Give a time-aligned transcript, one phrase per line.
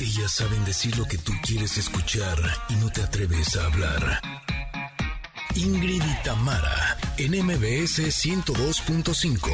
[0.00, 2.38] Ellas saben decir lo que tú quieres escuchar
[2.70, 4.22] y no te atreves a hablar.
[5.54, 9.50] Ingrid y Tamara, en MBS 102.5.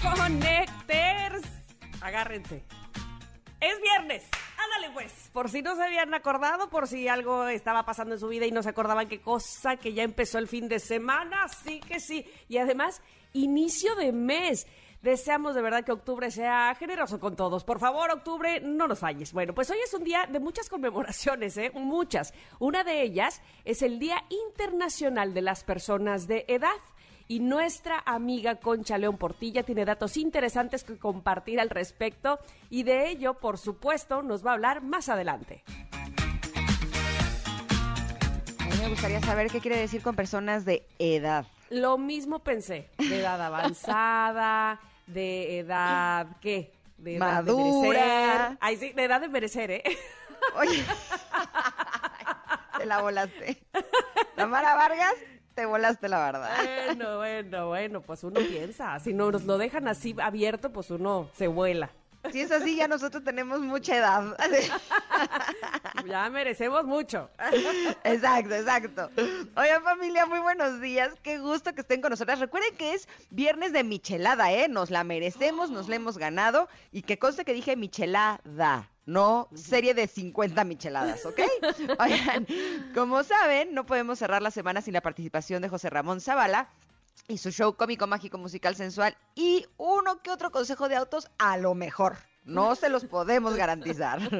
[0.00, 1.46] Connecters.
[2.00, 2.64] Agárrense.
[3.60, 4.24] Es viernes.
[4.56, 5.12] Ándale pues.
[5.34, 8.50] Por si no se habían acordado, por si algo estaba pasando en su vida y
[8.50, 11.48] no se acordaban qué cosa, que ya empezó el fin de semana.
[11.48, 12.24] Sí que sí.
[12.48, 13.02] Y además,
[13.34, 14.66] inicio de mes.
[15.02, 17.64] Deseamos de verdad que octubre sea generoso con todos.
[17.64, 19.32] Por favor, octubre, no nos falles.
[19.32, 21.72] Bueno, pues hoy es un día de muchas conmemoraciones, ¿eh?
[21.74, 22.32] Muchas.
[22.60, 26.70] Una de ellas es el Día Internacional de las Personas de Edad.
[27.26, 32.38] Y nuestra amiga Concha León Portilla tiene datos interesantes que compartir al respecto
[32.70, 35.64] y de ello, por supuesto, nos va a hablar más adelante.
[38.58, 41.46] A mí me gustaría saber qué quiere decir con personas de edad.
[41.70, 44.78] Lo mismo pensé, de edad avanzada,
[45.12, 46.72] de edad, ¿qué?
[46.96, 47.88] De edad de Madura.
[47.88, 48.58] merecer.
[48.60, 49.82] Ay, sí, de edad de merecer, ¿eh?
[50.56, 50.84] Oye,
[52.78, 53.62] te la volaste.
[54.36, 55.14] Tamara Vargas,
[55.54, 56.50] te volaste la verdad.
[56.86, 58.98] Bueno, bueno, bueno, pues uno piensa.
[59.00, 61.90] Si no nos lo dejan así abierto, pues uno se vuela.
[62.30, 64.36] Si es así, ya nosotros tenemos mucha edad.
[66.06, 67.30] Ya merecemos mucho.
[68.02, 69.10] Exacto, exacto.
[69.56, 71.12] Oigan, familia, muy buenos días.
[71.22, 72.40] Qué gusto que estén con nosotras.
[72.40, 74.68] Recuerden que es viernes de michelada, ¿eh?
[74.68, 76.68] Nos la merecemos, nos la hemos ganado.
[76.90, 78.88] Y que conste que dije michelada.
[79.04, 81.40] No serie de 50 micheladas, ¿ok?
[82.00, 82.46] Oigan,
[82.94, 86.68] como saben, no podemos cerrar la semana sin la participación de José Ramón Zavala
[87.28, 91.56] y su show cómico, mágico, musical, sensual y uno que otro consejo de autos a
[91.56, 92.16] lo mejor.
[92.44, 94.20] No se los podemos garantizar.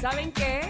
[0.00, 0.60] ¿Saben qué?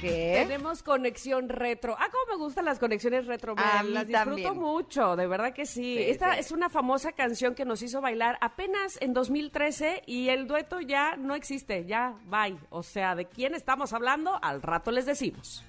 [0.00, 0.44] ¿Qué?
[0.46, 1.96] Tenemos conexión retro.
[1.98, 3.56] Ah, cómo me gustan las conexiones retro.
[3.56, 4.54] me A mí las disfruto también.
[4.56, 5.96] mucho, de verdad que sí.
[5.96, 6.40] Sí, Esta sí.
[6.40, 11.16] es una famosa canción que nos hizo bailar apenas en 2013 y el dueto ya
[11.16, 12.58] no existe, ya bye.
[12.70, 14.38] O sea, ¿de quién estamos hablando?
[14.40, 15.64] Al rato les decimos.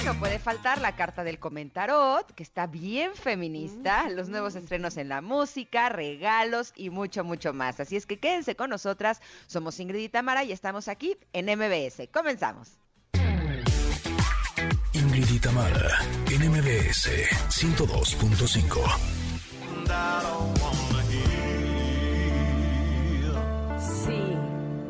[0.00, 4.12] Y no puede faltar la carta del comentarot, que está bien feminista, Mm.
[4.12, 7.78] los nuevos estrenos en la música, regalos y mucho, mucho más.
[7.78, 9.20] Así es que quédense con nosotras.
[9.48, 12.08] Somos Ingrid y Tamara y estamos aquí en MBS.
[12.08, 12.78] Comenzamos.
[14.94, 15.98] Ingrid y Tamara,
[16.30, 18.80] en MBS 102.5.
[23.78, 24.36] Sí,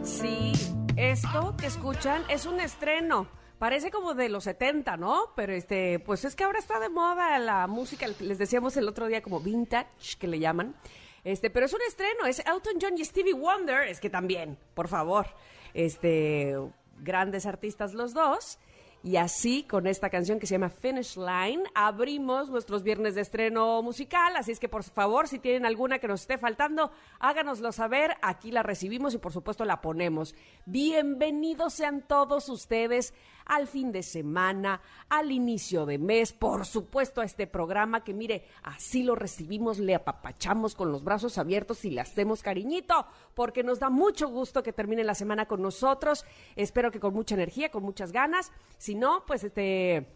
[0.05, 0.53] sí.
[0.97, 3.27] Esto que escuchan es un estreno.
[3.63, 5.35] Parece como de los 70, ¿no?
[5.37, 9.07] Pero este, pues es que ahora está de moda la música, les decíamos el otro
[9.07, 10.75] día como vintage, que le llaman.
[11.23, 14.89] Este, pero es un estreno, es Elton John y Stevie Wonder, es que también, por
[14.89, 15.29] favor,
[15.75, 16.57] este,
[16.99, 18.59] grandes artistas los dos.
[19.05, 23.83] Y así, con esta canción que se llama Finish Line, abrimos nuestros viernes de estreno
[23.83, 24.37] musical.
[24.37, 28.17] Así es que, por favor, si tienen alguna que nos esté faltando, háganoslo saber.
[28.23, 30.37] Aquí la recibimos y, por supuesto, la ponemos.
[30.67, 33.13] Bienvenidos sean todos ustedes
[33.47, 38.45] al fin de semana, al inicio de mes, por supuesto, a este programa que, mire,
[38.63, 43.79] así lo recibimos, le apapachamos con los brazos abiertos y le hacemos cariñito, porque nos
[43.79, 46.25] da mucho gusto que termine la semana con nosotros.
[46.57, 48.53] Espero que con mucha energía, con muchas ganas.
[48.79, 50.07] Si no, pues este.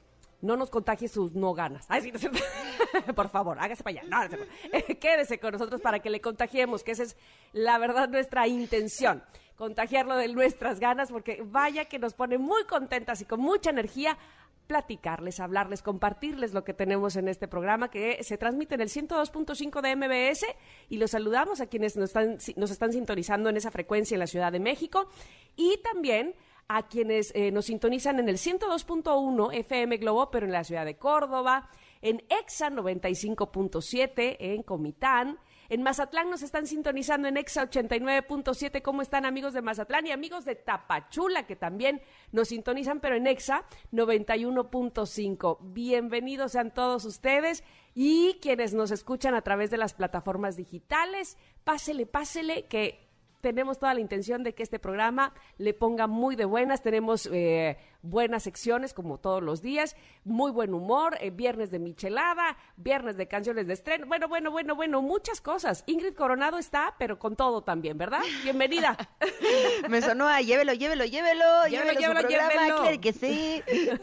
[0.42, 1.86] No nos contagie sus no ganas.
[1.88, 3.14] Ay, sí, no.
[3.14, 4.08] Por favor, hágase para allá.
[4.08, 4.44] No, no
[5.00, 7.16] Quédese con nosotros para que le contagiemos, que esa es
[7.52, 9.24] la verdad nuestra intención.
[9.56, 14.18] Contagiarlo de nuestras ganas, porque vaya que nos pone muy contentas y con mucha energía
[14.66, 19.80] platicarles, hablarles, compartirles lo que tenemos en este programa que se transmite en el 102.5
[19.80, 20.44] de MBS
[20.88, 24.26] y los saludamos a quienes nos están, nos están sintonizando en esa frecuencia en la
[24.26, 25.08] Ciudad de México
[25.54, 26.34] y también
[26.68, 30.96] a quienes eh, nos sintonizan en el 102.1 FM Globo, pero en la ciudad de
[30.96, 31.70] Córdoba,
[32.02, 35.38] en EXA 95.7 en Comitán.
[35.68, 38.82] En Mazatlán nos están sintonizando en EXA 89.7.
[38.82, 43.26] ¿Cómo están amigos de Mazatlán y amigos de Tapachula que también nos sintonizan, pero en
[43.26, 45.58] EXA 91.5?
[45.62, 47.64] Bienvenidos sean todos ustedes
[47.94, 51.36] y quienes nos escuchan a través de las plataformas digitales.
[51.64, 53.05] Pásele, pásele que
[53.46, 56.82] tenemos toda la intención de que este programa le ponga muy de buenas.
[56.82, 59.94] Tenemos eh, buenas secciones, como todos los días,
[60.24, 64.06] muy buen humor, eh, viernes de michelada, viernes de canciones de estreno.
[64.08, 65.84] Bueno, bueno, bueno, bueno, muchas cosas.
[65.86, 68.18] Ingrid Coronado está, pero con todo también, ¿verdad?
[68.42, 68.96] Bienvenida.
[69.88, 72.82] Me sonó a llévelo, llévelo, llévelo, Llévelo, llévelo, su llévelo, programa, llévelo.
[72.82, 73.62] claro que sí.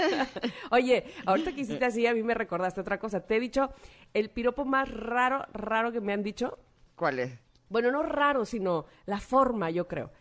[0.72, 3.20] Oye, ahorita que hiciste así, a mí me recordaste otra cosa.
[3.20, 3.74] Te he dicho
[4.14, 6.58] el piropo más raro, raro que me han dicho.
[6.96, 7.43] ¿Cuál es?
[7.74, 10.12] Bueno, no raro, sino la forma, yo creo.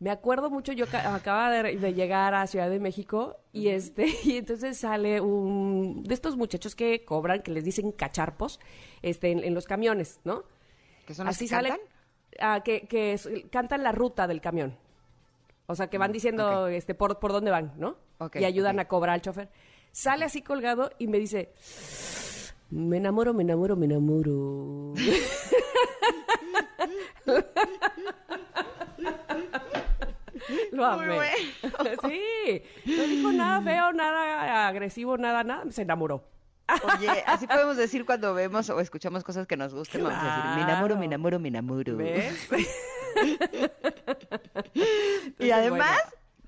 [0.00, 4.06] Me acuerdo mucho, yo ca- acababa de, de llegar a Ciudad de México y este
[4.24, 8.60] y entonces sale un de estos muchachos que cobran, que les dicen cacharpos,
[9.02, 10.42] este en, en los camiones, ¿no?
[11.06, 11.86] ¿Que son los Así que sale, cantan?
[12.40, 14.76] ah, que, que cantan la ruta del camión.
[15.66, 16.70] O sea, que van diciendo Mm, ok.
[16.72, 17.96] este por, por dónde van, ¿no?
[18.34, 19.48] Y ayudan a cobrar al chofer.
[19.92, 21.52] Sale así colgado y me dice,
[22.70, 24.92] me enamoro, me enamoro, me enamoro.
[30.76, 31.14] Lo amé.
[31.14, 31.32] bueno.
[32.08, 36.24] Sí, no dijo nada feo, nada agresivo, nada, nada, se enamoró.
[36.96, 40.44] Oye, así podemos decir cuando vemos o escuchamos cosas que nos gusten, vamos a decir,
[40.56, 40.98] me enamoro, Claro.
[41.00, 41.96] me enamoro, me enamoro.
[41.96, 42.48] ¿Ves?
[45.38, 45.98] Y además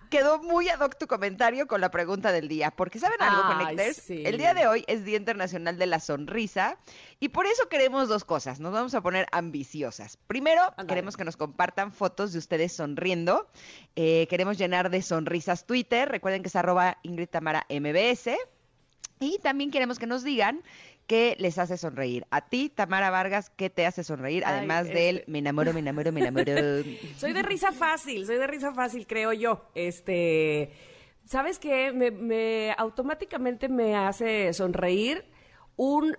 [0.09, 3.67] quedó muy ad hoc tu comentario con la pregunta del día, porque ¿saben algo, Ay,
[3.67, 3.97] Connectors?
[3.97, 4.23] sí.
[4.25, 6.79] El día de hoy es Día Internacional de la Sonrisa
[7.21, 10.17] y por eso queremos dos cosas, nos vamos a poner ambiciosas.
[10.27, 13.49] Primero, queremos que nos compartan fotos de ustedes sonriendo,
[13.97, 18.37] Eh, queremos llenar de sonrisas Twitter, recuerden que es arroba Ingrid Tamara MBS,
[19.21, 20.63] y también queremos que nos digan
[21.09, 22.25] qué les hace sonreír.
[22.31, 24.45] A ti, Tamara Vargas, ¿qué te hace sonreír?
[24.47, 26.53] Ay, Además del este- me enamoro, me enamoro, me enamoro.
[27.17, 29.65] Soy de risa fácil, soy de risa fácil, creo yo.
[29.75, 30.71] Este,
[31.25, 31.93] ¿sabes qué?
[31.93, 35.25] Me, me- automáticamente me hace sonreír
[35.77, 36.17] un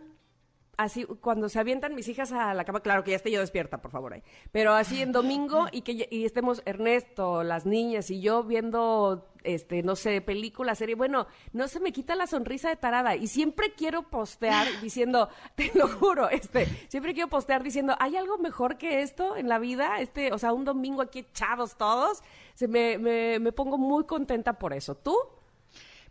[0.78, 3.82] así cuando se avientan mis hijas a la cama, claro que ya esté yo despierta,
[3.82, 4.24] por favor, ahí.
[4.52, 9.84] pero así en domingo y que y estemos Ernesto, las niñas y yo viendo este
[9.84, 13.74] no sé, película, serie, bueno, no se me quita la sonrisa de tarada y siempre
[13.74, 19.02] quiero postear diciendo, te lo juro, este, siempre quiero postear diciendo, ¿hay algo mejor que
[19.02, 20.00] esto en la vida?
[20.00, 22.22] Este, o sea, un domingo aquí echados todos,
[22.56, 24.96] se me, me, me pongo muy contenta por eso.
[24.96, 25.16] ¿Tú?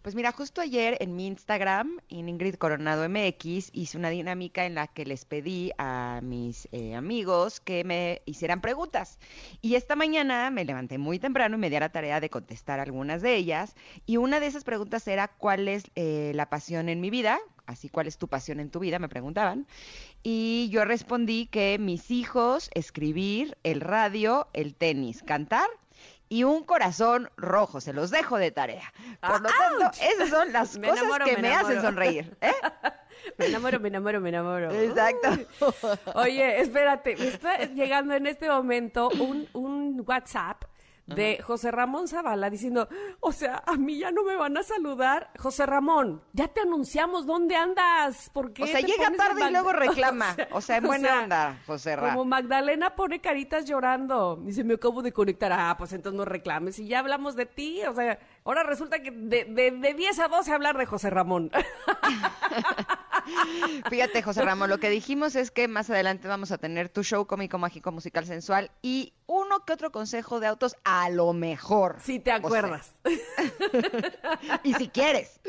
[0.03, 4.77] Pues mira, justo ayer en mi Instagram, en Ingrid Coronado MX, hice una dinámica en
[4.77, 9.19] la que les pedí a mis eh, amigos que me hicieran preguntas.
[9.61, 12.79] Y esta mañana me levanté muy temprano y me di a la tarea de contestar
[12.79, 13.75] algunas de ellas.
[14.07, 17.41] Y una de esas preguntas era, ¿cuál es eh, la pasión en mi vida?
[17.67, 19.01] Así, ¿cuál es tu pasión en tu vida?
[19.01, 19.67] Me preguntaban.
[20.23, 25.69] Y yo respondí que mis hijos, escribir, el radio, el tenis, cantar
[26.29, 27.81] y un corazón rojo.
[27.81, 28.93] Se los dejo de tarea.
[29.21, 32.37] Por lo tanto, esas son las Me cosas enamoro, que me me, hacen sonreír.
[32.41, 32.53] ¿eh?
[33.37, 34.71] Me enamoro, me enamoro, me enamoro.
[34.71, 35.29] Exacto.
[36.15, 40.63] Oye, espérate, me está llegando en este momento un, un WhatsApp
[41.09, 42.89] de José Ramón Zavala diciendo,
[43.21, 45.31] o sea, a mí ya no me van a saludar.
[45.39, 48.31] José Ramón, ya te anunciamos dónde andas.
[48.31, 50.37] ¿Por qué O sea, llega tarde y luego reclama.
[50.53, 52.11] O sea, en buena onda, José Ra.
[52.11, 54.37] Como Magdalena pone caritas llorando.
[54.45, 55.53] Dice, me acabo de conectar.
[55.53, 56.79] Ah, pues entonces no reclames.
[56.79, 57.83] Y ya hablamos de ti.
[57.89, 61.51] O sea, ahora resulta que de, de, de 10 a 12 hablar de José Ramón.
[63.91, 67.27] Fíjate, José Ramón, lo que dijimos es que más adelante vamos a tener tu show
[67.27, 71.97] cómico, mágico, musical, sensual y uno que otro consejo de autos a lo mejor.
[72.01, 72.93] si te acuerdas.
[74.63, 75.41] y si quieres.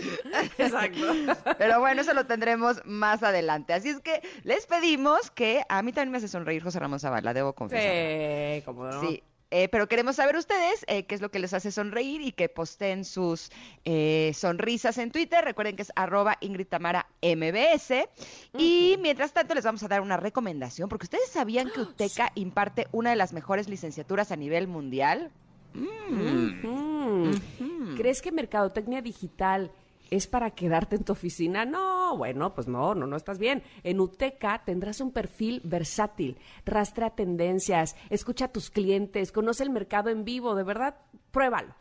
[0.57, 0.99] Exacto.
[1.57, 3.73] Pero bueno, eso lo tendremos más adelante.
[3.73, 7.33] Así es que les pedimos que a mí también me hace sonreír José Ramón Zavala,
[7.33, 8.55] debo confesar.
[8.55, 9.01] Sí, cómo no.
[9.01, 9.23] Sí.
[9.51, 12.49] Eh, pero queremos saber ustedes eh, qué es lo que les hace sonreír y que
[12.49, 13.51] posteen sus
[13.83, 15.43] eh, sonrisas en Twitter.
[15.43, 18.07] Recuerden que es arroba Ingrid Tamara MBS.
[18.57, 22.87] Y mientras tanto les vamos a dar una recomendación, porque ustedes sabían que UTECA imparte
[22.91, 25.31] una de las mejores licenciaturas a nivel mundial.
[25.73, 27.33] Mm.
[27.95, 29.71] ¿Crees que mercadotecnia digital
[30.11, 31.65] es para quedarte en tu oficina?
[31.65, 33.63] No, bueno, pues no, no, no estás bien.
[33.83, 40.09] En UTECA tendrás un perfil versátil, rastrea tendencias, escucha a tus clientes, conoce el mercado
[40.09, 40.95] en vivo, de verdad,
[41.31, 41.75] pruébalo.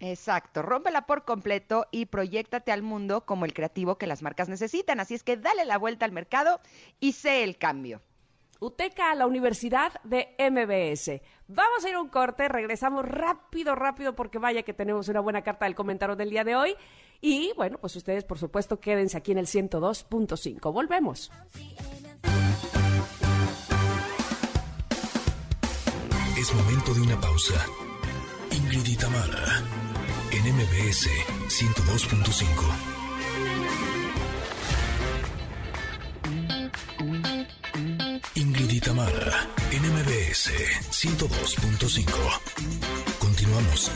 [0.00, 5.00] Exacto, rómpela por completo y proyectate al mundo como el creativo que las marcas necesitan.
[5.00, 6.60] Así es que dale la vuelta al mercado
[7.00, 8.00] y sé el cambio.
[8.60, 11.20] UTECA, la Universidad de MBS.
[11.46, 15.42] Vamos a ir a un corte, regresamos rápido, rápido, porque vaya que tenemos una buena
[15.42, 16.76] carta del comentario del día de hoy.
[17.20, 20.72] Y bueno, pues ustedes, por supuesto, quédense aquí en el 102.5.
[20.72, 21.30] Volvemos.
[26.38, 27.66] Es momento de una pausa.
[28.52, 29.62] Ingrid y Tamara,
[30.30, 31.08] en MBS
[31.48, 32.98] 102.5.
[38.36, 40.52] Ingrid y Tamara, en MBS
[40.90, 42.06] 102.5.
[43.18, 43.90] Continuamos.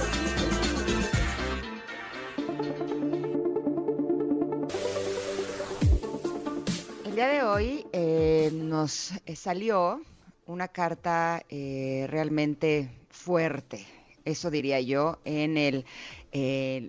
[7.23, 10.03] Día de hoy eh, nos eh, salió
[10.47, 13.87] una carta eh, realmente fuerte,
[14.25, 15.85] eso diría yo, en el,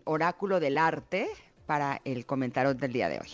[0.06, 1.28] oráculo del arte
[1.68, 3.30] para el comentario del día de hoy.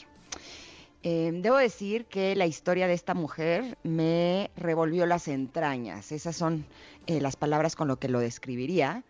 [1.02, 6.12] Em, debo decir que la historia de esta mujer me revolvió las entrañas.
[6.12, 6.66] Esas son
[7.08, 9.06] las palabras con lo que lo describiría.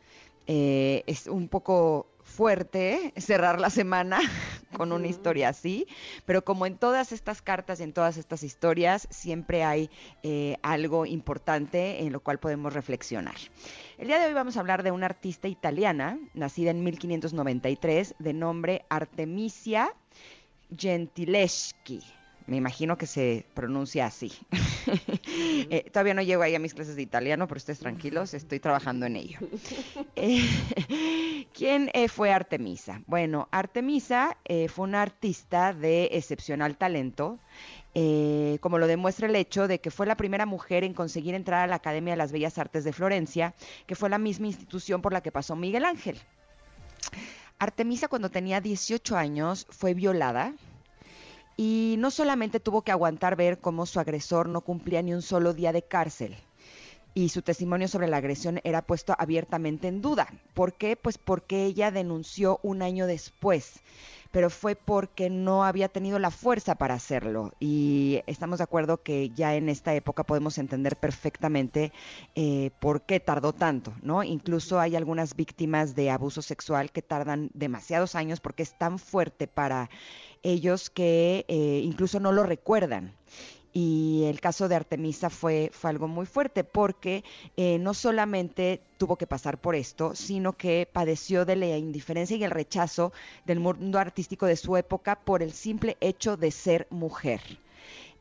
[0.45, 4.19] Es un poco fuerte cerrar la semana
[4.77, 5.87] con una historia así,
[6.25, 9.89] pero como en todas estas cartas y en todas estas historias, siempre hay
[10.23, 13.35] eh, algo importante en lo cual podemos reflexionar.
[13.97, 18.33] El día de hoy vamos a hablar de una artista italiana, nacida en 1593, de
[18.33, 19.93] nombre Artemisia
[20.77, 22.18] Gentileschi.
[22.49, 24.31] Me imagino que se pronuncia así.
[25.71, 29.05] Eh, todavía no llego ahí a mis clases de italiano, pero ustedes tranquilos, estoy trabajando
[29.05, 29.39] en ello.
[30.15, 33.01] Eh, ¿Quién eh, fue Artemisa?
[33.05, 34.37] Bueno, Artemisa
[34.67, 37.39] fue una artista de excepcional talento.
[38.59, 41.67] como lo demuestra el hecho de que fue la primera mujer en conseguir entrar a
[41.67, 43.53] la Academia de las Bellas Artes de Florencia,
[43.85, 46.17] que fue la misma institución por la que pasó Miguel Ángel.
[47.59, 50.53] Artemisa cuando tenía 18 años fue violada
[51.61, 55.53] y no solamente tuvo que aguantar ver cómo su agresor no cumplía ni un solo
[55.53, 56.37] día de cárcel,
[57.13, 60.29] y su testimonio sobre la agresión era puesto abiertamente en duda.
[60.53, 60.95] ¿Por qué?
[60.95, 63.81] Pues porque ella denunció un año después
[64.31, 67.53] pero fue porque no había tenido la fuerza para hacerlo.
[67.59, 71.91] Y estamos de acuerdo que ya en esta época podemos entender perfectamente
[72.35, 74.23] eh, por qué tardó tanto, ¿no?
[74.23, 79.47] Incluso hay algunas víctimas de abuso sexual que tardan demasiados años porque es tan fuerte
[79.47, 79.89] para
[80.43, 83.13] ellos que eh, incluso no lo recuerdan.
[83.71, 87.23] Y el caso de Artemisa fue, fue algo muy fuerte porque
[87.55, 92.43] eh, no solamente tuvo que pasar por esto, sino que padeció de la indiferencia y
[92.43, 93.13] el rechazo
[93.45, 97.41] del mundo artístico de su época por el simple hecho de ser mujer.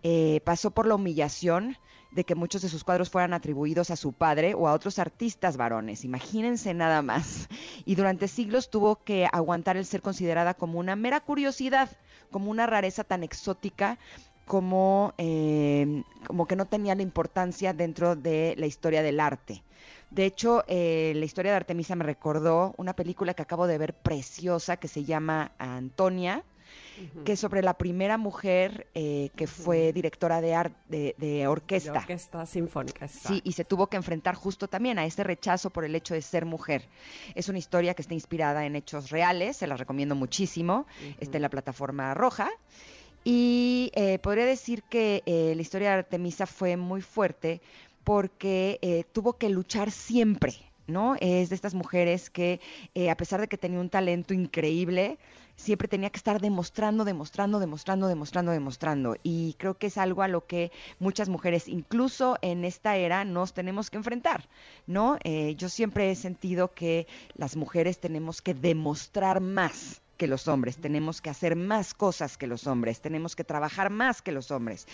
[0.02, 1.76] Eh, pasó por la humillación
[2.18, 5.56] de que muchos de sus cuadros fueran atribuidos a su padre o a otros artistas
[5.56, 6.04] varones.
[6.04, 7.48] Imagínense nada más.
[7.84, 11.88] Y durante siglos tuvo que aguantar el ser considerada como una mera curiosidad,
[12.32, 14.00] como una rareza tan exótica
[14.46, 19.62] como, eh, como que no tenía la importancia dentro de la historia del arte.
[20.10, 23.94] De hecho, eh, la historia de Artemisa me recordó una película que acabo de ver
[23.94, 26.42] preciosa que se llama Antonia,
[27.24, 31.92] que es sobre la primera mujer eh, que fue directora de, arte de, orquesta.
[31.92, 33.08] De orquesta sinfónica.
[33.08, 36.22] Sí, y se tuvo que enfrentar justo también a ese rechazo por el hecho de
[36.22, 36.88] ser mujer.
[37.34, 40.86] Es una historia que está inspirada en hechos reales, se la recomiendo muchísimo.
[41.20, 42.48] Está en la plataforma roja.
[43.24, 47.60] Y eh, podría decir que eh, la historia de Artemisa fue muy fuerte
[48.04, 50.54] porque tuvo que luchar siempre,
[50.88, 51.14] ¿no?
[51.20, 52.60] Es de estas mujeres que,
[53.08, 55.18] a pesar de que tenía un talento increíble,
[55.56, 59.16] siempre tenía que estar demostrando, demostrando, demostrando, demostrando, demostrando.
[59.22, 63.52] Y creo que es algo a lo que muchas mujeres, incluso en esta era, nos
[63.52, 64.48] tenemos que enfrentar,
[64.86, 65.18] ¿no?
[65.56, 71.20] yo siempre he sentido que las mujeres tenemos que demostrar más que los hombres, tenemos
[71.20, 74.86] que hacer más cosas que los hombres, tenemos que trabajar más que los hombres.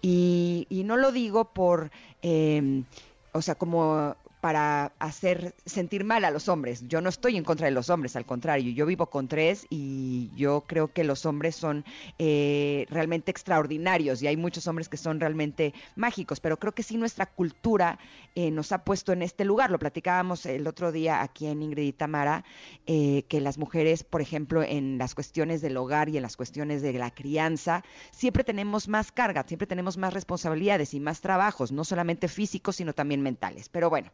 [0.00, 1.90] Y, no lo digo por,
[2.22, 2.84] eh,
[3.32, 6.86] o sea, como para hacer sentir mal a los hombres.
[6.88, 10.30] Yo no estoy en contra de los hombres, al contrario, yo vivo con tres y
[10.36, 11.84] yo creo que los hombres son
[12.18, 16.96] eh, realmente extraordinarios y hay muchos hombres que son realmente mágicos, pero creo que sí
[16.96, 17.98] nuestra cultura
[18.34, 19.70] eh, nos ha puesto en este lugar.
[19.70, 22.44] Lo platicábamos el otro día aquí en Ingrid y Tamara,
[22.86, 26.82] eh, que las mujeres, por ejemplo, en las cuestiones del hogar y en las cuestiones
[26.82, 31.84] de la crianza, siempre tenemos más carga, siempre tenemos más responsabilidades y más trabajos, no
[31.84, 33.68] solamente físicos, sino también mentales.
[33.68, 34.10] Pero bueno,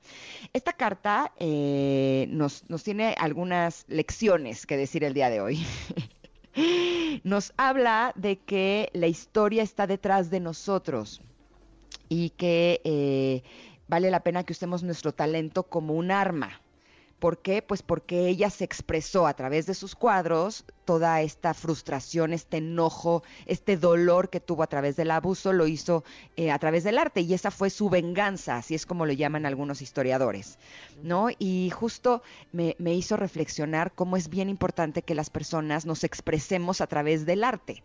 [0.52, 5.66] esta carta eh, nos, nos tiene algunas lecciones que decir el día de hoy.
[7.25, 11.21] nos habla de que la historia está detrás de nosotros
[12.09, 13.42] y que eh,
[13.88, 16.61] vale la pena que usemos nuestro talento como un arma.
[17.25, 17.62] ¿Por qué?
[17.62, 23.23] Pues porque ella se expresó a través de sus cuadros toda esta frustración, este enojo,
[23.47, 26.04] este dolor que tuvo a través del abuso, lo hizo
[26.37, 29.47] eh, a través del arte y esa fue su venganza, así es como lo llaman
[29.47, 30.59] algunos historiadores,
[31.02, 31.28] ¿no?
[31.38, 36.87] Y justo me, hizo reflexionar cómo es bien importante que las personas nos expresemos a
[36.87, 37.83] través del arte.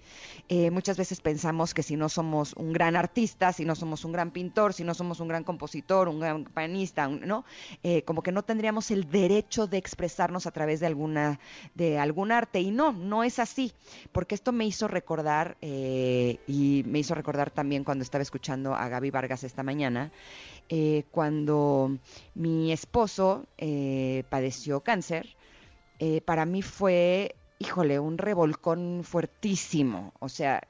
[0.50, 4.12] Eh, muchas veces pensamos que si no somos un gran artista, si no somos un
[4.12, 7.46] gran pintor, si no somos un gran compositor, un gran pianista, ¿no?
[7.84, 11.40] Eh, como que no tendríamos el derecho de expresarnos a través de alguna
[11.76, 13.72] de algún arte y no no, es así,
[14.12, 18.90] porque esto me hizo recordar, eh, y me hizo recordar también cuando estaba escuchando a
[18.90, 20.12] Gaby Vargas esta mañana,
[20.70, 21.96] eh, cuando
[22.34, 25.36] mi esposo eh, padeció cáncer,
[26.26, 30.14] para mí fue híjole, un revolcón fuertísimo.
[30.20, 30.66] O sea,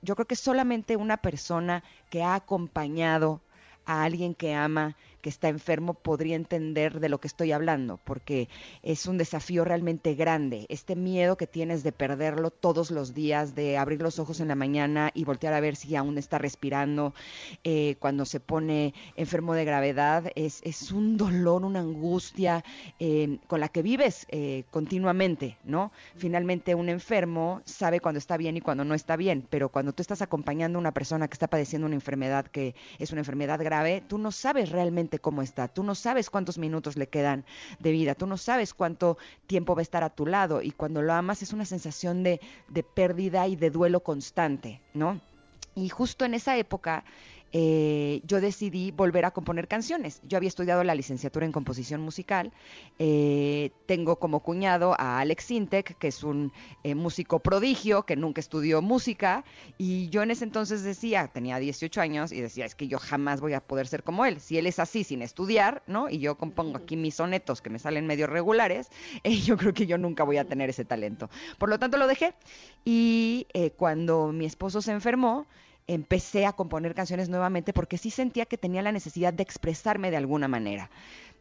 [0.00, 3.42] yo creo que solamente una persona que ha acompañado
[3.84, 8.48] a alguien que ama que está enfermo podría entender de lo que estoy hablando, porque
[8.82, 10.66] es un desafío realmente grande.
[10.68, 14.54] Este miedo que tienes de perderlo todos los días, de abrir los ojos en la
[14.54, 17.14] mañana y voltear a ver si aún está respirando,
[17.64, 22.64] eh, cuando se pone enfermo de gravedad, es, es un dolor, una angustia
[22.98, 25.92] eh, con la que vives eh, continuamente, ¿no?
[26.16, 30.02] Finalmente un enfermo sabe cuando está bien y cuando no está bien, pero cuando tú
[30.02, 34.02] estás acompañando a una persona que está padeciendo una enfermedad que es una enfermedad grave,
[34.06, 37.46] tú no sabes realmente cómo está, tú no sabes cuántos minutos le quedan
[37.78, 41.00] de vida, tú no sabes cuánto tiempo va a estar a tu lado y cuando
[41.00, 45.20] lo amas es una sensación de, de pérdida y de duelo constante, ¿no?
[45.74, 47.04] Y justo en esa época
[47.52, 50.20] eh, yo decidí volver a componer canciones.
[50.24, 52.52] Yo había estudiado la licenciatura en composición musical.
[52.98, 56.52] Eh, tengo como cuñado a Alex Sintek, que es un
[56.84, 59.44] eh, músico prodigio, que nunca estudió música.
[59.78, 63.40] Y yo en ese entonces decía, tenía 18 años, y decía, es que yo jamás
[63.40, 64.40] voy a poder ser como él.
[64.40, 66.10] Si él es así sin estudiar, ¿no?
[66.10, 68.90] Y yo compongo aquí mis sonetos que me salen medio regulares,
[69.44, 71.30] yo creo que yo nunca voy a tener ese talento.
[71.58, 72.34] Por lo tanto, lo dejé.
[72.84, 75.46] Y cuando mi esposo se enfermó,
[75.88, 80.18] empecé a componer canciones nuevamente porque sí sentía que tenía la necesidad de expresarme de
[80.18, 80.90] alguna manera.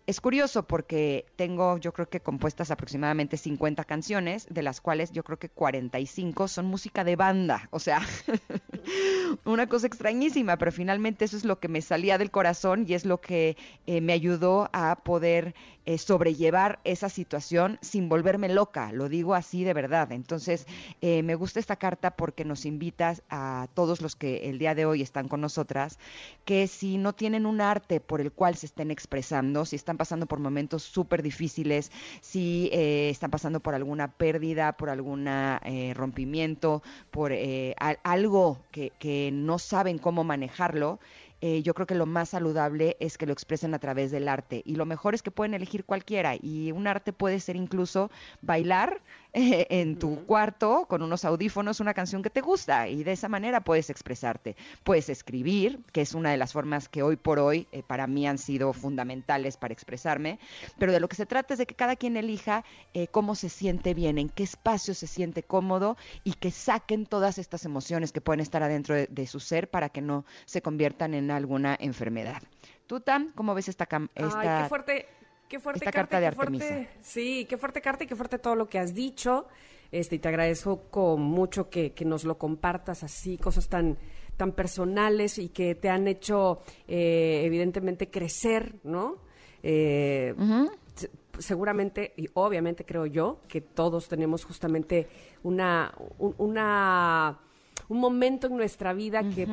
[0.07, 5.21] Es curioso porque tengo, yo creo que compuestas aproximadamente 50 canciones, de las cuales yo
[5.25, 7.67] creo que 45 son música de banda.
[7.71, 8.01] O sea,
[9.45, 13.05] una cosa extrañísima, pero finalmente eso es lo que me salía del corazón y es
[13.05, 19.07] lo que eh, me ayudó a poder eh, sobrellevar esa situación sin volverme loca, lo
[19.07, 20.11] digo así de verdad.
[20.11, 20.67] Entonces,
[21.01, 24.85] eh, me gusta esta carta porque nos invita a todos los que el día de
[24.85, 25.97] hoy están con nosotras,
[26.43, 30.25] que si no tienen un arte por el cual se estén expresando, si están pasando
[30.25, 31.91] por momentos súper difíciles,
[32.21, 35.29] si están pasando por alguna pérdida, por algún
[35.93, 37.31] rompimiento, por
[38.03, 40.99] algo que, que no saben cómo manejarlo,
[41.41, 44.61] eh, yo creo que lo más saludable es que lo expresen a través del arte.
[44.65, 46.35] Y lo mejor es que pueden elegir cualquiera.
[46.35, 48.09] Y un arte puede ser incluso
[48.41, 49.01] bailar
[49.33, 53.61] en tu cuarto con unos audífonos una canción que te gusta y de esa manera
[53.61, 54.55] puedes expresarte.
[54.83, 58.27] Puedes escribir, que es una de las formas que hoy por hoy eh, para mí
[58.27, 60.39] han sido fundamentales para expresarme,
[60.79, 62.63] pero de lo que se trata es de que cada quien elija
[62.93, 67.37] eh, cómo se siente bien, en qué espacio se siente cómodo y que saquen todas
[67.37, 71.26] estas emociones que pueden estar adentro de, su ser para que no se conviertan en
[71.31, 72.41] alguna enfermedad.
[72.85, 74.39] Tú, Tam, ¿cómo ves esta, esta...
[74.39, 75.05] Ay, qué fuerte
[75.47, 76.87] Qué fuerte esta carta, de Artemisa.
[77.01, 79.47] sí, qué fuerte carta y qué fuerte todo lo que has dicho.
[79.91, 83.97] Este, y te agradezco con mucho que, nos lo compartas así, cosas tan,
[84.35, 89.19] tan personales y que te han hecho, eh, evidentemente, crecer, ¿no?
[89.63, 90.35] Eh,
[91.39, 95.07] seguramente, y obviamente creo yo, que todos tenemos justamente
[95.43, 97.39] una, un, una,
[97.87, 99.47] un momento en nuestra vida que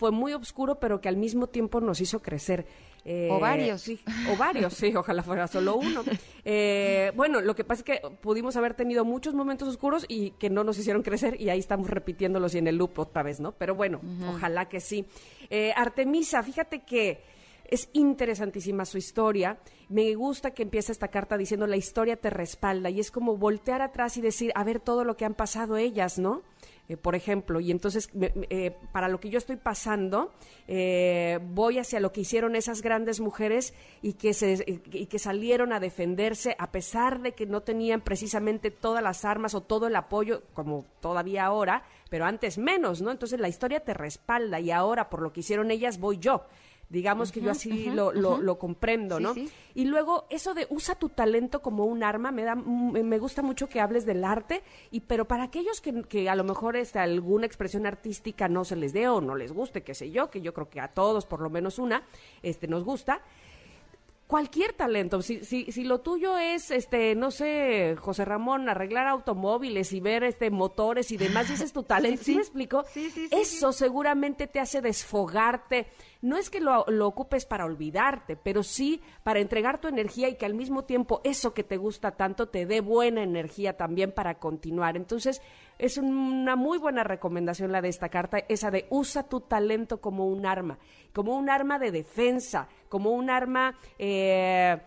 [0.00, 2.64] fue muy oscuro, pero que al mismo tiempo nos hizo crecer.
[3.04, 3.82] Eh, o varios.
[3.82, 4.00] Sí,
[4.32, 6.02] o varios, sí, ojalá fuera solo uno.
[6.42, 10.48] Eh, bueno, lo que pasa es que pudimos haber tenido muchos momentos oscuros y que
[10.48, 13.52] no nos hicieron crecer y ahí estamos repitiéndolos y en el loop otra vez, ¿no?
[13.52, 15.04] Pero bueno, ojalá que sí.
[15.50, 17.20] Eh, Artemisa, fíjate que
[17.66, 19.58] es interesantísima su historia.
[19.90, 23.82] Me gusta que empieza esta carta diciendo la historia te respalda y es como voltear
[23.82, 26.42] atrás y decir, a ver todo lo que han pasado ellas, ¿no?
[26.90, 30.32] Eh, por ejemplo, y entonces eh, para lo que yo estoy pasando,
[30.66, 35.72] eh, voy hacia lo que hicieron esas grandes mujeres y que, se, y que salieron
[35.72, 39.94] a defenderse a pesar de que no tenían precisamente todas las armas o todo el
[39.94, 43.12] apoyo, como todavía ahora, pero antes menos, ¿no?
[43.12, 46.44] Entonces la historia te respalda y ahora por lo que hicieron ellas voy yo.
[46.90, 49.32] Digamos que yo así lo, lo, comprendo, ¿no?
[49.74, 53.68] Y luego eso de usa tu talento como un arma, me da me gusta mucho
[53.68, 57.46] que hables del arte, y pero para aquellos que, que a lo mejor este, alguna
[57.46, 60.52] expresión artística no se les dé o no les guste, qué sé yo, que yo
[60.52, 62.02] creo que a todos por lo menos una
[62.42, 63.22] este nos gusta,
[64.30, 65.22] cualquier talento.
[65.22, 70.22] Si, si, si lo tuyo es, este, no sé, José Ramón, arreglar automóviles y ver
[70.22, 72.22] este motores y demás, ese es tu talento.
[72.22, 72.84] ¿Sí, me explico?
[72.94, 75.88] Sí, sí, Eso seguramente te hace desfogarte.
[76.22, 80.36] No es que lo, lo, ocupes para olvidarte, pero sí para entregar tu energía y
[80.36, 84.38] que al mismo tiempo eso que te gusta tanto te dé buena energía también para
[84.38, 84.96] continuar.
[84.96, 85.42] Entonces,
[85.80, 90.26] es una muy buena recomendación la de esta carta, esa de usa tu talento como
[90.26, 90.78] un arma,
[91.12, 93.74] como un arma de defensa, como un arma...
[93.98, 94.78] Eh,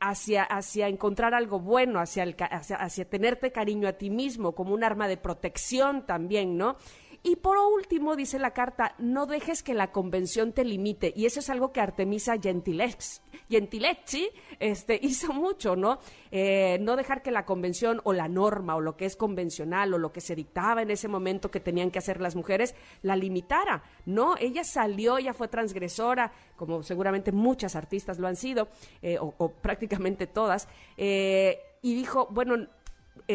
[0.00, 4.82] hacia, hacia encontrar algo bueno, hacia, hacia, hacia tenerte cariño a ti mismo, como un
[4.82, 6.76] arma de protección también, ¿no?
[7.22, 11.12] Y por último, dice la carta, no dejes que la convención te limite.
[11.14, 15.98] Y eso es algo que Artemisa Gentilex, Gentilecci este, hizo mucho, ¿no?
[16.30, 19.98] Eh, no dejar que la convención o la norma o lo que es convencional o
[19.98, 23.82] lo que se dictaba en ese momento que tenían que hacer las mujeres la limitara,
[24.06, 24.36] ¿no?
[24.38, 28.68] Ella salió, ella fue transgresora, como seguramente muchas artistas lo han sido,
[29.02, 32.68] eh, o, prácticamente todas, eh, y dijo, bueno,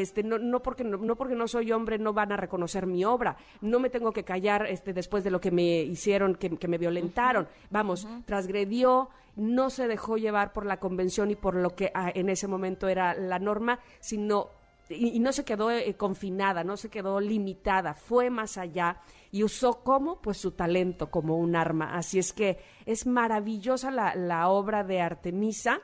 [0.01, 3.38] este, no, no, porque, no, porque no soy hombre no van a reconocer mi obra,
[3.62, 7.47] no me tengo que callar este, después de lo que me hicieron, que, me violentaron.
[7.69, 12.29] Vamos, transgredió, no se dejó llevar por la convención y por lo que ah, en
[12.29, 14.49] ese momento era la norma, sino
[14.89, 18.97] y, no se quedó eh, confinada, no se quedó limitada, fue más allá
[19.31, 21.95] y usó como pues su talento como un arma.
[21.95, 25.81] Así es que es maravillosa la, la obra de Artemisa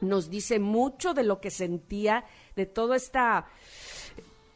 [0.00, 2.24] nos dice mucho de lo que sentía,
[2.56, 3.46] de todo esta,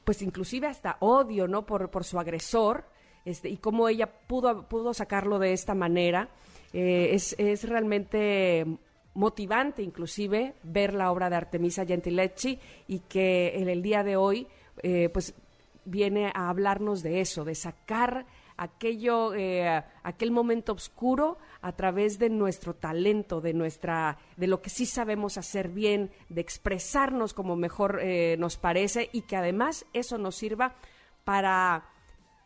[0.05, 1.67] pues inclusive hasta odio, ¿no?
[1.67, 2.85] Por, por su agresor,
[3.25, 6.29] este, y cómo ella pudo, pudo sacarlo de esta manera.
[6.73, 8.67] Eh, es, es realmente
[9.15, 14.47] motivante inclusive ver la obra de Artemisa Gentilecci y que en el día de hoy
[14.83, 15.35] eh, pues
[15.87, 18.27] viene a hablarnos de eso, de sacar
[18.57, 24.71] aquello, eh, aquel momento oscuro a través de nuestro talento, de nuestra, de lo que
[24.71, 30.19] sí sabemos hacer bien, de expresarnos como mejor eh, nos parece y que además eso
[30.19, 30.75] nos sirva
[31.25, 31.85] para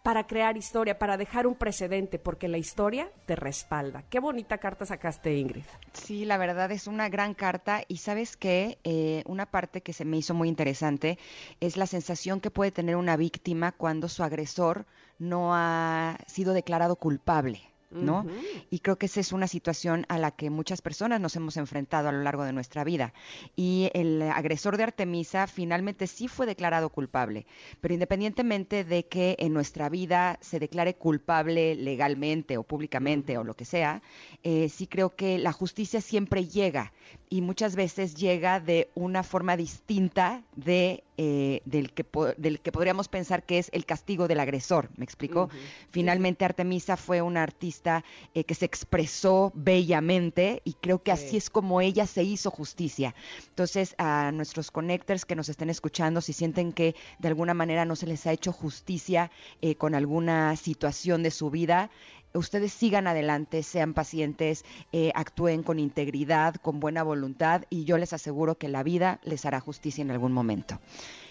[0.02, 4.02] para crear historia, para dejar un precedente, porque la historia te respalda.
[4.08, 5.64] Qué bonita carta sacaste, Ingrid.
[5.92, 10.04] Sí, la verdad es una gran carta y sabes que eh, una parte que se
[10.04, 11.18] me hizo muy interesante
[11.60, 14.86] es la sensación que puede tener una víctima cuando su agresor
[15.20, 17.70] no ha sido declarado culpable.
[17.90, 18.24] ¿no?
[18.70, 22.08] Y creo que esa es una situación a la que muchas personas nos hemos enfrentado
[22.08, 23.12] a lo largo de nuestra vida.
[23.56, 27.46] Y el agresor de Artemisa finalmente sí fue declarado culpable,
[27.80, 33.54] pero independientemente de que en nuestra vida se declare culpable legalmente o públicamente o lo
[33.54, 34.02] que sea,
[34.44, 36.92] eh, sí creo que la justicia siempre llega
[37.28, 42.06] y muchas veces llega de una forma distinta de eh, del, que,
[42.38, 45.50] del que podríamos pensar que es el castigo del agresor, ¿me explico?
[45.90, 51.50] Finalmente Artemisa fue una artista eh, que se expresó bellamente y creo que así es
[51.50, 53.14] como ella se hizo justicia.
[53.48, 57.96] Entonces, a nuestros connectors que nos estén escuchando, si sienten que de alguna manera no
[57.96, 59.30] se les ha hecho justicia
[59.60, 61.90] eh, con alguna situación de su vida,
[62.34, 68.12] ustedes sigan adelante, sean pacientes, eh, actúen con integridad, con buena voluntad y yo les
[68.12, 70.78] aseguro que la vida les hará justicia en algún momento.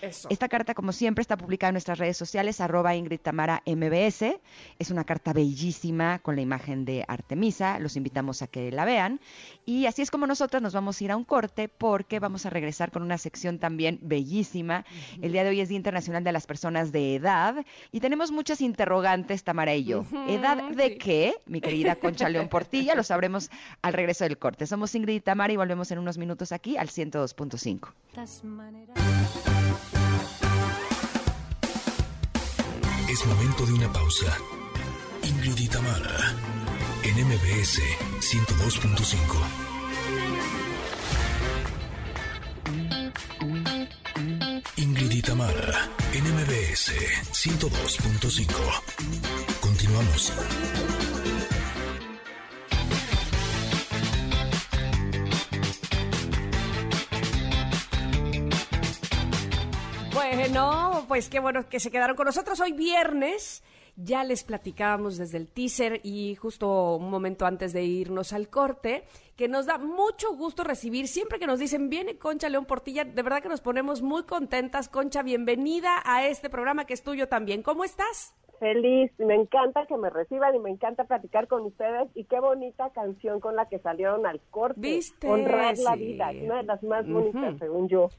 [0.02, 4.40] Esta carta, como siempre, está publicada en nuestras redes sociales, arroba Ingrid Tamara MBS.
[4.80, 7.80] Es una carta bellísima con la imagen de Artemisa.
[7.80, 9.20] Los invitamos a que la vean.
[9.66, 12.50] Y así es como nosotros nos vamos a ir a un corte porque vamos a
[12.50, 14.86] regresar con una sección también bellísima.
[15.22, 18.62] El día de hoy es Día Internacional de las Personas de Edad y tenemos muchas
[18.62, 20.06] interrogantes, Tamara y yo.
[20.28, 21.36] ¿Edad de qué?
[21.46, 23.50] Mi querida Concha León Portilla, lo sabremos
[23.82, 24.66] al regreso del corte.
[24.68, 27.90] Somos Ingrid y Tamara y volvemos en unos minutos aquí al 102.5.
[33.10, 34.38] Es momento de una pausa.
[35.24, 36.36] Ingrid y Tamara,
[37.02, 37.82] en MBS
[38.22, 39.20] 102.5.
[44.78, 46.94] Ingrid y Tamara, en MBS
[47.34, 48.46] 102.5.
[49.60, 50.32] Continuamos.
[60.32, 63.64] Bueno, pues qué bueno que se quedaron con nosotros hoy viernes.
[63.96, 69.06] Ya les platicábamos desde el teaser y justo un momento antes de irnos al corte,
[69.36, 73.24] que nos da mucho gusto recibir siempre que nos dicen, viene Concha León Portilla, de
[73.24, 74.88] verdad que nos ponemos muy contentas.
[74.88, 77.64] Concha, bienvenida a este programa que es tuyo también.
[77.64, 78.36] ¿Cómo estás?
[78.60, 82.92] Feliz, me encanta que me reciban y me encanta platicar con ustedes y qué bonita
[82.92, 84.80] canción con la que salieron al corte.
[84.80, 85.28] ¿Viste?
[85.28, 88.10] Honrar la vida, una de las más bonitas según yo.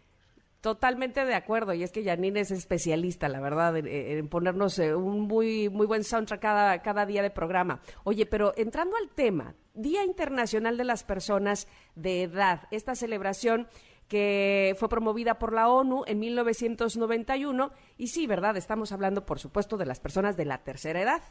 [0.61, 5.23] Totalmente de acuerdo, y es que Janine es especialista, la verdad, en, ponernos eh, un
[5.23, 7.81] muy, muy buen soundtrack cada, cada día de programa.
[8.05, 13.69] Oye, pero entrando al tema, Día Internacional de las Personas de Edad, esta celebración
[14.07, 18.57] que fue promovida por la ONU en 1991, y sí, ¿verdad?
[18.59, 21.23] Estamos hablando, por supuesto, de las personas de la tercera edad.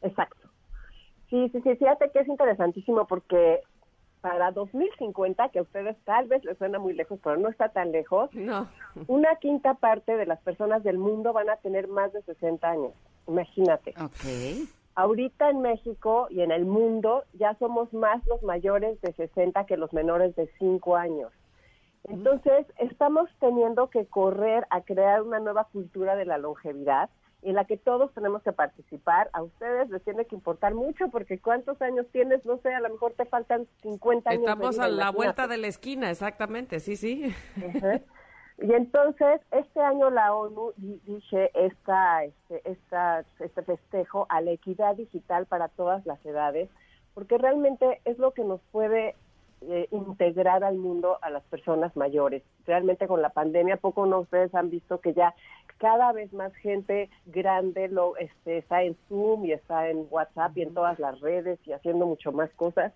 [0.00, 0.48] Exacto.
[1.28, 3.60] Sí, sí, sí, fíjate que es interesantísimo porque
[4.20, 7.92] para 2050, que a ustedes tal vez les suena muy lejos, pero no está tan
[7.92, 8.68] lejos, no.
[9.06, 12.92] una quinta parte de las personas del mundo van a tener más de 60 años.
[13.26, 13.94] Imagínate.
[14.00, 14.68] Okay.
[14.94, 19.76] Ahorita en México y en el mundo ya somos más los mayores de 60 que
[19.76, 21.32] los menores de 5 años.
[22.04, 27.10] Entonces, estamos teniendo que correr a crear una nueva cultura de la longevidad
[27.42, 29.30] en la que todos tenemos que participar.
[29.32, 32.90] A ustedes les tiene que importar mucho porque cuántos años tienes, no sé, a lo
[32.90, 34.42] mejor te faltan 50 años.
[34.42, 37.34] Estamos a la vuelta de la esquina, exactamente, sí, sí.
[38.60, 44.96] Y entonces, este año la ONU dice esta, este, esta, este festejo a la equidad
[44.96, 46.68] digital para todas las edades,
[47.14, 49.14] porque realmente es lo que nos puede
[49.62, 52.42] eh, integrar al mundo a las personas mayores.
[52.66, 55.34] Realmente con la pandemia, poco no ustedes han visto que ya
[55.78, 60.62] cada vez más gente grande lo este, está en Zoom y está en WhatsApp y
[60.62, 62.92] en todas las redes y haciendo mucho más cosas.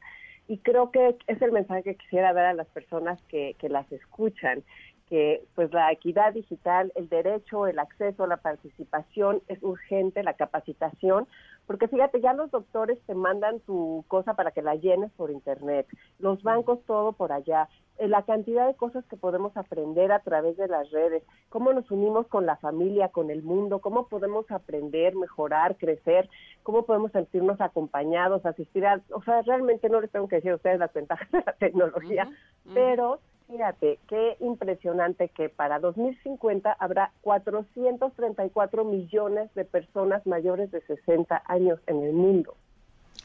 [0.48, 3.90] Y creo que es el mensaje que quisiera dar a las personas que, que las
[3.92, 4.62] escuchan
[5.08, 11.26] que pues la equidad digital, el derecho, el acceso, la participación es urgente, la capacitación,
[11.66, 15.86] porque fíjate, ya los doctores te mandan tu cosa para que la llenes por internet,
[16.18, 20.56] los bancos todo por allá, eh, la cantidad de cosas que podemos aprender a través
[20.56, 25.14] de las redes, cómo nos unimos con la familia, con el mundo, cómo podemos aprender,
[25.14, 26.28] mejorar, crecer,
[26.62, 30.56] cómo podemos sentirnos acompañados, asistir a, o sea, realmente no les tengo que decir a
[30.56, 32.28] ustedes las ventajas de la tecnología,
[32.74, 33.20] pero
[33.52, 41.78] Fíjate, qué impresionante que para 2050 habrá 434 millones de personas mayores de 60 años
[41.86, 42.56] en el mundo.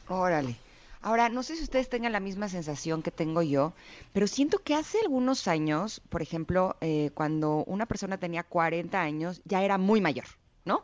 [0.06, 0.54] Órale.
[1.00, 3.72] Ahora, no sé si ustedes tengan la misma sensación que tengo yo,
[4.12, 9.40] pero siento que hace algunos años, por ejemplo, eh, cuando una persona tenía 40 años,
[9.46, 10.26] ya era muy mayor,
[10.66, 10.82] ¿no?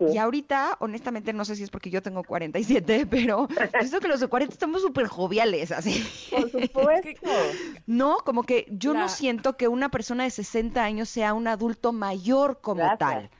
[0.00, 3.48] Y ahorita, honestamente, no sé si es porque yo tengo 47, pero
[3.80, 6.04] siento que los de 40 estamos súper joviales, así.
[6.30, 7.30] Por supuesto.
[7.86, 11.92] no, como que yo no siento que una persona de 60 años sea un adulto
[11.92, 13.30] mayor como tal.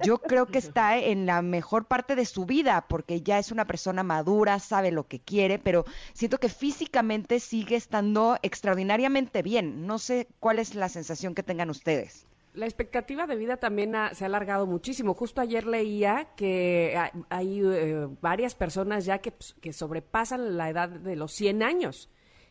[0.00, 3.66] Yo creo que está en la mejor parte de su vida, porque ya es una
[3.66, 9.86] persona madura, sabe lo que quiere, pero siento que físicamente sigue estando extraordinariamente bien.
[9.86, 12.26] No sé cuál es la sensación que tengan ustedes
[12.58, 15.14] la expectativa de vida también se ha alargado muchísimo.
[15.14, 20.88] Justo ayer leía que hay, eh, varias personas ya que, pues, que, sobrepasan la edad
[20.88, 22.10] de los 100 años.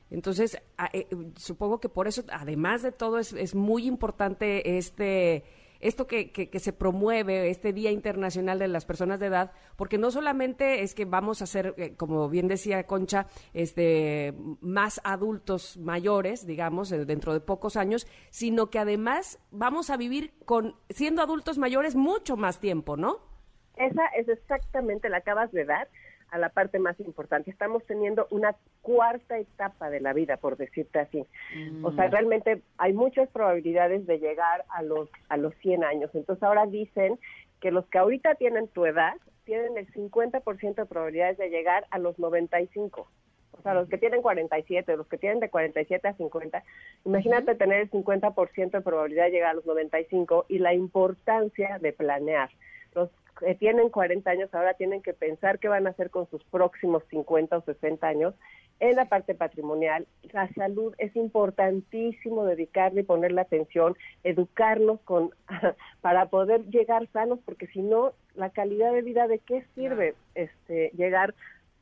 [0.10, 0.62] Entonces,
[0.94, 5.44] eh, supongo que por eso, además de todo, es, es muy importante este
[5.80, 10.12] esto que, que, se promueve, este Día Internacional de las Personas de Edad, porque no
[10.12, 16.46] solamente es que vamos a ser, eh, como bien decía Concha, este, más adultos mayores,
[16.46, 21.58] digamos, eh, dentro de pocos años, sino que además vamos a vivir con siendo adultos
[21.58, 23.20] mayores mucho más tiempo, ¿no?
[23.76, 25.88] Esa es exactamente la acabas de dar
[26.30, 27.52] a la parte más importante.
[27.52, 31.26] Estamos teniendo una cuarta etapa de la vida, por decirte así.
[31.84, 32.12] O sea, mm.
[32.12, 36.12] realmente hay muchas probabilidades de llegar a los a los 100 años.
[36.14, 37.20] Entonces ahora dicen
[37.60, 42.00] que los que ahorita tienen tu edad tienen el 50% de probabilidades de llegar a
[42.00, 43.08] los 95.
[43.54, 46.64] O sea, los que tienen 47, los que tienen de 47 a 50,
[47.06, 51.94] imagínate tener el 50% de probabilidad de llegar a los 95 y la importancia de
[51.94, 52.50] planear.
[52.94, 56.44] Los que tienen 40 años ahora tienen que pensar qué van a hacer con sus
[56.46, 58.34] próximos 50 o 60 años
[58.80, 60.08] en la parte patrimonial.
[60.32, 65.32] La salud es importantísimo dedicarle y ponerle atención, educarnos con
[66.02, 70.92] para poder llegar sanos, porque si no, la calidad de vida de qué sirve este
[70.96, 71.34] llegar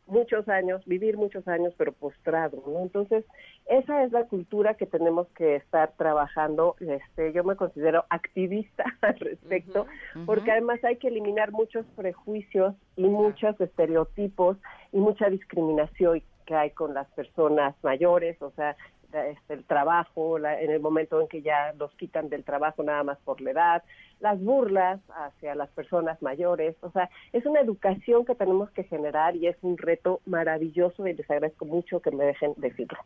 [0.07, 2.81] muchos años, vivir muchos años, pero postrado, ¿no?
[2.81, 3.25] Entonces,
[3.65, 6.75] esa es la cultura que tenemos que estar trabajando.
[6.79, 9.87] Este, yo me considero activista al respecto,
[10.25, 14.57] porque además hay que eliminar muchos prejuicios y muchos estereotipos
[14.91, 18.75] y mucha discriminación que hay con las personas mayores, o sea,
[19.11, 23.17] este, el trabajo, en el momento en que ya los quitan del trabajo nada más
[23.19, 23.83] por la edad,
[24.19, 29.35] las burlas hacia las personas mayores, o sea, es una educación que tenemos que generar
[29.35, 32.97] y es un reto maravilloso y les agradezco mucho que me dejen decirlo.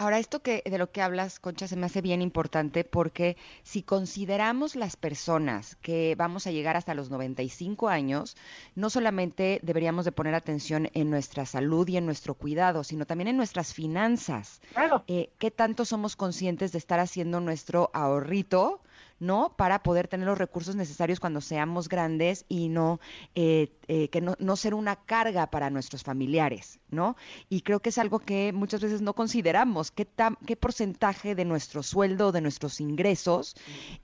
[0.00, 3.82] Ahora, esto que de lo que hablas, Concha, se me hace bien importante porque si
[3.82, 8.34] consideramos las personas que vamos a llegar hasta los 95 años,
[8.74, 13.28] no solamente deberíamos de poner atención en nuestra salud y en nuestro cuidado, sino también
[13.28, 14.62] en nuestras finanzas.
[14.72, 15.04] Claro.
[15.06, 18.80] Eh, ¿Qué tanto somos conscientes de estar haciendo nuestro ahorrito?
[19.20, 19.54] ¿No?
[19.56, 23.00] Para poder tener los recursos necesarios cuando seamos grandes y no,
[23.34, 27.16] eh, eh, que no, no, ser una carga para nuestros familiares, ¿no?
[27.50, 30.08] Y creo que es algo que muchas veces no consideramos, qué,
[30.46, 33.54] qué porcentaje de nuestro sueldo, de nuestros ingresos,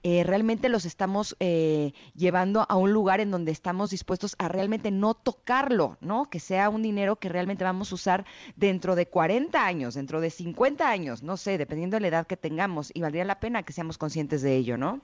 [0.03, 1.35] eh, realmente los estamos
[2.15, 6.29] llevando a un lugar en donde estamos dispuestos a realmente no tocarlo, ¿no?
[6.29, 8.25] Que sea un dinero que realmente vamos a usar
[8.55, 12.37] dentro de 40 años, dentro de 50 años, no sé, dependiendo de la edad que
[12.37, 15.01] tengamos, y valdría la pena que seamos conscientes de ello, ¿no?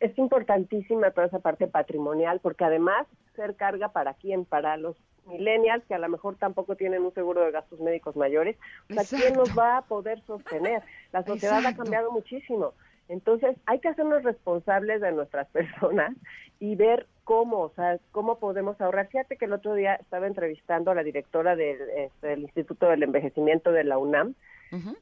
[0.00, 5.84] Es importantísima toda esa parte patrimonial, porque además ser carga para quién, para los millennials
[5.86, 8.56] que a lo mejor tampoco tienen un seguro de gastos médicos mayores,
[8.90, 10.82] o sea, ¿quién nos va a poder sostener?
[11.12, 12.74] La sociedad ha cambiado muchísimo.
[13.08, 16.12] Entonces, hay que hacernos responsables de nuestras personas
[16.58, 19.08] y ver cómo, o sea, cómo podemos ahorrar.
[19.08, 23.02] Fíjate que el otro día estaba entrevistando a la directora del, este, del Instituto del
[23.02, 24.34] Envejecimiento de la UNAM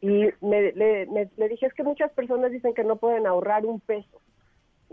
[0.01, 3.81] y me, le, le dije, es que muchas personas dicen que no pueden ahorrar un
[3.81, 4.21] peso.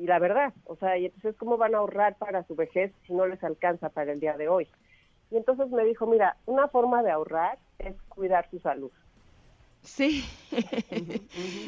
[0.02, 3.14] Y la verdad, o sea, y entonces, ¿cómo van a ahorrar para su vejez si
[3.14, 4.68] no les alcanza para el día de hoy?
[5.30, 8.90] Y entonces me dijo, mira, una forma de ahorrar es cuidar su salud.
[9.84, 10.24] Sí,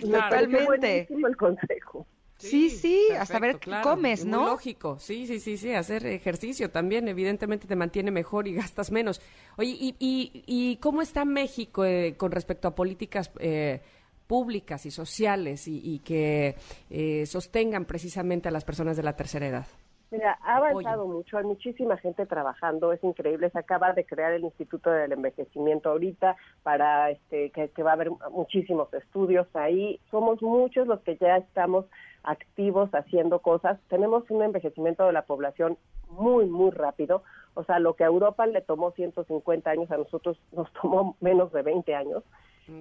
[0.02, 1.08] totalmente.
[1.12, 2.08] el consejo.
[2.38, 4.46] Sí, sí, hasta ver qué comes, ¿no?
[4.46, 9.22] lógico, sí, sí, sí, sí, hacer ejercicio también, evidentemente te mantiene mejor y gastas menos.
[9.58, 13.82] Oye, ¿y, y, y cómo está México eh, con respecto a políticas eh,
[14.28, 16.56] públicas y sociales y, que
[16.90, 19.68] eh, sostengan precisamente a las personas de la tercera edad?
[20.14, 24.44] Mira, ha avanzado mucho, hay muchísima gente trabajando, es increíble, se acaba de crear el
[24.44, 30.86] Instituto del Envejecimiento ahorita para este que, va a haber muchísimos estudios ahí, somos muchos
[30.86, 31.86] los que ya estamos
[32.22, 37.24] activos haciendo cosas, tenemos un envejecimiento de la población muy, muy rápido,
[37.56, 41.52] o sea, lo que a Europa le tomó 150 años, a nosotros nos tomó menos
[41.52, 42.24] de 20 años,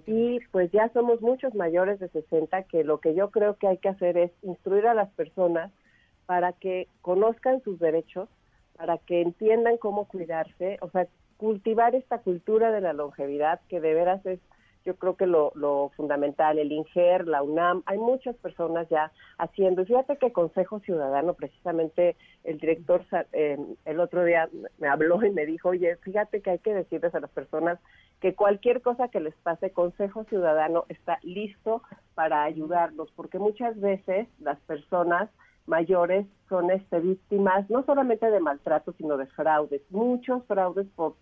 [0.07, 3.79] y pues ya somos muchos mayores de 60 que lo que yo creo que hay
[3.79, 5.73] que hacer es instruir a las personas
[6.27, 8.29] para que conozcan sus derechos,
[8.77, 13.95] para que entiendan cómo cuidarse, o sea, cultivar esta cultura de la longevidad que de
[13.95, 14.38] veras es
[14.85, 15.53] yo creo que lo,
[15.97, 19.85] fundamental, el INGER, la UNAM, hay muchas personas ya haciendo.
[19.85, 25.47] Fíjate que Consejo Ciudadano, precisamente el director eh, el otro día me habló y me
[25.47, 27.79] dijo, oye, fíjate que hay que decirles a las personas
[28.21, 31.83] que cualquier cosa que les pase, Consejo Ciudadano está listo
[32.14, 35.29] para ayudarlos, porque muchas veces las personas
[35.66, 41.14] mayores son este, víctimas no solamente de maltrato, sino de fraudes, muchos fraudes por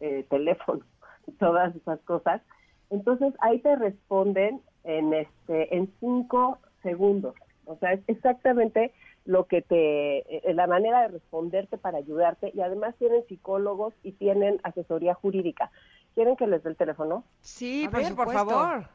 [0.00, 0.84] eh, teléfono
[1.38, 2.42] todas esas cosas.
[2.90, 7.34] Entonces ahí te responden en, este, en cinco segundos.
[7.64, 8.92] O sea, es exactamente
[9.24, 10.18] lo que te,
[10.48, 15.70] eh, la manera de responderte para ayudarte y además tienen psicólogos y tienen asesoría jurídica.
[16.14, 17.24] ¿Quieren que les dé el teléfono?
[17.40, 18.88] Sí, por, por favor.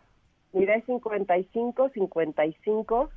[0.54, 3.10] Mira, es 55 55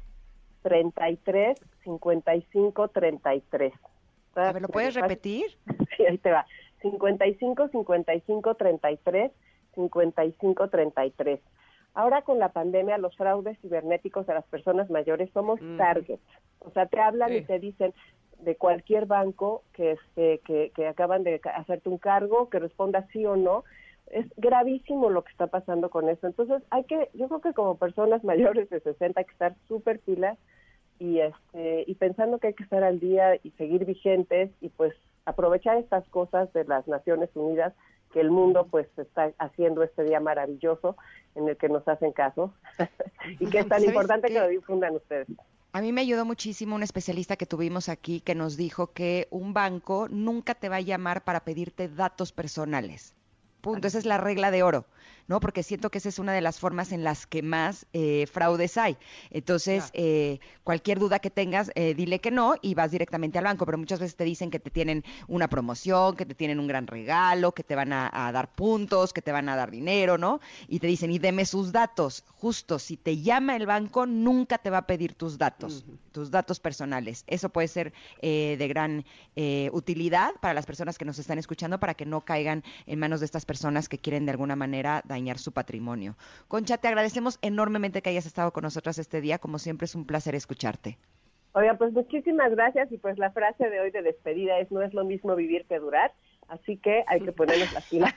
[0.62, 3.72] 33 55 33.
[4.34, 5.56] A ver, ¿lo puedes repetir?
[5.96, 6.44] Sí, ahí te va.
[6.82, 9.30] 55 55 33
[9.74, 11.40] 55 33.
[11.94, 16.22] Ahora con la pandemia, los fraudes cibernéticos de las personas mayores somos targets.
[16.58, 17.94] O sea, te hablan y te dicen
[18.40, 23.24] de cualquier banco que, este, que, que acaban de hacerte un cargo, que responda sí
[23.24, 23.64] o no.
[24.08, 26.26] Es gravísimo lo que está pasando con eso.
[26.26, 30.00] Entonces, hay que, yo creo que como personas mayores de 60 hay que estar súper
[30.00, 30.36] pilas
[30.98, 34.94] y este y pensando que hay que estar al día y seguir vigentes y pues
[35.24, 37.72] aprovechar estas cosas de las Naciones Unidas
[38.14, 40.96] que el mundo pues está haciendo este día maravilloso
[41.34, 42.54] en el que nos hacen caso
[43.40, 45.26] y que es tan importante que lo difundan ustedes.
[45.72, 49.52] A mí me ayudó muchísimo un especialista que tuvimos aquí que nos dijo que un
[49.52, 53.16] banco nunca te va a llamar para pedirte datos personales.
[53.60, 53.88] Punto.
[53.88, 54.84] Esa es la regla de oro.
[55.26, 55.40] ¿No?
[55.40, 58.76] Porque siento que esa es una de las formas en las que más eh, fraudes
[58.76, 58.96] hay.
[59.30, 63.64] Entonces, eh, cualquier duda que tengas, eh, dile que no y vas directamente al banco,
[63.66, 66.86] pero muchas veces te dicen que te tienen una promoción, que te tienen un gran
[66.86, 70.40] regalo, que te van a, dar puntos, que te van a dar dinero, ¿no?
[70.68, 72.24] Y te dicen, y deme sus datos.
[72.26, 76.60] Justo, si te llama el banco, nunca te va a pedir tus datos, tus datos
[76.60, 77.24] personales.
[77.26, 79.04] Eso puede ser de gran
[79.72, 83.26] utilidad para las personas que nos están escuchando para que no caigan en manos de
[83.26, 86.16] estas personas que quieren de alguna manera dañar su patrimonio.
[86.48, 89.38] Concha, te agradecemos enormemente que hayas estado con nosotras este día.
[89.38, 90.98] Como siempre, es un placer escucharte.
[91.56, 94.92] Oiga, pues muchísimas gracias y pues la frase de hoy de despedida es no es
[94.92, 96.12] lo mismo vivir que durar,
[96.48, 98.12] así que hay que ponernos las pilas.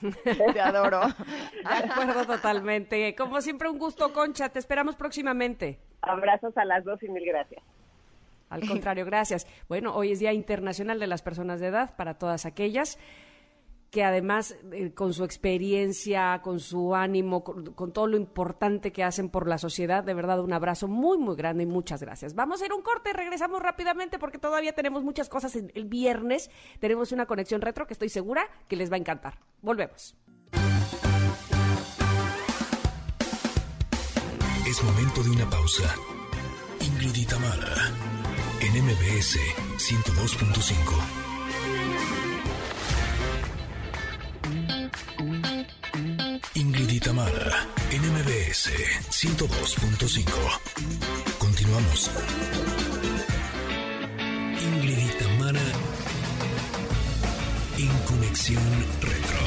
[0.24, 1.00] Te adoro.
[1.00, 3.14] De acuerdo totalmente.
[3.14, 5.78] Como siempre un gusto, Concha, te esperamos próximamente.
[6.00, 7.62] Abrazos a las dos y mil gracias.
[8.48, 9.46] Al contrario, gracias.
[9.68, 12.98] Bueno, hoy es Día Internacional de las Personas de Edad para todas aquellas
[13.90, 19.28] que además eh, con su experiencia, con su ánimo, con, todo lo importante que hacen
[19.28, 22.34] por la sociedad, de verdad un abrazo muy, muy grande y muchas gracias.
[22.34, 25.56] Vamos a ir un corte, regresamos rápidamente porque todavía tenemos muchas cosas.
[25.56, 29.38] El viernes tenemos una conexión retro que estoy segura que les va a encantar.
[29.60, 30.16] Volvemos.
[34.66, 35.92] Es momento de una pausa.
[36.80, 37.74] Ingrid Mara
[38.60, 39.36] en MBS
[39.78, 41.19] 102.5.
[47.10, 48.70] Itamara, NMBS
[49.10, 50.30] 102.5.
[51.40, 52.08] Continuamos.
[54.62, 55.58] Ingrid Itamara
[57.78, 58.62] en Conexión
[59.02, 59.40] Retro.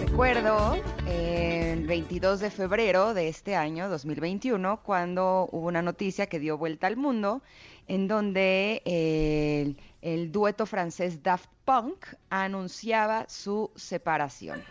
[0.00, 6.58] Recuerdo el 22 de febrero de este año, 2021, cuando hubo una noticia que dio
[6.58, 7.40] vuelta al mundo,
[7.86, 14.62] en donde el, el dueto francés Daft Punk anunciaba su separación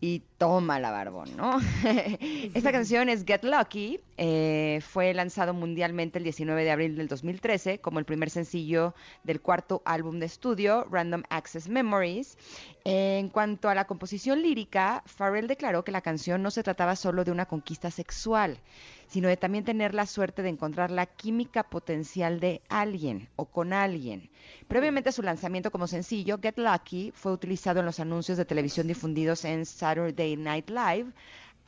[0.00, 1.60] y toma la barbón, ¿no?
[2.54, 7.78] Esta canción es Get Lucky, eh, fue lanzado mundialmente el 19 de abril del 2013
[7.78, 8.92] como el primer sencillo
[9.22, 12.36] del cuarto álbum de estudio, Random Access Memories.
[12.84, 17.22] En cuanto a la composición lírica, Pharrell declaró que la canción no se trataba solo
[17.22, 18.58] de una conquista sexual,
[19.06, 23.72] sino de también tener la suerte de encontrar la química potencial de alguien o con
[23.72, 24.30] alguien.
[24.66, 28.88] Previamente a su lanzamiento como sencillo, Get Lucky fue utilizado en los anuncios de televisión
[28.88, 31.12] difundidos en Saturday Night Live,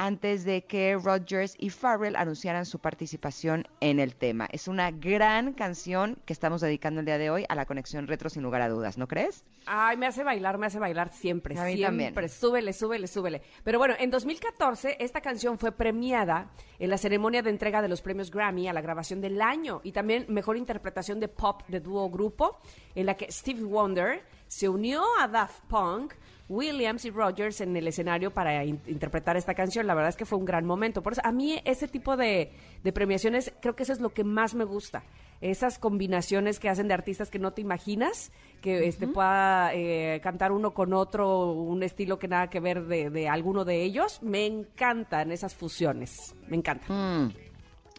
[0.00, 4.48] antes de que Rodgers y Farrell anunciaran su participación en el tema.
[4.50, 8.30] Es una gran canción que estamos dedicando el día de hoy a la conexión retro
[8.30, 9.44] sin lugar a dudas, ¿no crees?
[9.66, 12.06] Ay, me hace bailar, me hace bailar siempre, A mí siempre.
[12.14, 12.28] también.
[12.30, 13.42] Súbele, súbele, súbele.
[13.62, 18.00] Pero bueno, en 2014 esta canción fue premiada en la ceremonia de entrega de los
[18.00, 22.08] premios Grammy a la grabación del año y también mejor interpretación de pop de dúo
[22.08, 22.58] grupo,
[22.94, 26.14] en la que Steve Wonder se unió a Daft Punk.
[26.50, 29.86] Williams y Rogers en el escenario para in- interpretar esta canción.
[29.86, 31.00] La verdad es que fue un gran momento.
[31.02, 32.50] Por eso, a mí ese tipo de,
[32.82, 35.04] de premiaciones, creo que eso es lo que más me gusta.
[35.40, 38.30] Esas combinaciones que hacen de artistas que no te imaginas,
[38.60, 43.08] que este pueda eh, cantar uno con otro, un estilo que nada que ver de,
[43.08, 44.22] de alguno de ellos.
[44.22, 46.34] Me encantan esas fusiones.
[46.48, 47.24] Me encantan.
[47.26, 47.32] Mm.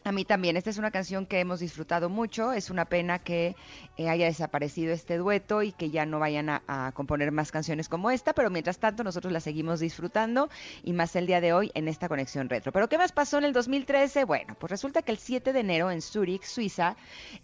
[0.04, 3.56] A mí también, esta es una canción que hemos disfrutado mucho, es una pena que
[3.98, 8.10] eh, haya desaparecido este dueto y que ya no vayan a, componer más canciones como
[8.10, 10.50] esta, pero mientras tanto nosotros la seguimos disfrutando
[10.84, 12.72] y más el día de hoy en esta conexión retro.
[12.72, 14.24] ¿Pero qué más pasó en el 2013?
[14.24, 16.96] Bueno, pues resulta que el 7 de enero en Zurich, Suiza,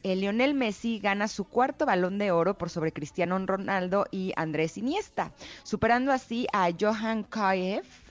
[0.02, 4.80] eh, Lionel Messi gana su cuarto balón de oro por sobre Cristiano Ronaldo y Andrés
[4.80, 5.32] Iniesta,
[5.62, 8.07] superando así a Johan Cruyff,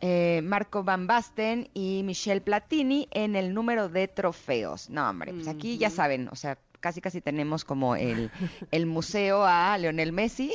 [0.00, 4.88] eh, Marco Van Basten y Michelle Platini en el número de trofeos.
[4.90, 8.30] No, hombre, pues aquí ya saben, o sea, casi casi tenemos como el,
[8.70, 10.52] el museo a Leonel Messi.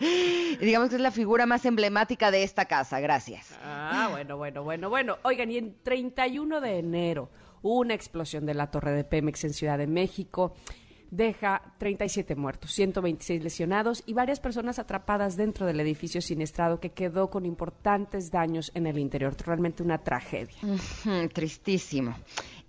[0.60, 3.54] Digamos que es la figura más emblemática de esta casa, gracias.
[3.62, 5.18] Ah, bueno, bueno, bueno, bueno.
[5.22, 7.30] Oigan, y en 31 de enero,
[7.62, 10.54] una explosión de la torre de Pemex en Ciudad de México
[11.10, 17.30] deja 37 muertos, 126 lesionados y varias personas atrapadas dentro del edificio siniestrado que quedó
[17.30, 19.34] con importantes daños en el interior.
[19.44, 20.56] Realmente una tragedia.
[21.32, 22.14] Tristísimo.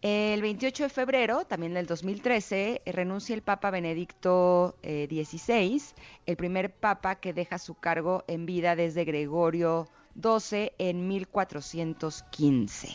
[0.02, 5.80] El 28 de febrero, también del 2013, eh, renuncia el Papa Benedicto eh, XVI,
[6.26, 9.88] el primer papa que deja su cargo en vida desde Gregorio
[10.20, 12.88] XII en 1415.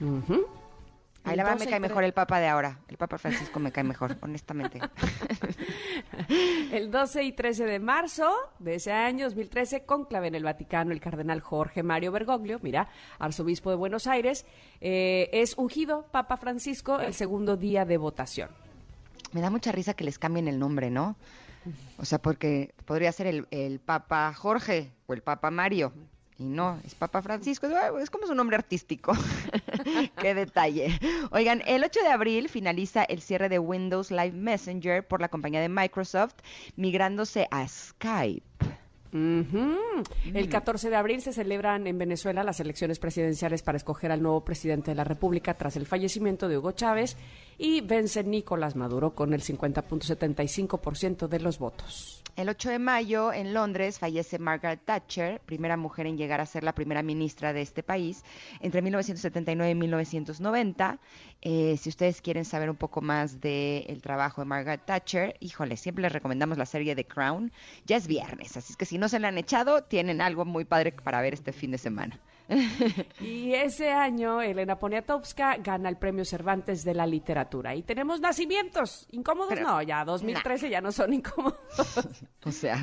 [0.00, 0.46] Ujú.
[1.26, 2.78] Ahí la verdad me cae mejor el Papa de ahora.
[2.88, 4.80] El Papa Francisco me cae mejor, honestamente.
[6.72, 11.00] El 12 y 13 de marzo de ese año, 2013, conclave en el Vaticano el
[11.00, 14.46] cardenal Jorge Mario Bergoglio, mira, arzobispo de Buenos Aires,
[14.80, 18.50] eh, es ungido Papa Francisco el segundo día de votación.
[19.32, 21.16] Me da mucha risa que les cambien el nombre, ¿no?
[21.98, 25.92] O sea, porque podría ser el, el Papa Jorge o el Papa Mario.
[26.38, 27.66] Y no, es Papa Francisco.
[27.98, 29.12] Es como su nombre artístico.
[30.20, 30.98] Qué detalle.
[31.30, 35.60] Oigan, el 8 de abril finaliza el cierre de Windows Live Messenger por la compañía
[35.60, 36.34] de Microsoft,
[36.76, 38.44] migrándose a Skype.
[40.34, 44.44] El 14 de abril se celebran en Venezuela las elecciones presidenciales para escoger al nuevo
[44.44, 47.16] presidente de la República tras el fallecimiento de Hugo Chávez
[47.58, 52.22] y vence Nicolás Maduro con el 50.75% de los votos.
[52.36, 56.64] El 8 de mayo en Londres fallece Margaret Thatcher, primera mujer en llegar a ser
[56.64, 58.24] la primera ministra de este país
[58.60, 60.98] entre 1979 y 1990.
[61.40, 66.02] Eh, si ustedes quieren saber un poco más del trabajo de Margaret Thatcher, híjole, siempre
[66.02, 67.52] les recomendamos la serie The Crown.
[67.86, 70.64] Ya es viernes, así es que si no se la han echado, tienen algo muy
[70.64, 72.18] padre para ver este fin de semana.
[73.20, 77.74] Y ese año Elena Poniatowska gana el premio Cervantes de la literatura.
[77.74, 79.08] Y tenemos nacimientos.
[79.10, 79.48] ¿Incómodos?
[79.52, 81.58] Pero- no, ya 2013 ya no son incómodos.
[82.44, 82.76] O sea,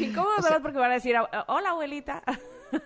[0.00, 0.62] incómodos O sea- ¿verdad?
[0.62, 1.14] porque van a decir,
[1.48, 2.22] hola abuelita.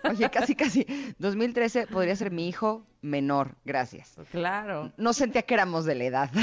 [0.05, 0.87] Oye, casi, casi,
[1.19, 4.17] 2013 podría ser mi hijo menor, gracias.
[4.31, 4.93] claro.
[4.97, 6.31] no sentía que éramos de la edad.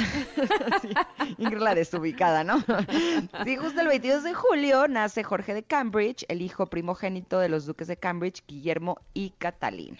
[0.82, 0.88] Sí,
[1.38, 2.62] Ingrid la desubicada, ¿no?
[3.44, 7.66] Sí, justo el 22 de julio nace Jorge de Cambridge, el hijo primogénito de los
[7.66, 9.98] duques de Cambridge, Guillermo y Catalina.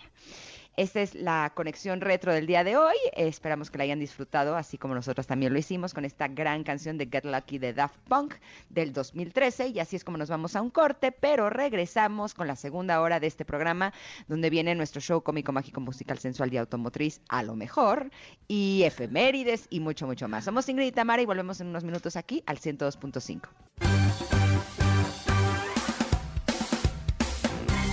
[0.77, 2.97] Esta es la conexión retro del día de hoy.
[3.15, 6.99] Esperamos que la hayan disfrutado, así como nosotros también lo hicimos con esta gran canción
[6.99, 8.35] de Get Lucky de Daft Punk
[8.71, 9.69] del 2013.
[9.69, 13.21] Y así es como nos vamos a un corte, pero regresamos con la segunda hora
[13.21, 13.93] de este programa,
[14.27, 18.11] donde viene nuestro show cómico, mágico, musical, sensual y automotriz, a lo mejor,
[18.49, 20.45] y efemérides y mucho, mucho más.
[20.45, 23.43] Somos Ingrid y Tamara y volvemos en unos minutos aquí al 102.5.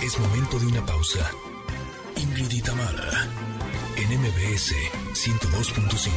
[0.04, 1.30] Es momento de una pausa.
[2.34, 2.62] Ingrid y
[4.00, 4.72] en MBS
[5.12, 6.08] 102.5.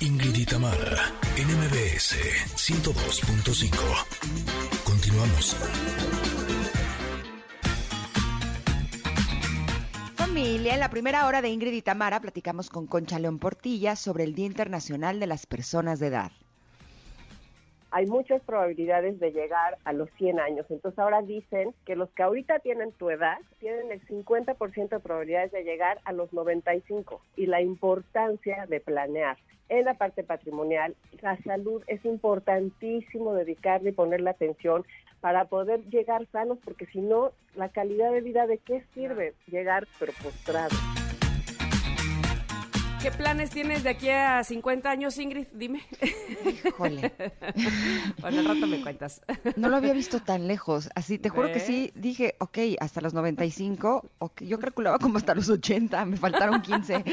[0.00, 2.14] Ingrid y Tamara en MBS
[2.56, 3.72] 102.5.
[4.84, 5.56] Continuamos.
[10.14, 14.24] Familia, en la primera hora de Ingrid y Tamara platicamos con Concha León Portilla sobre
[14.24, 16.32] el Día Internacional de las Personas de Edad
[17.90, 20.66] hay muchas probabilidades de llegar a los 100 años.
[20.68, 25.52] Entonces ahora dicen que los que ahorita tienen tu edad tienen el 50% de probabilidades
[25.52, 29.38] de llegar a los 95 y la importancia de planear.
[29.68, 34.84] En la parte patrimonial, la salud es importantísimo dedicarle y ponerle atención
[35.20, 39.86] para poder llegar sanos, porque si no, la calidad de vida, ¿de qué sirve llegar
[39.98, 40.74] pero postrado?
[43.00, 45.46] ¿Qué planes tienes de aquí a 50 años, Ingrid?
[45.52, 45.82] Dime.
[46.64, 47.12] Híjole.
[48.20, 49.22] bueno, al rato me cuentas.
[49.54, 50.90] No lo había visto tan lejos.
[50.96, 54.48] Así, te juro que sí, dije, ok, hasta los 95, okay.
[54.48, 57.04] yo calculaba como hasta los 80, me faltaron 15.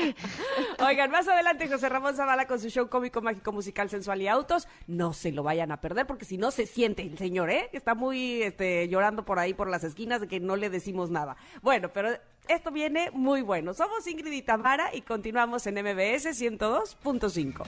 [0.88, 4.68] Oigan, más adelante José Ramón Zavala con su show cómico, mágico, musical, sensual y autos.
[4.88, 7.70] No se lo vayan a perder porque si no se siente el señor, ¿eh?
[7.74, 11.38] Está muy este, llorando por ahí, por las esquinas de que no le decimos nada.
[11.62, 12.10] Bueno, pero
[12.48, 13.74] esto viene muy bueno.
[13.74, 17.66] Somos Ingrid y Tamara y continuamos en MBS 102.5.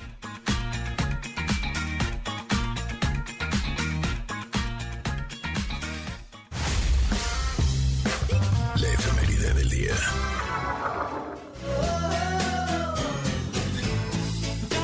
[8.75, 9.95] La efeméride del día.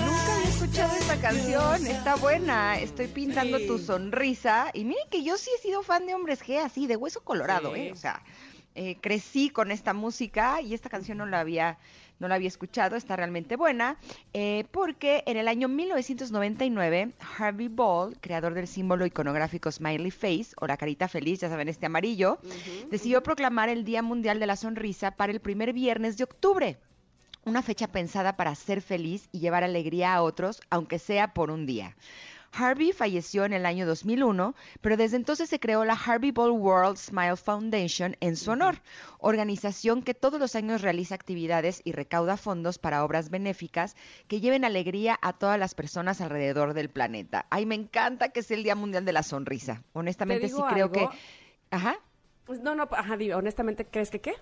[0.06, 2.80] Nunca había escuchado esta canción, está buena.
[2.80, 4.72] Estoy pintando tu sonrisa.
[4.74, 7.76] Y miren que yo sí he sido fan de Hombres G, así, de hueso colorado,
[7.76, 7.92] ¿eh?
[7.92, 8.24] O sea,
[8.76, 11.78] eh, crecí con esta música y esta canción no la había
[12.20, 13.98] no la había escuchado, está realmente buena,
[14.34, 20.68] eh, porque en el año 1999, Harvey Ball, creador del símbolo iconográfico Smiley Face, o
[20.68, 22.40] la carita feliz, ya saben, este amarillo,
[22.90, 26.78] decidió proclamar el Día Mundial de la Sonrisa para el primer viernes de octubre.
[27.46, 31.66] Una fecha pensada para ser feliz y llevar alegría a otros, aunque sea por un
[31.66, 31.98] día.
[32.54, 36.98] Harvey falleció en el año 2001, pero desde entonces se creó la Harvey Ball World
[36.98, 38.78] Smile Foundation en su honor,
[39.20, 43.96] organización que todos los años realiza actividades y recauda fondos para obras benéficas
[44.28, 47.46] que lleven alegría a todas las personas alrededor del planeta.
[47.50, 49.84] Ay, me encanta que sea el Día Mundial de la Sonrisa.
[49.94, 51.08] Honestamente sí creo que...
[51.72, 51.98] Ajá.
[52.62, 54.34] No, no, ajá, honestamente, ¿crees que qué?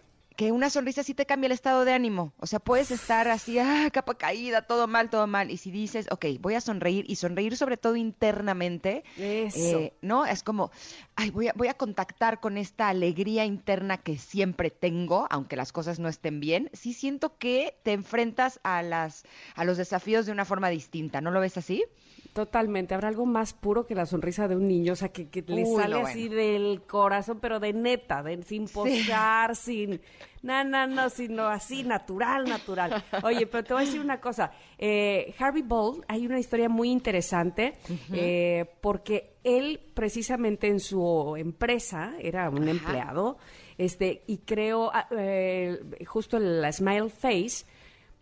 [0.42, 2.34] Que una sonrisa sí te cambia el estado de ánimo.
[2.39, 5.52] O sea, puedes estar así, ah, capa caída, todo mal, todo mal.
[5.52, 10.26] Y si dices, ok, voy a sonreír y sonreír sobre todo internamente, eh, ¿no?
[10.26, 10.72] Es como,
[11.16, 15.72] ay, voy a, voy a contactar con esta alegría interna que siempre tengo, aunque las
[15.72, 16.72] cosas no estén bien.
[16.74, 21.22] Sí siento que te enfrentas a, las, a los desafíos de una forma distinta.
[21.22, 21.86] ¿No lo ves así?
[22.34, 22.94] Totalmente.
[22.94, 26.00] Habrá algo más puro que la sonrisa de un niño, o sea, que, le sale
[26.00, 30.00] así del corazón, pero de neta, de, sin posar, sin.
[30.42, 33.04] No, no, no, sino así, natural, natural.
[33.24, 34.52] Oye, pero te voy a decir una cosa.
[34.78, 37.76] Eh, Harvey Ball, hay una historia muy interesante,
[38.14, 43.38] eh, porque él, precisamente en su empresa, era un empleado,
[43.78, 47.66] este, y creó ah, eh, justo la Smile Face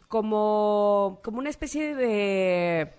[0.08, 2.92] como, como una especie de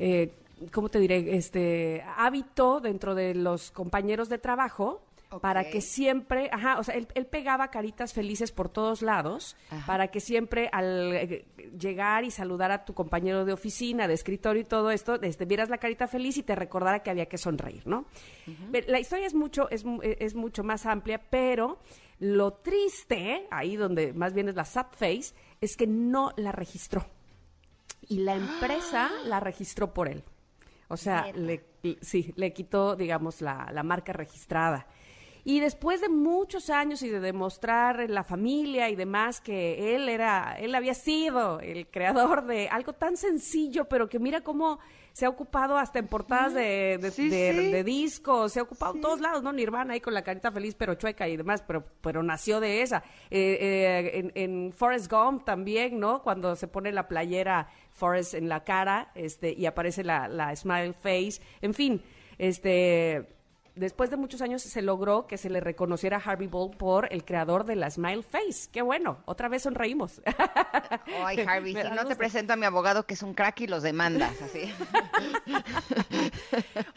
[0.00, 0.32] eh,
[0.72, 1.36] ¿cómo te diré?
[1.36, 5.02] Este hábito dentro de los compañeros de trabajo.
[5.40, 10.18] Para que siempre, ajá, o sea, él, pegaba caritas felices por todos lados, para que
[10.18, 11.44] siempre al eh,
[11.78, 15.68] llegar y saludar a tu compañero de oficina, de escritorio y todo esto, este, vieras
[15.68, 18.06] la carita feliz y te recordara que había que sonreír, ¿no?
[18.88, 21.78] La historia es mucho, es, es mucho más amplia, pero
[22.18, 27.06] lo triste, ahí donde más bien es la sad face, es que no la registró
[28.10, 30.24] y la empresa la registró por él.
[30.88, 31.64] O sea, le,
[32.02, 34.88] sí, le quitó, digamos, la, la marca registrada.
[35.44, 40.08] Y después de muchos años y de demostrar en la familia y demás que él
[40.08, 44.80] era, él había sido el creador de algo tan sencillo, pero que mira cómo
[45.12, 49.42] se ha ocupado hasta en portadas de, de, discos, se ha ocupado en todos lados,
[49.42, 49.52] ¿no?
[49.52, 53.02] Nirvana ahí con la carita feliz pero chueca y demás, pero, pero nació de esa.
[53.30, 56.22] Eh, eh, en, en Forrest Gump también, ¿no?
[56.22, 57.68] Cuando se pone la playera
[58.00, 62.02] Forrest en la cara este, y aparece la, la smile face, en fin,
[62.38, 63.28] este
[63.80, 67.24] después de muchos años se logró que se le reconociera a Harvey Ball por el
[67.24, 68.68] creador de la Smile Face.
[68.70, 70.20] Qué bueno, otra vez sonreímos.
[71.24, 73.82] Ay, Harvey, si no te presento a mi abogado que es un crack y los
[73.82, 74.72] demandas, así.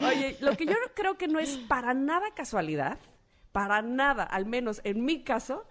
[0.00, 2.98] Oye, lo que yo creo que no es para nada casualidad,
[3.52, 5.66] para nada, al menos en mi caso,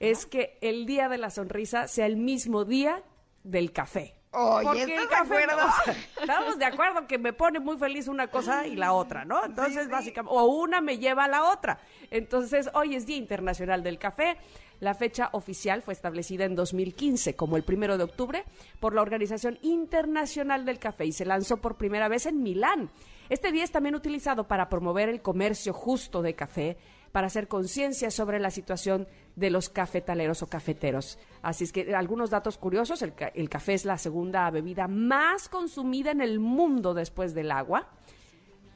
[0.00, 3.02] es que el día de la sonrisa sea el mismo día
[3.44, 4.15] del café.
[4.38, 5.66] Oye, Porque ¿estás el de café, acuerdo?
[5.66, 9.24] o sea, estamos de acuerdo que me pone muy feliz una cosa y la otra,
[9.24, 9.42] ¿no?
[9.42, 11.78] Entonces, básicamente, o una me lleva a la otra.
[12.10, 14.36] Entonces, hoy es Día Internacional del Café.
[14.80, 18.44] La fecha oficial fue establecida en 2015 como el primero de octubre
[18.78, 22.90] por la Organización Internacional del Café y se lanzó por primera vez en Milán.
[23.30, 26.76] Este día es también utilizado para promover el comercio justo de café,
[27.16, 31.18] para hacer conciencia sobre la situación de los cafetaleros o cafeteros.
[31.40, 35.48] Así es que algunos datos curiosos, el, ca- el café es la segunda bebida más
[35.48, 37.88] consumida en el mundo después del agua.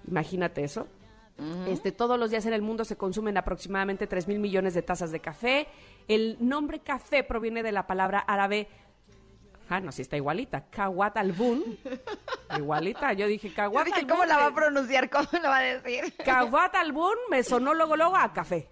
[0.08, 0.86] Imagínate eso.
[1.68, 5.10] Este, todos los días en el mundo se consumen aproximadamente 3 mil millones de tazas
[5.10, 5.68] de café.
[6.08, 8.68] El nombre café proviene de la palabra árabe.
[9.68, 10.64] Ah, no, sí está igualita.
[10.70, 11.62] Kawat albun.
[12.56, 13.12] Igualita.
[13.12, 15.08] Yo dije Yo dije, albun, ¿cómo la va a pronunciar?
[15.10, 16.14] ¿Cómo la va a decir?
[16.24, 18.70] Kawat albun me sonó luego, luego a café.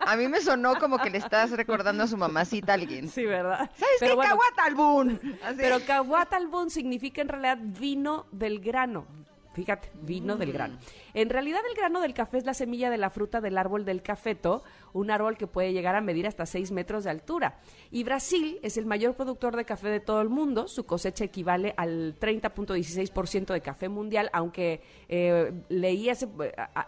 [0.00, 3.08] A mí me sonó como que le estás recordando a su mamacita a alguien.
[3.08, 3.70] Sí, ¿verdad?
[3.76, 4.16] ¿Sabes Pero qué?
[4.16, 5.38] bueno, Caguatalbún.
[5.56, 9.06] Pero Kawat albun significa en realidad vino del grano.
[9.52, 10.78] Fíjate, vino del grano.
[11.14, 14.02] En realidad el grano del café es la semilla de la fruta del árbol del
[14.02, 17.58] cafeto, un árbol que puede llegar a medir hasta 6 metros de altura.
[17.90, 20.68] Y Brasil es el mayor productor de café de todo el mundo.
[20.68, 26.26] Su cosecha equivale al 30.16% de café mundial, aunque eh, leí hace,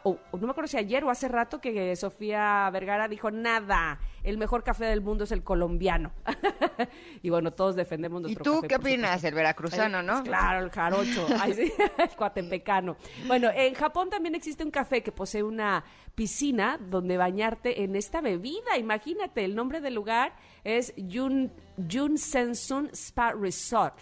[0.04, 4.38] o no me acuerdo si ayer o hace rato que Sofía Vergara dijo, nada, el
[4.38, 6.12] mejor café del mundo es el colombiano.
[7.22, 9.10] y bueno, todos defendemos ¿Y nuestro tú café, qué por opinas?
[9.10, 9.28] supuesto.
[9.28, 10.12] El veracruzano, Eh, ¿no?
[10.14, 12.96] pues claro, el jarocho, ay, sí, el cuatempecano.
[13.26, 15.84] Bueno, en Japón también existe un café que posee una
[16.14, 18.78] piscina donde bañarte en esta bebida.
[18.78, 20.34] Imagínate, el nombre del lugar
[20.64, 23.98] es Yun, Yunsensun Spa Resort.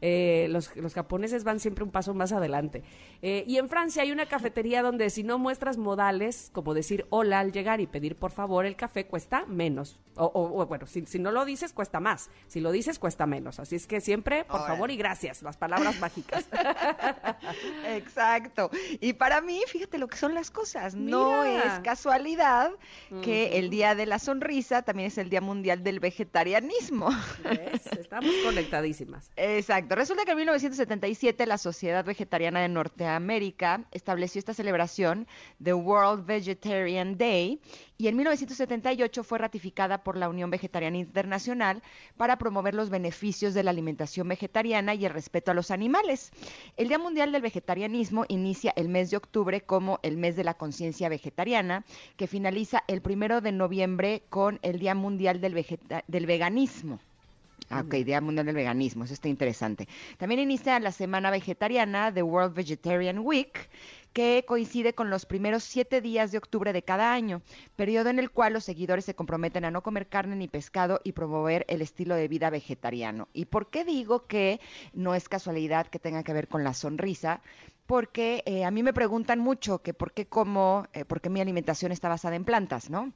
[0.00, 2.84] Eh, los, los japoneses van siempre un paso más adelante.
[3.22, 7.40] Eh, y en Francia hay una cafetería donde si no muestras modales, como decir hola
[7.40, 9.98] al llegar y pedir por favor el café, cuesta menos.
[10.14, 12.28] O, o- o, bueno, si, si no lo dices, cuesta más.
[12.48, 13.60] Si lo dices, cuesta menos.
[13.60, 16.44] Así es que siempre, por favor y gracias, las palabras mágicas.
[17.86, 18.70] Exacto.
[19.00, 20.94] Y para mí, fíjate lo que son las cosas.
[20.94, 22.70] No es casualidad
[23.22, 27.10] que el Día de la Sonrisa también es el Día Mundial del Vegetarianismo.
[27.44, 27.86] ¿Ves?
[27.98, 29.30] Estamos conectadísimas.
[29.36, 29.94] Exacto.
[29.94, 32.68] Resulta que en 1977 la Sociedad Vegetariana de
[33.08, 35.26] Norteamérica estableció esta celebración
[35.58, 37.58] de World Vegetarian Day
[37.96, 41.82] y en 1978 fue ratificada por la Unión Vegetariana Internacional
[42.18, 46.30] para promover los beneficios de la alimentación vegetariana y el respeto a los animales.
[46.76, 50.54] El Día Mundial del Vegetarianismo inicia el mes de octubre como el mes de la
[50.54, 51.84] conciencia vegetariana,
[52.18, 57.00] que finaliza el primero de noviembre con el Día Mundial del, Vegeta- del Veganismo.
[57.70, 59.88] Ah, ok, Día Mundial del Veganismo, eso está interesante.
[60.16, 63.68] También inicia la Semana Vegetariana, The World Vegetarian Week,
[64.14, 67.42] que coincide con los primeros siete días de octubre de cada año,
[67.76, 71.12] periodo en el cual los seguidores se comprometen a no comer carne ni pescado y
[71.12, 73.28] promover el estilo de vida vegetariano.
[73.34, 74.60] ¿Y por qué digo que
[74.94, 77.42] no es casualidad que tenga que ver con la sonrisa?
[77.86, 81.42] Porque eh, a mí me preguntan mucho que por qué como, eh, por qué mi
[81.42, 83.12] alimentación está basada en plantas, ¿no?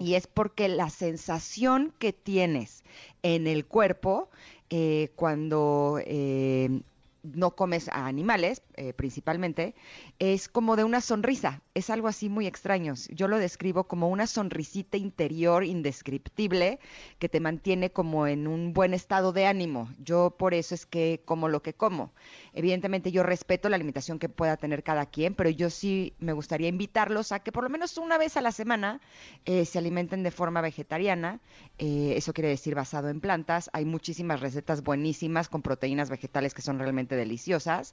[0.00, 2.82] Y es porque la sensación que tienes
[3.22, 4.28] en el cuerpo
[4.70, 6.82] eh, cuando eh,
[7.22, 9.74] no comes a animales, eh, principalmente,
[10.18, 11.62] es como de una sonrisa.
[11.78, 12.94] Es algo así muy extraño.
[13.10, 16.80] Yo lo describo como una sonrisita interior indescriptible
[17.20, 19.88] que te mantiene como en un buen estado de ánimo.
[20.00, 22.12] Yo por eso es que como lo que como.
[22.52, 26.66] Evidentemente yo respeto la alimentación que pueda tener cada quien, pero yo sí me gustaría
[26.66, 29.00] invitarlos a que por lo menos una vez a la semana
[29.44, 31.38] eh, se alimenten de forma vegetariana.
[31.78, 33.70] Eh, eso quiere decir basado en plantas.
[33.72, 37.92] Hay muchísimas recetas buenísimas con proteínas vegetales que son realmente deliciosas.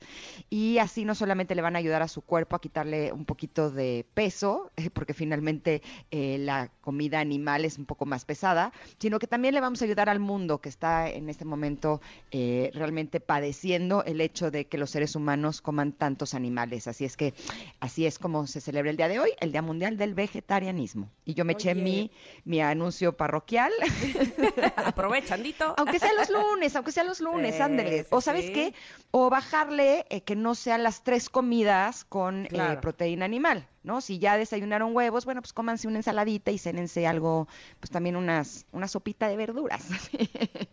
[0.49, 3.74] Y así no solamente le van a ayudar a su cuerpo a quitarle un poquito
[3.75, 9.19] de peso, eh, porque finalmente eh, la comida animal es un poco más pesada, sino
[9.19, 12.01] que también le vamos a ayudar al mundo que está en este momento
[12.31, 16.87] eh, realmente padeciendo el hecho de que los seres humanos coman tantos animales.
[16.87, 17.33] Así es que
[17.79, 21.11] así es como se celebra el día de hoy, el Día Mundial del Vegetarianismo.
[21.25, 22.09] Y yo me eché mi,
[22.45, 23.71] mi anuncio parroquial,
[24.77, 25.73] Aprovechandito.
[25.77, 28.03] aunque sea los lunes, aunque sea los lunes, Sí, ándele.
[28.03, 28.53] sí, O sabes sí.
[28.53, 28.73] qué,
[29.11, 32.81] o bajarle eh, que no sean las tres comidas con eh, Claro.
[32.81, 34.01] proteína animal, ¿no?
[34.01, 37.47] Si ya desayunaron huevos, bueno, pues cómanse una ensaladita y cénense algo,
[37.79, 39.87] pues también unas, una sopita de verduras.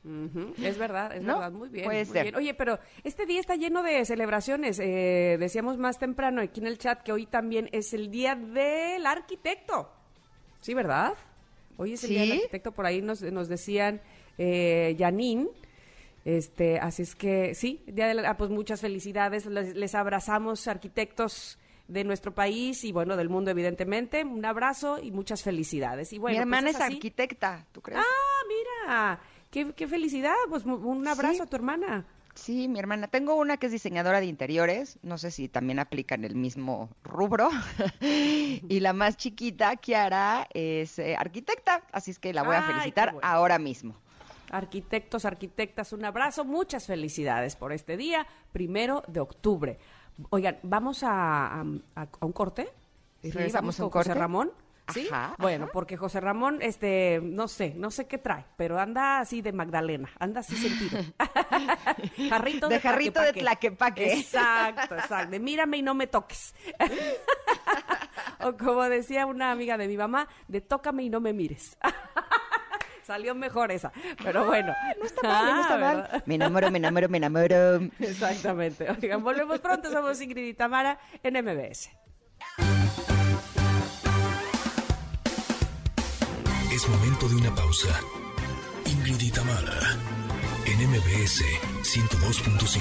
[0.62, 1.34] Es verdad, es ¿No?
[1.34, 1.84] verdad, muy bien.
[1.84, 2.22] Puede muy ser.
[2.24, 2.36] bien.
[2.36, 4.78] Oye, pero este día está lleno de celebraciones.
[4.78, 9.06] Eh, decíamos más temprano aquí en el chat que hoy también es el día del
[9.06, 9.90] arquitecto.
[10.60, 11.14] Sí, ¿verdad?
[11.76, 14.00] Hoy es el día del arquitecto, por ahí nos, nos decían
[14.38, 15.48] eh, Janine.
[16.24, 20.68] Este, así es que sí, día de la- ah, pues muchas felicidades, les, les abrazamos
[20.68, 21.58] arquitectos
[21.88, 24.24] de nuestro país y bueno, del mundo evidentemente.
[24.24, 26.12] Un abrazo y muchas felicidades.
[26.12, 28.00] Y bueno, Mi hermana pues es arquitecta, ¿tú crees?
[28.00, 29.20] Ah, mira.
[29.50, 30.34] qué, qué felicidad.
[30.48, 31.40] Pues un abrazo Sí.
[31.42, 32.06] a tu hermana.
[32.34, 33.08] Sí, mi hermana.
[33.08, 34.98] Tengo una que es diseñadora de interiores.
[35.02, 37.50] No sé si también aplica en el mismo rubro.
[38.00, 41.82] y la más chiquita, Kiara, es eh, arquitecta.
[41.92, 43.28] Así es que la voy a Ay, felicitar bueno.
[43.28, 43.96] ahora mismo.
[44.50, 49.78] Arquitectos, arquitectas, un abrazo, muchas felicidades por este día, primero de octubre.
[50.30, 52.68] Oigan, ¿vamos a, a- un corte?
[53.22, 54.20] ¿Y Sí, regresamos con José corte?
[54.20, 54.52] Ramón.
[54.92, 55.08] ¿Sí?
[55.10, 55.72] Ajá, bueno, ajá.
[55.72, 60.10] porque José Ramón, este, no sé, no sé qué trae, pero anda así de Magdalena,
[60.18, 60.98] anda así sentido.
[62.28, 64.12] jarrito De jarrito de tlaquepaque.
[64.12, 65.30] Exacto, exacto.
[65.30, 66.54] De mírame y no me toques.
[68.40, 71.78] o como decía una amiga de mi mamá, de tócame y no me mires.
[73.06, 73.92] Salió mejor esa,
[74.22, 74.74] pero bueno.
[74.98, 76.22] No está mal, no está Ah, mal.
[76.26, 77.80] Me enamoro, me enamoro, me enamoro.
[77.98, 78.88] Exactamente.
[78.90, 79.90] Oigan, volvemos pronto.
[79.90, 81.90] Somos Ingrid y Tamara en MBS.
[86.72, 87.88] Es momento de una pausa.
[88.86, 89.78] Ingrid y Tamara,
[90.66, 91.44] en MBS
[91.82, 92.78] 102.5.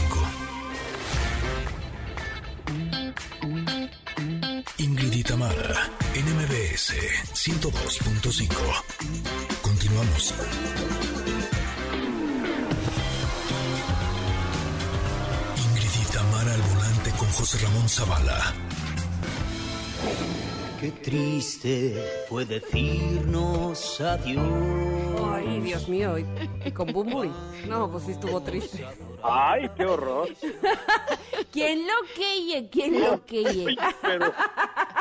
[4.78, 6.94] Ingrid y Tamara, en MBS
[7.34, 9.51] 102.5.
[9.82, 10.34] Continuamos.
[15.58, 18.54] Ingrid y Tamara al volante con José Ramón Zavala.
[20.80, 24.46] Qué triste fue decirnos adiós.
[25.34, 26.16] Ay, Dios mío.
[26.20, 27.32] Y, con Bumburi.
[27.68, 28.86] No, pues sí estuvo triste.
[29.24, 30.30] Ay, qué horror.
[31.52, 32.70] ¿Quién lo queye?
[32.70, 33.76] ¿Quién lo queye?
[34.04, 34.32] Pero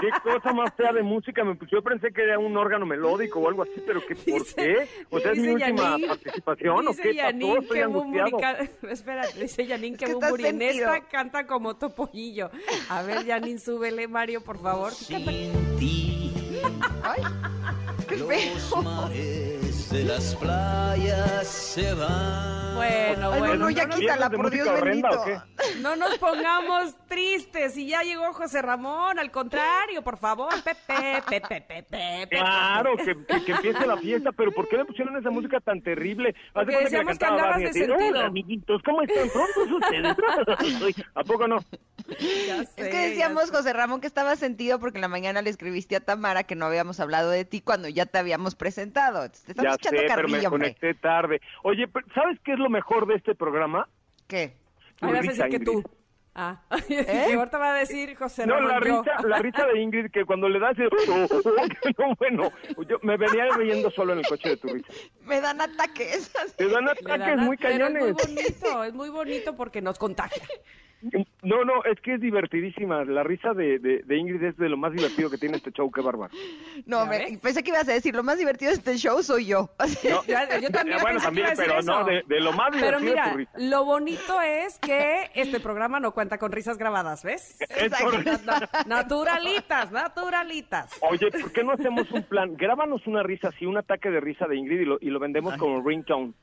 [0.01, 1.45] qué cosa más fea de música.
[1.45, 4.55] Me, yo pensé que era un órgano melódico o algo así, pero ¿qué, ¿por Dice-
[4.57, 4.89] qué?
[5.11, 7.57] O sea, es mi última participación o dice qué Yanin?
[7.59, 8.39] Estoy que angustiado.
[9.41, 12.51] dice Yanin que Bumburi en esta canta como topollillo.
[12.89, 14.93] A ver, Yanin, súbele, Mario, por favor.
[14.93, 15.25] Sin
[15.79, 16.33] ti,
[17.03, 17.23] Ay,
[18.09, 19.60] qué los feo.
[19.91, 22.61] De las playas se van.
[22.77, 23.55] Bueno, Ay, no, bueno.
[23.57, 25.45] no, ya ¿no quítala, por Dios horrenda bendito.
[25.83, 27.77] No nos pongamos tristes.
[27.77, 30.49] Y ya llegó José Ramón, al contrario, por favor.
[30.63, 32.29] Pepe, pepe, pepe, pepe.
[32.39, 35.81] Claro, que, que, que empiece la fiesta, pero ¿por qué le pusieron esa música tan
[35.83, 36.35] terrible?
[36.53, 38.09] Cuenta que decíamos que andabas Barney, de así, sentido.
[38.09, 39.29] "Hola, amiguitos, ¿cómo están?
[39.31, 41.07] ¿Prontos ustedes?
[41.15, 41.59] ¿A poco no?
[42.47, 43.57] Ya Es que decíamos, sé.
[43.57, 46.67] José Ramón, que estaba sentido porque en la mañana le escribiste a Tamara que no
[46.67, 49.29] habíamos hablado de ti cuando ya te habíamos presentado.
[49.31, 50.51] Te estamos echando sé, pero me hombre.
[50.51, 51.41] conecté tarde.
[51.63, 53.89] Oye, pero ¿sabes qué es lo mejor de este programa?
[54.29, 54.55] ¿Qué?
[54.97, 55.83] Tu Ahí vas a risa, decir que tú.
[56.33, 58.69] Ah, y ahorita va a decir José No, Ramón.
[58.69, 59.03] la yo.
[59.03, 60.89] risa, la risa de Ingrid que cuando le das el...
[61.99, 62.53] no, bueno,
[62.89, 64.93] yo me venía riendo solo en el coche de tu risa.
[65.23, 66.33] Me dan ataques.
[66.57, 68.05] Te dan Le ataques dan a- muy pero cañones.
[68.05, 70.43] Es muy bonito, es muy bonito porque nos contagia.
[71.43, 73.05] No, no, es que es divertidísima.
[73.05, 75.91] La risa de, de, de Ingrid es de lo más divertido que tiene este show,
[75.91, 76.33] qué bárbaro.
[76.87, 79.47] No, ¿Ya me- pensé que ibas a decir, lo más divertido de este show soy
[79.47, 79.71] yo.
[80.11, 81.91] No, Ya, yo también eh, bueno, también, pero eso.
[81.91, 83.53] no, de, de lo más Pero divertido de mira, tu risa.
[83.57, 87.59] lo bonito es que este programa no cuenta con risas grabadas, ¿ves?
[88.87, 90.99] Naturalitas, naturalitas.
[91.01, 92.57] Oye, ¿por qué no hacemos un plan?
[92.57, 95.57] Grábanos una risa así, un ataque de risa de Ingrid y lo, y lo vendemos
[95.57, 96.33] como ringtone.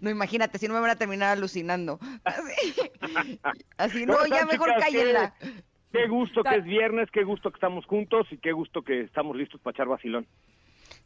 [0.00, 1.98] No, imagínate, si no me van a terminar alucinando.
[2.24, 3.38] Así,
[3.76, 4.84] Así, no, ¿Cómo ya están, mejor chicas?
[4.84, 5.34] cállenla.
[5.40, 5.52] Qué,
[5.92, 9.36] qué gusto que es viernes, qué gusto que estamos juntos y qué gusto que estamos
[9.36, 10.26] listos para echar vacilón.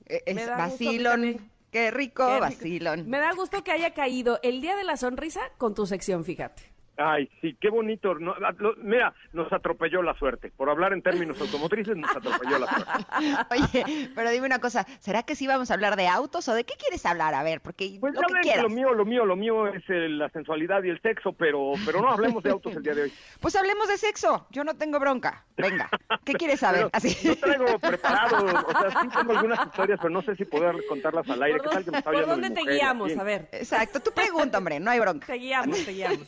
[0.06, 1.50] Eh, Es vacilón.
[1.72, 2.40] Qué rico, Qué rico.
[2.40, 3.10] vacilón.
[3.10, 6.62] Me da gusto que haya caído el día de la sonrisa con tu sección, fíjate.
[6.98, 8.14] Ay, sí, qué bonito.
[8.14, 10.50] No, ah, lo- mira, nos atropelló la suerte.
[10.56, 13.06] Por hablar en términos automotrices, nos atropelló la suerte.
[13.50, 16.64] Oye, pero dime una cosa, ¿será que sí vamos a hablar de autos o de
[16.64, 17.34] qué quieres hablar?
[17.34, 18.62] A ver, porque Pues lo ya que ven que quieras.
[18.64, 22.00] lo mío, lo mío, lo mío es eh, la sensualidad y el sexo, pero, pero
[22.00, 23.12] no hablemos de autos el día de hoy.
[23.40, 25.44] Pues hablemos de sexo, yo no tengo bronca.
[25.56, 25.88] Venga,
[26.24, 26.76] ¿qué quieres saber?
[26.86, 27.16] Pero Así.
[27.26, 31.28] Yo traigo preparado, o sea, sí tengo algunas historias, pero no sé si poder contarlas
[31.28, 31.58] al aire.
[31.58, 33.16] ¿Por ¿Qué tal que dónde, me está por dónde te mujer guiamos?
[33.18, 35.26] A ver, Exacto, tú pregunta, hombre, no hay bronca.
[35.26, 36.26] te guiamos, te guiamos.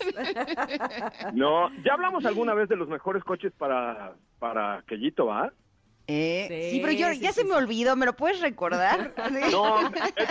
[1.34, 5.52] No, ya hablamos alguna vez de los mejores coches para, para Quellito, ¿va?
[6.10, 9.12] Eh, Sí, sí, pero yo sí, ya sí, se me olvidó, ¿me lo puedes recordar?
[9.28, 9.52] Sí.
[9.52, 9.82] No,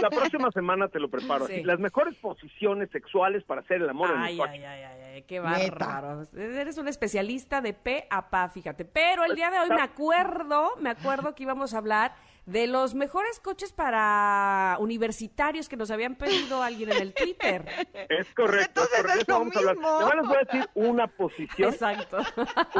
[0.01, 1.45] la próxima semana te lo preparo.
[1.63, 4.51] Las mejores posiciones sexuales para hacer el amor en Ay, el coche.
[4.53, 6.23] ay, ay, ay, ay, qué bárbaro.
[6.35, 8.85] Eres un especialista de pe a pa, fíjate.
[8.85, 12.15] Pero el día de hoy me acuerdo, me acuerdo que íbamos a hablar
[12.47, 17.65] de los mejores coches para universitarios que nos habían pedido alguien en el Twitter.
[18.09, 18.81] Es correcto.
[18.81, 20.15] Entonces es correcto, es eso lo vamos a hablar.
[20.15, 22.17] les voy a decir una posición, Exacto.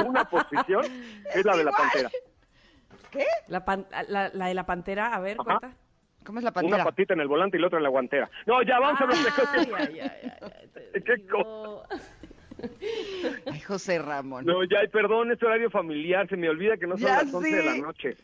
[0.05, 0.83] una posición,
[1.35, 2.09] es la de la pantera.
[3.47, 5.59] La, pan- la, la de la pantera, a ver, Ajá.
[5.59, 5.77] cuenta.
[6.23, 6.83] ¿Cómo es la Una pantera?
[6.85, 8.29] patita en el volante y la otra en la guantera.
[8.45, 9.73] No, ya vamos a hablar de Ay, coches.
[9.77, 10.31] ay, ay, ay,
[10.95, 11.83] ay, ¿Qué no.
[13.51, 14.45] Ay, José Ramón.
[14.45, 17.55] No, ya, perdón, es horario familiar, se me olvida que no son Ya las 11
[17.55, 18.17] de la noche.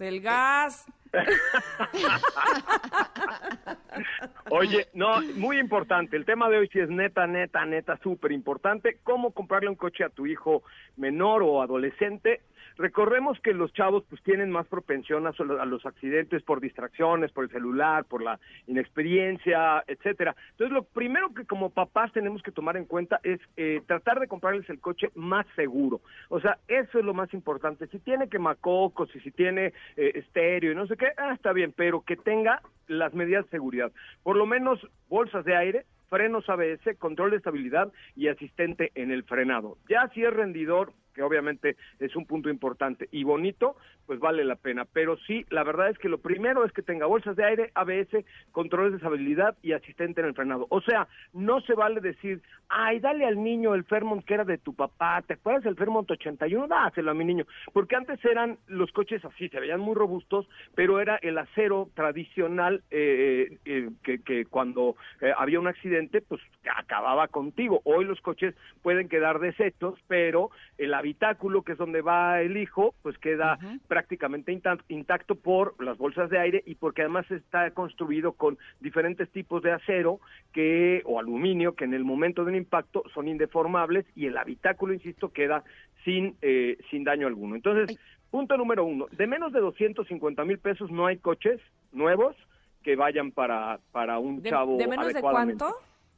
[0.00, 0.86] El gas.
[4.50, 6.16] Oye, no, muy importante.
[6.16, 8.98] El tema de hoy sí es neta, neta, neta, súper importante.
[9.04, 10.62] ¿Cómo comprarle un coche a tu hijo
[10.96, 12.40] menor o adolescente?
[12.76, 17.44] Recordemos que los chavos pues tienen más propensión a, a los accidentes por distracciones, por
[17.44, 20.34] el celular, por la inexperiencia, etcétera.
[20.52, 24.28] Entonces, lo primero que como papás tenemos que tomar en cuenta es eh, tratar de
[24.28, 26.00] comprarles el coche más seguro.
[26.28, 27.86] O sea, eso es lo más importante.
[27.88, 31.72] Si tiene quemacocos y si tiene eh, estéreo y no sé qué, ah, está bien,
[31.76, 33.92] pero que tenga las medidas de seguridad.
[34.22, 39.24] Por lo menos bolsas de aire, frenos ABS, control de estabilidad y asistente en el
[39.24, 39.78] frenado.
[39.88, 44.56] Ya si es rendidor, que obviamente es un punto importante y bonito, pues vale la
[44.56, 44.84] pena.
[44.84, 48.24] Pero sí, la verdad es que lo primero es que tenga bolsas de aire, ABS,
[48.52, 50.66] controles de estabilidad y asistente en el frenado.
[50.70, 54.58] O sea, no se vale decir, ay, dale al niño el Fairmont que era de
[54.58, 56.66] tu papá, ¿te acuerdas del Fairmont 81?
[56.66, 57.44] Dáselo a mi niño.
[57.72, 62.82] Porque antes eran los coches así, se veían muy robustos, pero era el acero tradicional
[62.90, 66.40] eh, eh, que, que cuando eh, había un accidente, pues
[66.70, 67.80] acababa contigo.
[67.84, 72.94] Hoy los coches pueden quedar deshechos, pero el habitáculo, que es donde va el hijo,
[73.02, 73.58] pues queda
[73.88, 79.30] prácticamente inta- intacto por las bolsas de aire y porque además está construido con diferentes
[79.30, 80.20] tipos de acero
[80.52, 84.92] que o aluminio que en el momento de un impacto son indeformables y el habitáculo,
[84.94, 85.64] insisto, queda
[86.04, 87.54] sin eh, sin daño alguno.
[87.54, 87.98] Entonces,
[88.30, 91.60] punto número uno, de menos de 250 mil pesos no hay coches
[91.92, 92.36] nuevos
[92.82, 95.74] que vayan para, para un ¿De, chavo de menos de cuánto?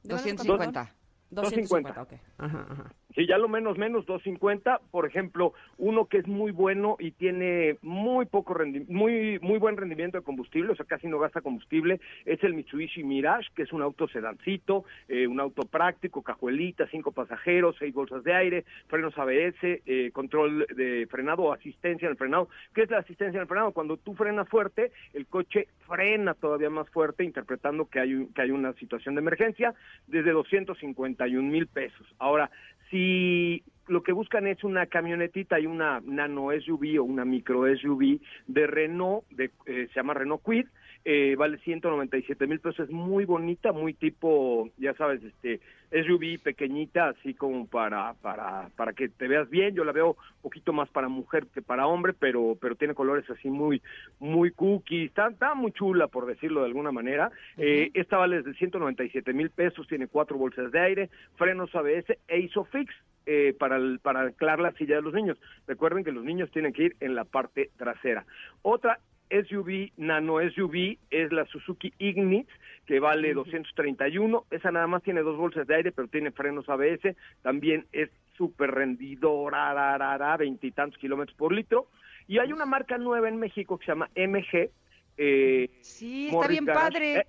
[0.07, 0.95] ¿De menos de 250.
[1.31, 2.13] 250, ok.
[2.39, 2.93] Ajá, ajá.
[3.17, 7.79] Sí, ya lo menos menos 250, por ejemplo, uno que es muy bueno y tiene
[7.81, 11.99] muy poco rendi- muy muy buen rendimiento de combustible, o sea, casi no gasta combustible,
[12.27, 17.11] es el Mitsubishi Mirage, que es un auto sedancito, eh, un auto práctico, cajuelita, cinco
[17.11, 22.19] pasajeros, seis bolsas de aire, frenos ABS, eh, control de frenado o asistencia en el
[22.19, 22.51] frenado.
[22.75, 23.73] ¿Qué es la asistencia en el frenado?
[23.73, 28.51] Cuando tú frenas fuerte, el coche frena todavía más fuerte, interpretando que hay que hay
[28.51, 29.75] una situación de emergencia,
[30.07, 32.07] desde 251 mil pesos.
[32.19, 32.51] Ahora,
[32.91, 38.21] si lo que buscan es una camionetita y una nano SUV o una micro SUV
[38.47, 40.67] de Renault, de, eh, se llama Renault Quid,
[41.09, 45.61] eh, vale 197 mil pesos, es muy bonita, muy tipo, ya sabes, este
[45.93, 50.43] SUV pequeñita, así como para, para, para que te veas bien, yo la veo un
[50.43, 53.81] poquito más para mujer que para hombre, pero, pero tiene colores así muy,
[54.19, 58.55] muy cookie, está, está muy chula, por decirlo de alguna manera, Eh, esta vale desde
[58.59, 62.93] 197 mil pesos, tiene cuatro bolsas de aire, frenos ABS e ISOFIX,
[63.27, 65.39] eh, para, el- para anclar la silla de los niños.
[65.69, 68.25] Recuerden que los niños tienen que ir en la parte trasera.
[68.63, 68.99] Otra
[69.31, 72.47] SUV, nano SUV, es la Suzuki Ignis,
[72.87, 74.45] que vale 231.
[74.51, 77.17] Esa nada más tiene dos bolsas de aire, pero tiene frenos ABS.
[77.43, 81.89] También es súper rendidora, ra, ra, ra, veintitantos kilómetros por litro.
[82.29, 84.71] Y hay una marca nueva en México que se llama MG.
[85.17, 86.83] Eh, Sí, está Morris bien Garage.
[86.93, 87.15] padre.
[87.19, 87.27] ¿Eh?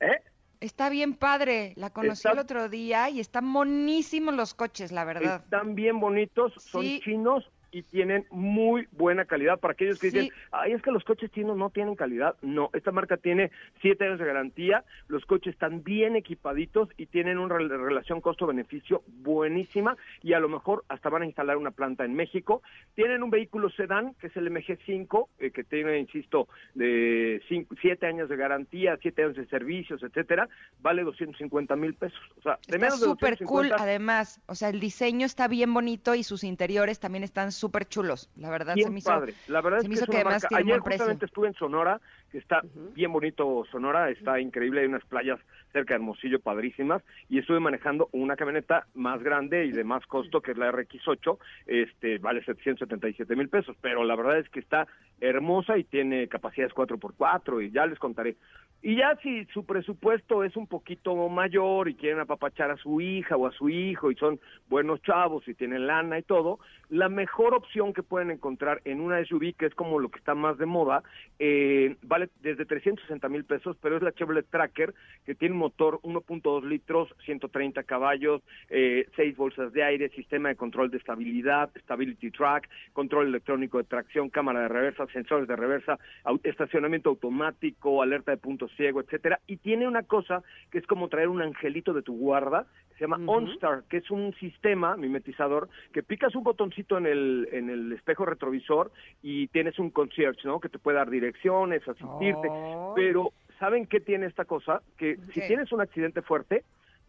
[0.00, 0.20] ¿Eh?
[0.60, 1.72] Está bien padre.
[1.76, 5.42] La conocí Está- el otro día y están monísimos los coches, la verdad.
[5.44, 7.00] Están bien bonitos, son Sí.
[7.02, 9.58] chinos y tienen muy buena calidad.
[9.58, 10.18] Para aquellos que Sí.
[10.18, 12.36] dicen, ay, es que los coches chinos no tienen calidad.
[12.42, 13.50] No, esta marca tiene
[13.80, 19.02] siete años de garantía, los coches están bien equipaditos y tienen una rel- relación costo-beneficio
[19.06, 22.62] buenísima y a lo mejor hasta van a instalar una planta en México.
[22.94, 28.06] Tienen un vehículo sedán, que es el MG5, eh, que tiene, insisto, de cinco- siete
[28.06, 30.48] años de garantía, siete años de servicios, etcétera,
[30.80, 32.20] vale 250 mil pesos.
[32.38, 34.40] O sea, de Está menos de súper cool, 250, además.
[34.46, 38.28] O sea, el diseño está bien bonito y sus interiores también están súper chulos.
[38.36, 39.08] La verdad, bien se me hizo.
[39.08, 39.34] padre.
[39.46, 41.54] La verdad se es me que hizo es que además tiene Ayer justamente estuve en
[41.54, 42.00] Sonora,
[42.32, 42.60] que está
[42.94, 45.38] bien bonito Sonora, está increíble, hay unas playas
[45.72, 50.40] cerca de Hermosillo padrísimas, y estuve manejando una camioneta más grande y de más costo,
[50.40, 54.86] que es la RX8, este vale 777 mil pesos, pero la verdad es que está
[55.22, 58.36] hermosa y tiene capacidades 4x4, y ya les contaré.
[58.84, 63.36] Y ya si su presupuesto es un poquito mayor y quieren apapachar a su hija
[63.36, 66.58] o a su hijo y son buenos chavos y tienen lana y todo,
[66.88, 70.34] la mejor opción que pueden encontrar en una SUV, que es como lo que está
[70.34, 71.04] más de moda,
[71.38, 74.92] eh, vale desde 360 mil pesos, pero es la Chevrolet Tracker,
[75.24, 80.56] que tiene un motor 1.2 litros, 130 caballos, eh, seis bolsas de aire, sistema de
[80.56, 85.98] control de estabilidad, Stability Track, control electrónico de tracción, cámara de reversa, sensores de reversa,
[86.42, 91.28] estacionamiento automático, alerta de punto ciego, etcétera, y tiene una cosa que es como traer
[91.28, 96.02] un angelito de tu guarda, que se llama OnStar, que es un sistema mimetizador que
[96.02, 98.90] picas un botoncito en el en el espejo retrovisor
[99.22, 100.60] y tienes un concierge, ¿no?
[100.60, 102.92] Que te puede dar direcciones, asistirte, Oh.
[102.94, 104.82] pero ¿saben qué tiene esta cosa?
[104.98, 106.64] Que si tienes un accidente fuerte,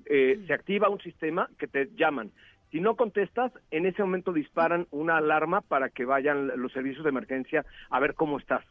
[0.06, 2.32] eh, se activa un sistema que te llaman.
[2.74, 7.11] Si no contestas, en ese momento disparan una alarma para que vayan los servicios de
[7.11, 8.65] emergencia a ver cómo estás.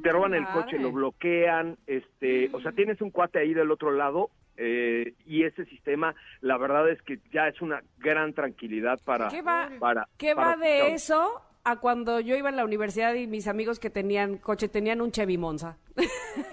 [0.00, 3.90] Te roban el coche, lo bloquean, este, o sea, tienes un cuate ahí del otro
[3.90, 9.26] lado eh, y ese sistema, la verdad es que ya es una gran tranquilidad para,
[9.26, 12.64] ¿Qué va, para, qué para va tus de eso a cuando yo iba a la
[12.64, 15.76] universidad y mis amigos que tenían coche tenían un Chevy Monza?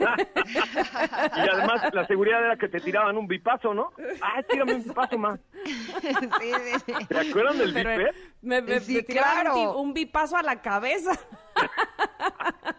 [0.01, 3.91] Y además la seguridad era que te tiraban un bipazo, ¿no?
[4.21, 5.39] Ah, tírame un bipazo más.
[5.63, 5.71] Sí,
[6.41, 6.51] sí,
[6.85, 7.05] sí.
[7.07, 8.11] ¿Te acuerdan del bipe?
[8.41, 9.55] me, me- Sí, me tiraban un, claro.
[9.55, 11.11] bi- un bipazo a la cabeza.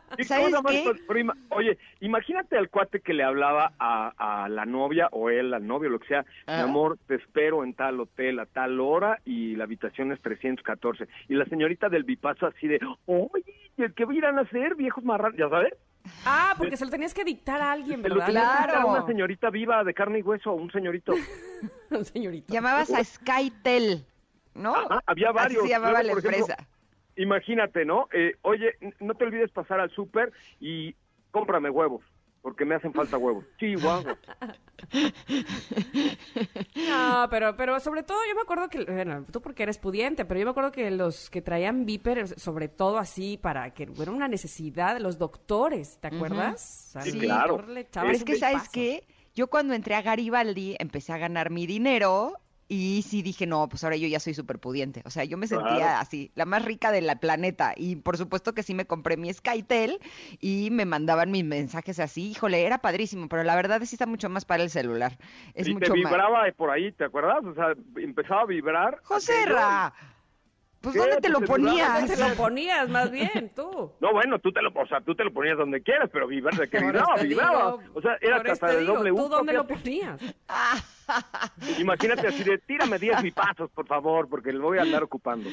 [1.51, 5.91] Oye, imagínate al cuate que le hablaba a, a la novia o él al novio,
[5.91, 9.65] lo que sea, mi amor, te espero en tal hotel a tal hora y la
[9.65, 11.07] habitación es 314.
[11.29, 13.45] Y la señorita del bipazo así de, oye,
[13.77, 15.39] ¿qué irán a hacer, viejos marranos?
[15.39, 15.75] ¿Ya sabes?
[16.25, 18.27] Ah, porque se lo tenías que dictar a alguien, Se lo ¿verdad?
[18.27, 18.89] tenías que dar a Claro.
[18.89, 21.13] una señorita viva de carne y hueso, un señorito.
[22.05, 22.53] Señorita.
[22.53, 24.07] Llamabas a SkyTel,
[24.55, 24.75] ¿no?
[24.77, 25.59] Ajá, había varios.
[25.63, 26.69] Así se llamaba Luego, la ejemplo, empresa.
[27.21, 28.09] Imagínate, ¿no?
[28.15, 30.95] Eh, oye, no te olvides pasar al súper y
[31.31, 32.03] cómprame huevos,
[32.41, 33.45] porque me hacen falta huevos.
[33.59, 34.17] Chihuahua.
[36.89, 40.41] No, pero, pero sobre todo yo me acuerdo que, bueno, tú porque eres pudiente, pero
[40.41, 44.27] yo me acuerdo que los que traían Viper, sobre todo así para que era una
[44.27, 46.97] necesidad de los doctores, ¿te acuerdas?
[47.03, 47.59] Sí, claro.
[47.59, 48.73] Pero es que, ¿sabes bipazo.
[48.73, 49.05] qué?
[49.35, 52.33] Yo cuando entré a Garibaldi empecé a ganar mi dinero
[52.73, 55.03] y sí dije, no, pues ahora yo ya soy súper pudiente.
[55.05, 55.99] O sea, yo me sentía Claro.
[55.99, 57.75] así, la más rica del planeta.
[57.77, 59.99] Y por supuesto que sí me compré mi SkyTel
[60.39, 62.31] y me mandaban mis mensajes así.
[62.31, 65.19] Híjole, era padrísimo, pero la verdad sí está mucho más para el celular.
[65.55, 66.13] Es y mucho te más.
[66.13, 67.45] vibraba por ahí, ¿te acuerdas?
[67.45, 69.01] O sea, empezaba a vibrar.
[69.03, 69.47] José.
[69.47, 69.93] Ra,
[70.81, 70.95] pues.
[70.95, 71.93] ¿dónde te lo ponías?
[72.01, 73.93] ¿Dónde te lo ponías más bien, tú?
[74.01, 76.55] No, bueno, tú te lo, o sea, tú te lo ponías donde quieras, pero vibrar,
[76.55, 77.77] de que vibraba, vibraba.
[77.79, 80.21] digo, o sea, era hasta de doble ¿Tú dónde lo ponías?
[81.79, 85.49] Imagínate así de, tírame 10 bipazos, por favor, porque lo voy a andar ocupando.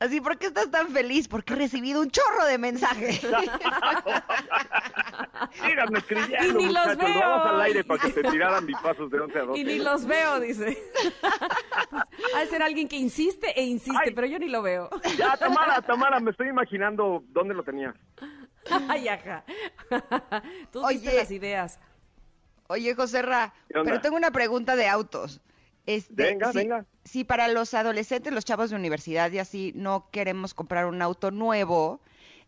[0.00, 1.28] Así, ¿por qué estás tan feliz?
[1.28, 3.20] Porque he recibido un chorro de mensajes.
[5.52, 7.20] Síganme escribiendo, Y ni los muchachos, veo.
[7.20, 9.60] vamos al aire para que te tiraran bipazos de 11 a 12.
[9.60, 10.78] Y ni los veo, dice.
[12.34, 14.12] Ha de ser alguien que insiste e insiste, Ay.
[14.14, 14.88] pero yo ni lo veo.
[15.18, 17.94] Ya, Tamara, Tamara, me estoy imaginando dónde lo tenías.
[18.88, 19.44] Ay, ajá.
[20.72, 20.98] Tú Oye.
[20.98, 21.80] diste las ideas.
[22.72, 25.42] Oye, José Ra, pero tengo una pregunta de autos.
[25.84, 26.86] Este, Venga, si, venga.
[27.04, 31.30] Si para los adolescentes, los chavos de universidad y así, no queremos comprar un auto
[31.30, 32.00] nuevo,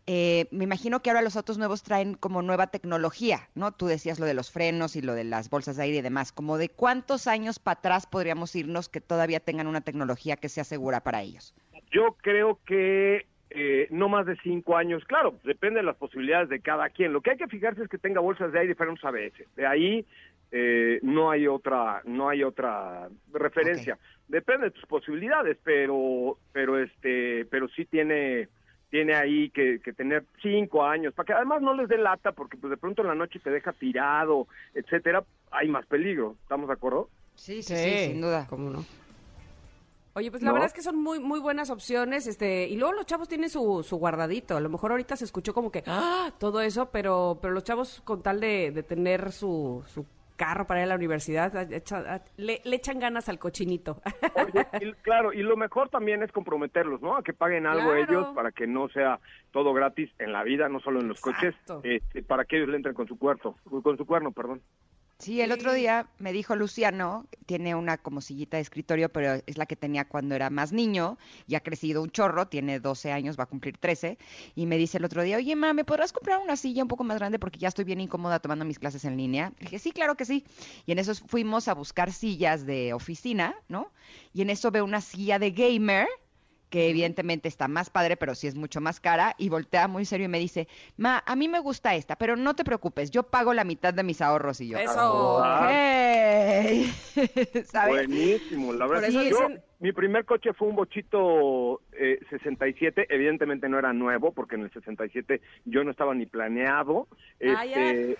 [0.07, 3.71] eh, me imagino que ahora los autos nuevos traen como nueva tecnología, ¿no?
[3.71, 6.31] Tú decías lo de los frenos y lo de las bolsas de aire y demás.
[6.31, 10.63] Como de cuántos años para atrás podríamos irnos que todavía tengan una tecnología que sea
[10.63, 11.53] segura para ellos.
[11.91, 13.27] Yo creo que
[13.57, 15.03] eh, no más de cinco años.
[15.05, 17.13] Claro, depende de las posibilidades de cada quien.
[17.13, 19.55] Lo que hay que fijarse es que tenga bolsas de aire y frenos ABS.
[19.55, 20.05] De ahí
[20.51, 23.97] eh, no hay otra, no hay otra referencia.
[24.27, 28.49] Depende de tus posibilidades, pero, pero este, pero sí tiene
[28.89, 32.55] tiene ahí que, que tener cinco años, para que además no les dé lata, porque
[32.55, 36.73] pues de pronto en la noche te deja tirado, etcétera, hay más peligro, ¿estamos de
[36.73, 37.09] acuerdo?
[37.33, 38.47] Sí, sí, sí, sin duda.
[38.49, 38.85] ¿Cómo no?
[40.15, 40.53] Oye, pues la ¿No?
[40.53, 43.83] verdad es que son muy muy buenas opciones, este, y luego los chavos tienen su,
[43.83, 44.55] su guardadito.
[44.55, 46.31] A lo mejor ahorita se escuchó como que ¡ah!
[46.39, 50.05] todo eso, pero pero los chavos con tal de, de tener su, su
[50.37, 54.01] carro para ir a la universidad, echa- le, le echan ganas al cochinito.
[54.35, 57.15] Oye, y, claro, y lo mejor también es comprometerlos, ¿no?
[57.17, 58.03] A que paguen algo Claro.
[58.03, 59.19] ellos para que no sea
[59.51, 61.75] todo gratis en la vida, no solo en los Exacto.
[61.81, 64.61] coches, eh, para que ellos le entren con su cuerpo, con su cuerno, perdón.
[65.17, 69.57] Sí, el otro día me dijo Luciano, tiene una como sillita de escritorio, pero es
[69.57, 73.39] la que tenía cuando era más niño, y ha crecido un chorro, tiene 12 años,
[73.39, 74.17] va a cumplir 13,
[74.55, 77.05] y me dice el otro día, oye, ma, ¿me podrás comprar una silla un poco
[77.05, 79.53] más grande porque ya estoy bien incómoda tomando mis clases en línea?
[79.59, 80.43] Le dije, sí, claro que sí.
[80.85, 83.91] Y en eso fuimos a buscar sillas de oficina, ¿no?
[84.33, 86.07] Y en eso veo una silla de gamer,
[86.75, 90.25] que evidentemente está más padre, pero sí es mucho más cara, y voltea muy serio
[90.25, 90.67] y me dice,
[90.97, 94.03] ma, a mí me gusta esta, pero no te preocupes, yo pago la mitad de
[94.03, 94.77] mis ahorros y yo.
[94.77, 95.37] Eso.
[95.37, 95.69] Ok.
[97.63, 98.07] ¿Sabes?
[98.07, 99.07] Buenísimo, la verdad.
[99.07, 104.33] eso yo, dicen- mi primer coche fue un bochito eh, 67, evidentemente no era nuevo,
[104.33, 107.07] porque en el 67 yo no estaba ni planeado.
[107.41, 107.65] Ah.
[107.65, 108.17] Este, eh,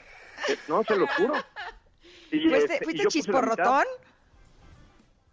[0.69, 1.33] no, se lo juro.
[2.31, 3.83] Y, ¿Fuiste, este, fuiste chisporrotón?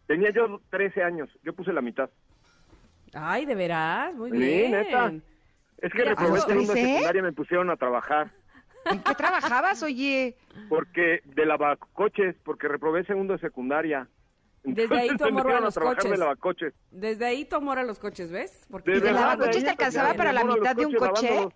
[0.08, 2.10] Tenía yo 13 años, yo puse la mitad.
[3.14, 4.72] Ay, de veras, muy Sí, bien.
[4.72, 5.12] neta.
[5.78, 6.86] Es que reprobé ¿a los segundo de 13?
[6.92, 8.30] secundaria me pusieron a trabajar.
[8.86, 10.36] ¿En qué trabajabas, oye?
[10.68, 14.08] Porque de lavacoches, porque reprobé segundo de secundaria.
[14.64, 16.10] Desde ahí amor a los coches.
[16.10, 16.74] de lavacoches.
[16.90, 18.66] Desde ahí tu amor a los coches, ¿ves?
[18.70, 20.76] Porque ¿Y de verdad, lavacoches ahí te alcanzaba para la mi amor, a los mitad
[20.76, 21.26] de un coches coche?
[21.28, 21.54] lavándolos.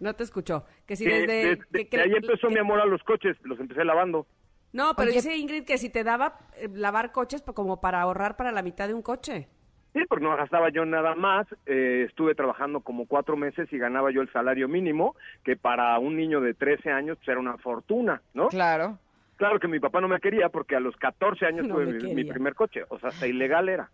[0.00, 0.64] no te escuchó.
[0.86, 1.26] Que si Que desde...
[1.26, 3.84] de- de- que- que- de ahí empezó que- mi amor a los coches, los empecé
[3.84, 4.26] lavando.
[4.72, 8.00] No, pero Oye- dice Ingrid que si te daba eh, lavar coches pa- como para
[8.02, 9.48] ahorrar para la mitad de un coche.
[9.94, 11.46] Sí, porque no gastaba yo nada más.
[11.66, 16.16] eh, estuve trabajando como cuatro meses y ganaba yo el salario mínimo, que para un
[16.16, 18.48] niño de 13 años pues, era una fortuna, ¿no?
[18.48, 18.98] Claro.
[19.36, 22.24] Claro que mi papá no me quería porque a los 14 años No tuve mi,
[22.24, 22.82] primer coche.
[22.90, 23.88] O sea, hasta ilegal era.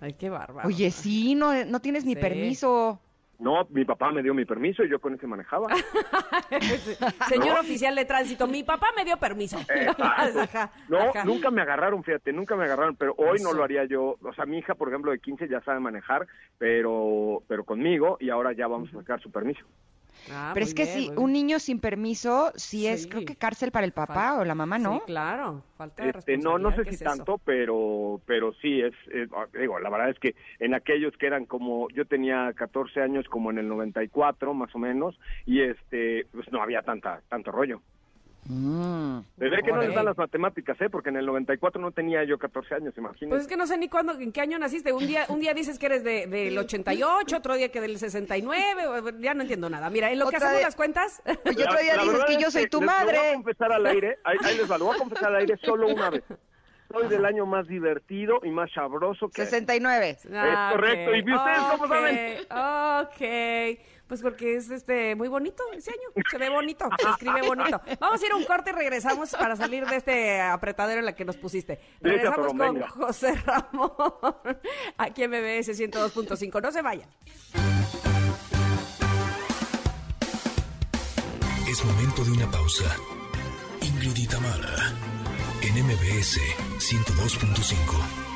[0.00, 0.66] Ay, qué bárbaro.
[0.68, 2.20] Oye, sí, no, no tienes ni Sí.
[2.20, 3.00] permiso.
[3.42, 5.66] No, mi papá me dio mi permiso y yo con ese manejaba.
[7.28, 9.58] Señor oficial de tránsito, mi papá me dio permiso.
[9.98, 11.24] Ajá, No, ajá.
[11.24, 14.16] nunca me agarraron, fíjate, nunca me agarraron, pero hoy no lo haría yo.
[14.22, 18.30] O sea, mi hija, por ejemplo, de 15 ya sabe manejar, pero pero conmigo y
[18.30, 19.64] ahora ya vamos a sacar su permiso.
[20.30, 21.18] Ah, Pero es que bien, bien.
[21.18, 24.78] un niño sin permiso, sí, es, creo que cárcel para el papá o la mamá,
[24.78, 24.94] ¿no?
[24.98, 25.62] Sí, claro.
[25.76, 28.92] Falta de Este, no, no sé responsabilidad, ¿qué si es tanto, pero pero sí es,
[29.12, 33.00] es- ah, digo, la verdad es que en aquellos que eran como yo tenía 14
[33.00, 37.50] años como en el 94 más o menos y este pues no había tanta tanto
[37.52, 37.80] rollo.
[38.48, 39.20] Mm.
[39.38, 40.90] Se ve que no les dan las matemáticas, ¿eh?
[40.90, 43.28] Porque en el 94 no tenía yo 14 años, imagínate.
[43.28, 44.92] Pues es que no sé ni cuándo, en qué año naciste.
[44.92, 48.86] Un día, un día dices que eres de, del 88, otro día que del 69,
[48.88, 49.88] o- ya no entiendo nada.
[49.90, 52.32] Mira, en lo que Otra hacemos de- las cuentas, Y otro día La dices que
[52.34, 53.18] es yo soy tu les- Lo voy madre.
[53.30, 55.86] a confesar al aire, ahí, ahí les va, lo voy a confesar al aire solo
[55.88, 56.24] una vez.
[56.90, 59.46] Soy del año más divertido y más sabroso que...
[59.46, 60.18] 69.
[60.34, 61.10] Ah, correcto.
[61.10, 62.38] ok, ¿Y ustedes cómo ok, saben?
[62.50, 63.80] Ok,
[64.12, 67.80] pues porque es este muy bonito ese año, se ve bonito, se escribe bonito.
[67.98, 71.14] Vamos a ir a un corte y regresamos para salir de este apretadero en la
[71.14, 71.80] que nos pusiste.
[72.02, 72.82] Regresamos con.
[72.82, 73.90] José Ramón,
[74.98, 76.60] aquí en MBS 102.5.
[76.60, 77.08] No se vayan.
[81.66, 82.94] Es momento de una pausa.
[83.80, 84.28] Ingrid
[85.62, 86.38] en MBS
[86.76, 88.31] 102.5.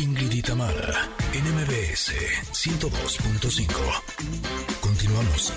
[0.00, 2.14] Ingrid y Tamara, en MBS
[2.52, 3.66] 102.5.
[4.80, 5.52] Continuamos.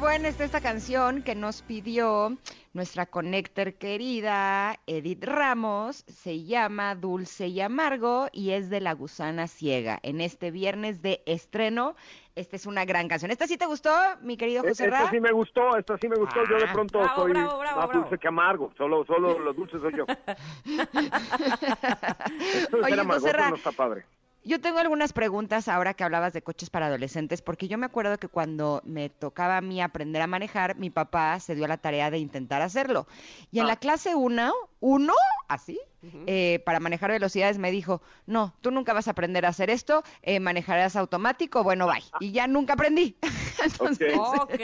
[0.00, 2.36] Buena está esta canción que nos pidió
[2.74, 6.04] nuestra connector querida Edith Ramos.
[6.06, 9.98] Se llama Dulce y Amargo y es de La Gusana Ciega.
[10.02, 11.96] En este viernes de estreno,
[12.34, 13.30] esta es una gran canción.
[13.30, 13.90] ¿Esta sí te gustó,
[14.20, 15.10] mi querido José Esta Ra?
[15.10, 16.44] sí me gustó, esta sí me gustó.
[16.48, 18.02] Yo de Ah, pronto bravo, soy bravo, bravo, más bravo.
[18.02, 18.72] dulce que amargo.
[18.76, 20.04] Solo, solo los dulces soy yo.
[22.84, 24.04] Oye, José Ra, no está padre.
[24.46, 28.16] Yo tengo algunas preguntas ahora que hablabas de coches para adolescentes, porque yo me acuerdo
[28.16, 31.78] que cuando me tocaba a mí aprender a manejar, mi papá se dio a la
[31.78, 33.08] tarea de intentar hacerlo.
[33.50, 33.70] Y en Ah.
[33.70, 35.14] la clase 1, uno,
[35.48, 35.80] así,
[36.26, 40.02] eh, para manejar velocidades, me dijo, no, tú nunca vas a aprender a hacer esto,
[40.22, 42.02] eh, manejarás automático, bueno, bye.
[42.20, 43.16] Y ya nunca aprendí.
[43.64, 44.60] Entonces, Ok.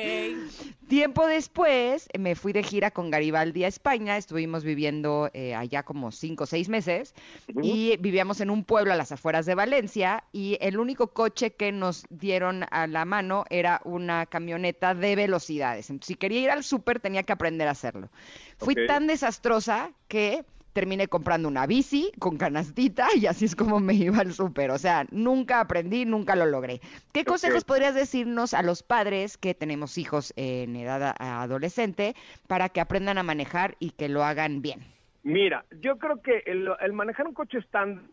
[0.89, 5.85] Tiempo después eh, me fui de gira con Garibaldi a España, estuvimos viviendo eh, allá
[5.85, 7.15] como cinco o seis meses
[7.63, 11.73] y vivíamos en un pueblo a las afueras de Valencia y el único coche que
[11.73, 15.89] nos dieron a la mano era una camioneta de velocidades.
[15.89, 18.11] Entonces, si quería ir al súper tenía que aprender a hacerlo.
[18.59, 23.95] Fui tan desastrosa que terminé comprando una bici con canastita y así es como me
[23.95, 24.71] iba al súper.
[24.71, 26.81] O sea, nunca aprendí, nunca lo logré.
[27.13, 32.15] ¿Qué consejos podrías decirnos a los padres que tenemos hijos en edad adolescente
[32.47, 34.81] para que aprendan a manejar y que lo hagan bien?
[35.23, 38.05] Mira, yo creo que el, el manejar un coche estándar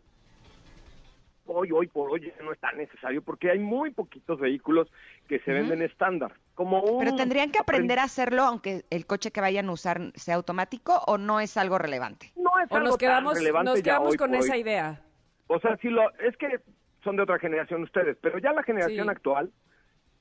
[1.55, 4.91] hoy, hoy por hoy ya no es tan necesario porque hay muy poquitos vehículos
[5.27, 6.33] que se venden estándar.
[6.55, 9.71] Como un Pero tendrían que apren- aprender a hacerlo aunque el coche que vayan a
[9.71, 12.31] usar sea automático o no es algo relevante.
[12.35, 14.59] No es O algo nos tan quedamos, relevante nos quedamos con esa hoy.
[14.59, 15.01] idea.
[15.47, 16.59] O sea, si lo es que
[17.03, 19.11] son de otra generación ustedes, pero ya la generación Sí.
[19.11, 19.51] actual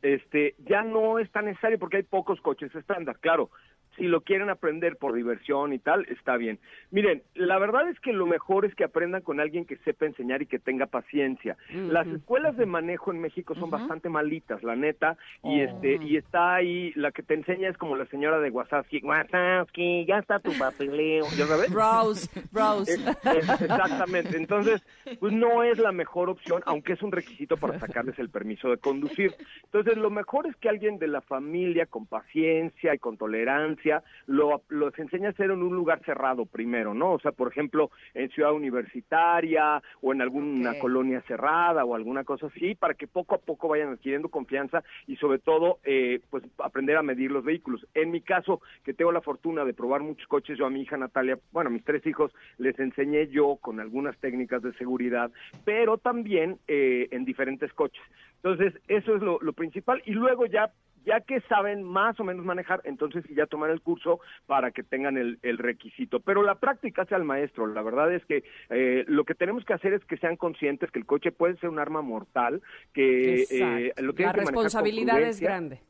[0.01, 3.19] este ya no es tan necesario porque hay pocos coches estándar.
[3.19, 3.51] Claro,
[3.99, 6.59] si lo quieren aprender por diversión y tal, está bien.
[6.91, 10.41] Miren, la verdad es que lo mejor es que aprendan con alguien que sepa enseñar
[10.43, 11.57] y que tenga paciencia.
[11.71, 16.55] Las escuelas de manejo en México son bastante malitas, la neta, y este y está
[16.55, 20.53] ahí la que te enseña es como la señora de Wazowski, Wazowski, ya está tu
[20.59, 21.71] papeleo, ¿ya sabes?
[21.73, 22.93] Rose, Rose.
[22.95, 23.01] Es-
[23.37, 24.37] es- exactamente.
[24.37, 24.83] Entonces,
[25.19, 28.79] pues no es la mejor opción, aunque es un requisito para sacarles el permiso de
[28.79, 29.33] conducir.
[29.65, 33.88] Entonces, lo mejor es que alguien de la familia, con paciencia y con tolerancia,
[34.27, 37.13] lo, los enseñe a hacer en un lugar cerrado primero, ¿no?
[37.13, 42.47] O sea, por ejemplo, en ciudad universitaria o en alguna colonia cerrada o alguna cosa
[42.47, 46.97] así, para que poco a poco vayan adquiriendo confianza y sobre todo, eh, pues aprender
[46.97, 47.87] a medir los vehículos.
[47.95, 50.97] En mi caso, que tengo la fortuna de probar muchos coches, yo a mi hija
[50.97, 55.31] Natalia, bueno, a mis tres hijos, les enseñé yo con algunas técnicas de seguridad,
[55.65, 58.03] pero también eh, en diferentes coches.
[58.43, 60.03] Entonces, eso es lo, lo principal.
[60.05, 60.71] Y luego ya
[61.05, 64.83] ya que saben más o menos manejar, entonces sí ya tomar el curso para que
[64.83, 66.21] tengan el, el requisito.
[66.21, 67.67] Pero la práctica hace al maestro.
[67.67, 70.99] La verdad es que eh, lo que tenemos que hacer es que sean conscientes que
[70.99, 72.61] el coche puede ser un arma mortal,
[72.93, 75.81] que eh, lo tienen La que manejar con responsabilidad es grande.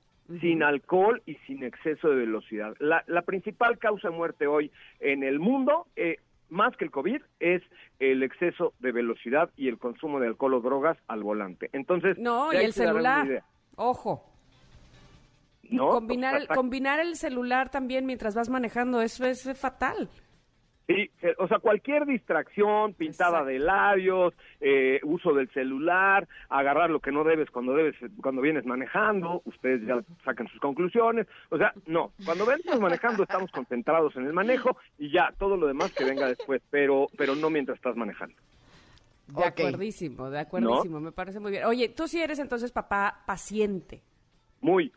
[0.40, 2.74] sin alcohol y sin exceso de velocidad.
[2.78, 4.70] La, la principal causa de muerte hoy
[5.00, 6.18] en el mundo, eh,
[6.50, 7.62] más que el COVID, es
[7.98, 11.70] el exceso de velocidad y el consumo de alcohol o drogas al volante.
[11.72, 13.42] Entonces, No, y el celular.
[13.76, 14.24] Ojo.
[15.70, 15.90] ¿No?
[15.90, 20.08] combinar, el, combinar el celular también mientras vas manejando, eso es fatal.
[20.88, 23.48] Sí, eh, o sea, cualquier distracción, pintada Exacto.
[23.50, 28.64] de labios, eh, uso del celular, agarrar lo que no debes cuando debes, cuando vienes
[28.64, 31.26] manejando, ustedes ya sacan sus conclusiones.
[31.50, 35.66] O sea, no, cuando venimos manejando estamos concentrados en el manejo y ya todo lo
[35.66, 38.36] demás que venga después, pero, pero no mientras estás manejando.
[39.26, 39.60] De Ok.
[39.60, 41.64] acuerdísimo, de acuerdísimo, me parece muy bien.
[41.66, 44.00] Oye, tú sí eres entonces papá paciente.
[44.62, 44.90] Muy.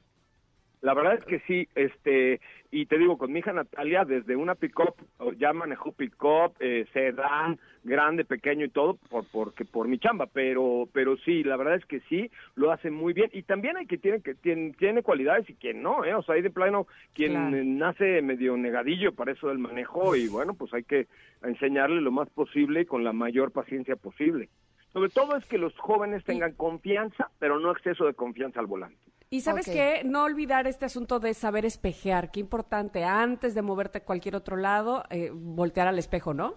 [0.82, 2.42] La verdad es que sí, este,
[2.72, 4.96] y te digo, con mi hija Natalia, desde una pick-up,
[5.38, 10.90] ya manejó pick-up, eh, sedán, grande, pequeño y todo, por, porque, por mi chamba, pero,
[10.92, 14.00] pero sí, la verdad es que sí, lo hace muy bien, y también hay que
[14.00, 17.34] tiene, que tiene, tiene cualidades y quien no, eh, o sea, hay de plano quien
[17.34, 17.64] Claro.
[17.64, 21.06] nace medio negadillo para eso del manejo, y bueno, pues hay que
[21.44, 24.50] enseñarle lo más posible y con la mayor paciencia posible.
[24.94, 28.98] Sobre todo es que los jóvenes tengan confianza, pero no exceso de confianza al volante.
[29.30, 29.74] Y sabes Ok.
[29.74, 34.36] qué, no olvidar este asunto de saber espejear, qué importante antes de moverte a cualquier
[34.36, 36.56] otro lado, eh, voltear al espejo, ¿no?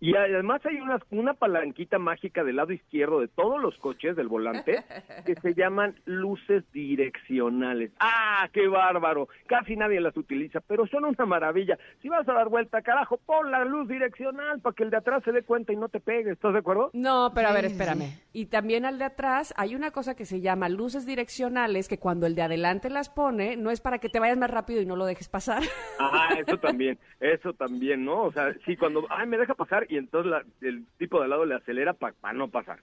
[0.00, 4.28] Y además hay una, una palanquita mágica del lado izquierdo de todos los coches del
[4.28, 4.84] volante
[5.26, 7.92] que se llaman luces direccionales.
[8.00, 9.28] ¡Ah, qué bárbaro!
[9.46, 11.78] Casi nadie las utiliza, pero son una maravilla.
[12.02, 15.22] Si vas a dar vuelta, carajo, pon la luz direccional para que el de atrás
[15.24, 16.32] se dé cuenta y no te pegue.
[16.32, 16.90] ¿Estás de acuerdo?
[16.92, 18.20] No, pero a ver, espérame.
[18.32, 22.26] Y también al de atrás hay una cosa que se llama luces direccionales, que cuando
[22.26, 24.96] el de adelante las pone, no es para que te vayas más rápido y no
[24.96, 25.62] lo dejes pasar.
[25.98, 28.24] Ah, eso también, eso también, ¿no?
[28.24, 31.30] O sea, sí, cuando, ay, me deja pasar y entonces la- el tipo de al
[31.30, 32.80] lado le acelera para no pasar.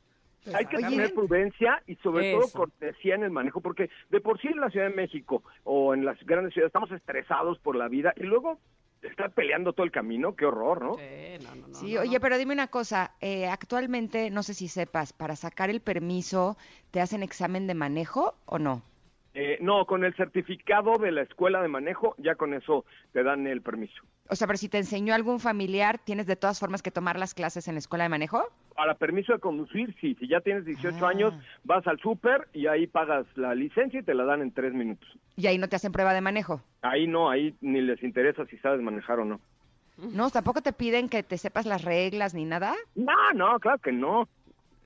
[0.53, 4.41] Hay que Oye, tener prudencia y sobre todo cortesía en el manejo, porque de por
[4.41, 7.87] sí en la Ciudad de México o en las grandes ciudades estamos estresados por la
[7.87, 8.59] vida y luego
[9.03, 10.95] estar peleando todo el camino, qué horror, ¿no?
[10.95, 12.19] Sí, no, no, no, Sí, no, oye, no.
[12.21, 16.57] pero dime una cosa, eh, actualmente, no sé si sepas, para sacar el permiso,
[16.91, 18.83] ¿te hacen examen de manejo o no?
[19.33, 22.83] Eh, no, con el certificado de la escuela de manejo, ya con eso
[23.13, 24.03] te dan el permiso.
[24.27, 27.33] O sea, pero si te enseñó algún familiar, ¿tienes de todas formas que tomar las
[27.33, 28.43] clases en la escuela de manejo?
[28.75, 31.09] Para permiso de conducir, sí, si ya tienes 18 Ah.
[31.09, 31.33] años,
[31.63, 35.07] vas al súper y ahí pagas la licencia y te la dan en tres minutos.
[35.37, 36.61] Y ahí no te hacen prueba de manejo.
[36.81, 39.39] Ahí no, ahí ni les interesa si sabes manejar o no.
[39.97, 42.73] No, tampoco te piden que te sepas las reglas ni nada.
[42.95, 44.27] No, no, claro que no.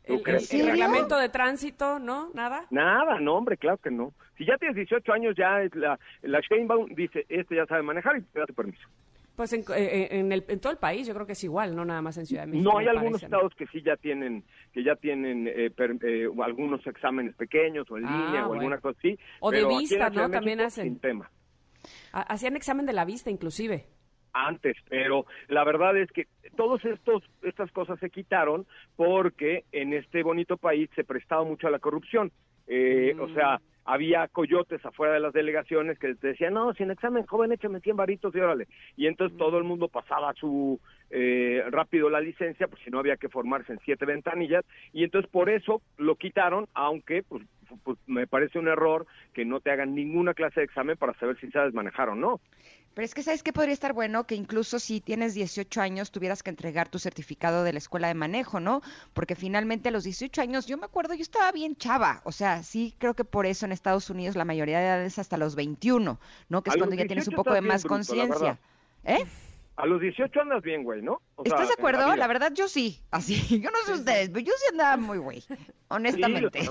[0.04, 2.30] El reglamento de tránsito, ¿no?
[2.36, 2.66] Nada.
[2.70, 4.14] Nada, no, hombre, claro que no.
[4.38, 8.18] Si ya tienes 18 años, ya es la, la Sheinbaum dice, este ya sabe manejar
[8.18, 8.88] y te da tu permiso.
[9.36, 11.84] Pues en, eh, en, el, en todo el país yo creo que es igual, no
[11.84, 12.72] nada más en Ciudad de México.
[12.72, 13.38] No, hay algunos parece, ¿no?
[13.38, 14.44] estados que sí ya tienen,
[14.74, 18.78] que ya tienen eh, per- eh, algunos exámenes pequeños o en Ah, línea o alguna
[18.78, 19.20] cosa así.
[19.42, 20.30] O de vista, ¿no?
[20.30, 20.84] También México, hacen.
[20.86, 21.30] Sin tema.
[22.14, 23.86] Ha- Hacían examen de la vista inclusive.
[24.38, 28.66] antes, pero la verdad es que todos estos estas cosas se quitaron
[28.98, 32.32] porque en este bonito país se prestaba mucho a la corrupción.
[32.68, 33.20] Eh, Mm.
[33.22, 37.52] O sea, había coyotes afuera de las delegaciones que te decían, no, sin examen, joven,
[37.52, 38.68] échame 100 varitos y órale.
[38.98, 40.80] Y entonces todo el mundo pasaba su
[41.12, 45.30] eh, rápido la licencia, pues si no había que formarse en siete ventanillas, y entonces
[45.30, 47.44] por eso lo quitaron, aunque pues,
[47.84, 51.40] pues me parece un error que no te hagan ninguna clase de examen para saber
[51.40, 52.40] si sabes manejar o no.
[52.96, 54.26] Pero es que, ¿sabes qué podría estar bueno?
[54.26, 58.14] Que incluso si tienes 18 años tuvieras que entregar tu certificado de la escuela de
[58.14, 58.82] manejo, ¿no?
[59.14, 62.22] Porque finalmente a los 18 años, yo me acuerdo, yo estaba bien chava.
[62.24, 65.20] O sea, sí creo que por eso en Estados Unidos la mayoría de edad es
[65.20, 66.18] hasta los 21,
[66.48, 66.62] ¿no?
[66.64, 68.58] Que es cuando ya tienes un 18 poco de más conciencia.
[69.04, 69.26] ¿Eh?
[69.76, 71.22] A los 18 andas bien, güey, ¿no?
[71.36, 72.16] O sea, ¿Estás de acuerdo?
[72.16, 73.02] La verdad, yo sí.
[73.12, 75.44] Así, yo no sé ustedes, pero yo sí andaba muy güey,
[75.90, 76.62] honestamente.
[76.62, 76.70] Sí.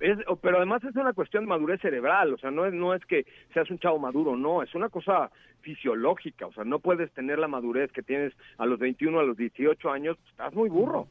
[0.00, 2.94] Es, o- pero además es una cuestión de madurez cerebral, o sea, no es, no
[2.94, 3.24] es que
[3.54, 5.30] seas un chavo maduro, no, es una cosa
[5.62, 9.36] fisiológica, o sea, no puedes tener la madurez que tienes a los 21, a los
[9.36, 11.08] 18 años, pues, estás muy burro.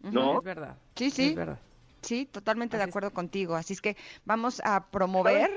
[0.00, 0.38] ¿no?
[0.38, 0.76] Es verdad.
[0.94, 1.28] Sí, sí.
[1.30, 1.58] Es verdad.
[2.00, 2.88] Sí, totalmente de es.
[2.88, 3.56] acuerdo contigo.
[3.56, 5.50] Así es que vamos a promover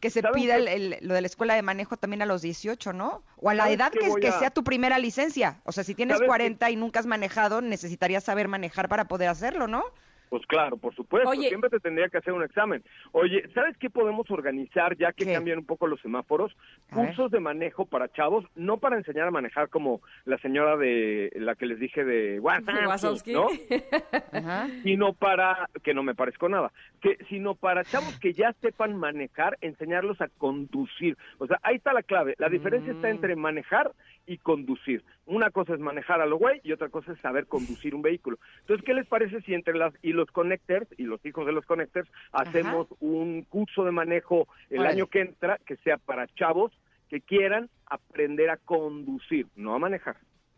[0.00, 2.40] que se ¿Saben pida el- el- lo de la escuela de manejo también a los
[2.40, 3.22] 18, ¿no?
[3.36, 5.60] O a la ¿Sabes edad que, que a- sea tu primera licencia.
[5.64, 6.28] O sea, si tienes ¿Sabes qué?
[6.28, 9.84] 40 y nunca has manejado, necesitarías saber manejar para poder hacerlo, ¿no?
[10.28, 11.48] Pues claro, por supuesto, Oye.
[11.48, 12.82] siempre te tendría que hacer un examen.
[13.12, 15.32] Oye, ¿sabes qué podemos organizar ya que ¿Qué?
[15.32, 16.56] cambian un poco los semáforos?
[16.90, 17.06] A ver.
[17.06, 21.54] Cursos de manejo para chavos, no para enseñar a manejar como la señora de la
[21.54, 23.32] que les dije de WhatsApp, Wazowski.
[23.32, 23.48] ¿no?
[24.32, 24.68] Ajá.
[24.82, 29.56] sino para, que no me parezco nada, que sino para chavos que ya sepan manejar,
[29.60, 31.16] enseñarlos a conducir.
[31.38, 32.34] O sea, ahí está la clave.
[32.38, 33.92] La diferencia está entre manejar
[34.26, 35.04] y conducir.
[35.26, 38.38] Una cosa es manejar a lo güey y otra cosa es saber conducir un vehículo.
[38.60, 41.66] Entonces, ¿qué les parece si entre las y los connectors y los hijos de los
[41.66, 46.72] connectors hacemos un curso de manejo el año que entra que sea para chavos
[47.08, 50.16] que quieran aprender a conducir, no a manejar?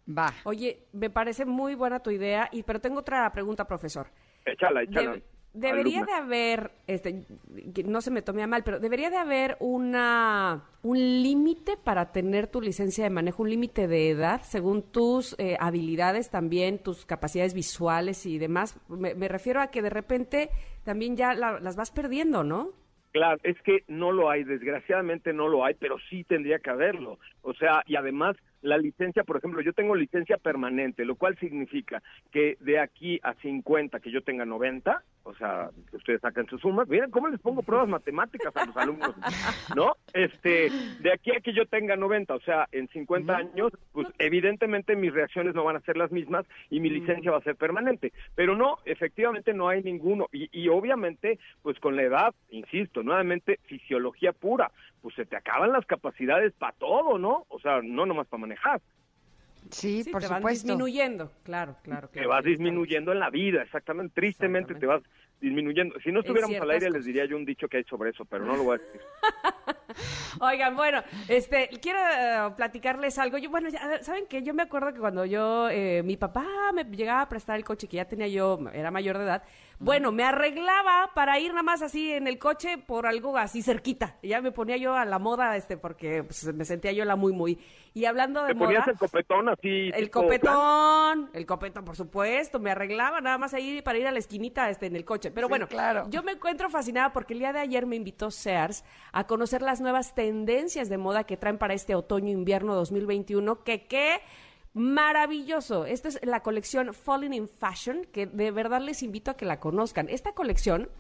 [0.09, 0.33] Va.
[0.45, 4.07] Oye, me parece muy buena tu idea, y pero tengo otra pregunta, profesor.
[4.45, 5.21] Échala, échala.
[5.57, 6.07] Debería alumna.
[6.07, 7.24] de haber, este,
[7.74, 12.12] que no se me tome a mal, pero debería de haber una un límite para
[12.12, 17.05] tener tu licencia de manejo, un límite de edad, según tus eh, habilidades también, tus
[17.05, 18.78] capacidades visuales y demás.
[18.89, 20.51] Me, me refiero a que de repente
[20.85, 22.70] también ya la- las vas perdiendo, ¿no?
[23.12, 27.19] Claro, es que no lo hay, desgraciadamente no lo hay, pero sí tendría que haberlo.
[27.43, 32.03] O sea, y además la licencia, por ejemplo, yo tengo licencia permanente, lo cual significa
[32.31, 36.61] que de aquí a 50, que yo tenga 90, o sea, que ustedes sacan sus
[36.61, 39.15] sumas, miren cómo les pongo pruebas matemáticas a los alumnos,
[39.77, 39.97] ¿no?
[40.12, 40.70] Este,
[41.01, 45.12] de aquí a que yo tenga 90, o sea, en 50 años, pues evidentemente mis
[45.12, 48.12] reacciones no van a ser las mismas y mi licencia va a ser permanente.
[48.35, 50.28] Pero no, efectivamente no hay ninguno.
[50.33, 54.70] Y, y obviamente, pues con la edad, insisto, nuevamente, fisiología pura,
[55.02, 57.44] pues se te acaban las capacidades para todo, ¿no?
[57.48, 58.81] O sea, no nomás para manejar.
[59.70, 60.48] Sí, Sí, por te supuesto.
[60.68, 62.09] disminuyendo, claro, claro.
[62.09, 62.28] Te claro.
[62.28, 64.14] vas disminuyendo en la vida, exactamente.
[64.14, 65.02] Tristemente te vas
[65.40, 65.98] disminuyendo.
[66.01, 68.44] Si no estuviéramos al aire, les diría yo un dicho que hay sobre eso, pero
[68.44, 69.01] no lo voy a decir.
[70.40, 73.39] Oigan, bueno, este, quiero eh, platicarles algo.
[73.39, 74.43] Yo, bueno, ya, ¿saben qué?
[74.43, 76.44] Yo me acuerdo que cuando yo, eh, mi papá
[76.74, 79.43] me llegaba a prestar el coche, que ya tenía yo, era mayor de edad,
[79.78, 84.16] bueno, me arreglaba para ir nada más así en el coche por algo así cerquita.
[84.23, 87.32] Ya me ponía yo a la moda, este, porque pues, me sentía yo la muy,
[87.35, 87.59] muy.
[87.93, 88.93] Y hablando de Te ponías moda...
[88.93, 89.90] el copetón así.
[89.94, 90.28] El tipo plan.
[90.28, 94.70] copetón, el copetón, por supuesto, me arreglaba nada más ahí para ir a la esquinita
[94.70, 95.31] este, en el coche.
[95.31, 96.06] Pero Sí, bueno, claro.
[96.09, 98.82] yo me encuentro fascinada porque el día de ayer me invitó Sears
[99.12, 104.21] a conocer las nuevas tendencias de moda que traen para este otoño-invierno 2021, que qué
[104.75, 105.87] maravilloso.
[105.87, 109.61] Esta es la colección Falling in Fashion, que de verdad les invito a que la
[109.61, 110.09] conozcan.
[110.09, 110.91] Esta colección...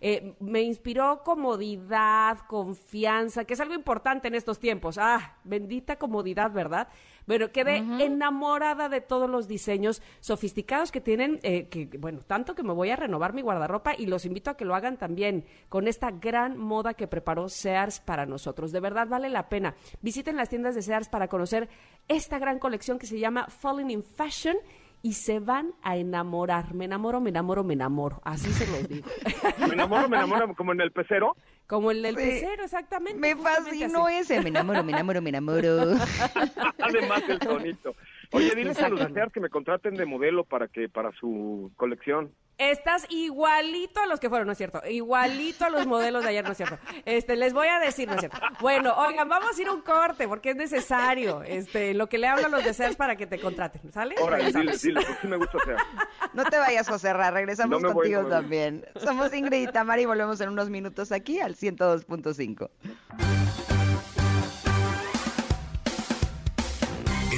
[0.00, 4.96] eh, me inspiró comodidad, confianza, que es algo importante en estos tiempos.
[4.96, 6.88] Ah, bendita comodidad, ¿verdad?
[7.30, 12.64] Bueno, quedé enamorada de todos los diseños sofisticados que tienen, eh, que bueno, tanto que
[12.64, 15.86] me voy a renovar mi guardarropa y los invito a que lo hagan también con
[15.86, 18.72] esta gran moda que preparó Sears para nosotros.
[18.72, 19.76] De verdad vale la pena.
[20.02, 21.68] Visiten las tiendas de Sears para conocer
[22.08, 24.56] esta gran colección que se llama Falling in Fashion
[25.02, 26.74] y se van a enamorar.
[26.74, 28.20] Me enamoro, me enamoro, me enamoro.
[28.24, 29.08] Así se los digo.
[29.68, 31.36] Me enamoro, me enamoro, como en el pecero.
[31.66, 32.22] Como el del Sí.
[32.22, 33.18] pecero, exactamente.
[33.18, 34.16] Me fascinó así.
[34.16, 34.40] ese.
[34.42, 35.94] Me enamoro, me enamoro, me enamoro.
[36.82, 37.94] Además el tonito.
[38.32, 42.32] Oye, diles a los desear que me contraten de modelo para que para su colección.
[42.58, 44.82] Estás igualito a los que fueron, ¿no es cierto?
[44.86, 46.76] Igualito a los modelos de ayer, ¿no es cierto?
[47.06, 48.38] Este, les voy a decir, ¿no es cierto?
[48.60, 52.26] Bueno, oigan, vamos a ir a un corte porque es necesario, este, lo que le
[52.26, 54.14] hablo a los deseos para que te contraten, ¿sale?
[54.20, 54.66] Órale, Regresamos.
[54.66, 55.76] diles, diles, porque sí me gusta hacer.
[56.34, 58.84] No te vayas, José Ra, regresamos No me voy, contigo no también.
[58.96, 62.68] Somos Ingrid y Tamara y volvemos en unos minutos aquí al 102.5.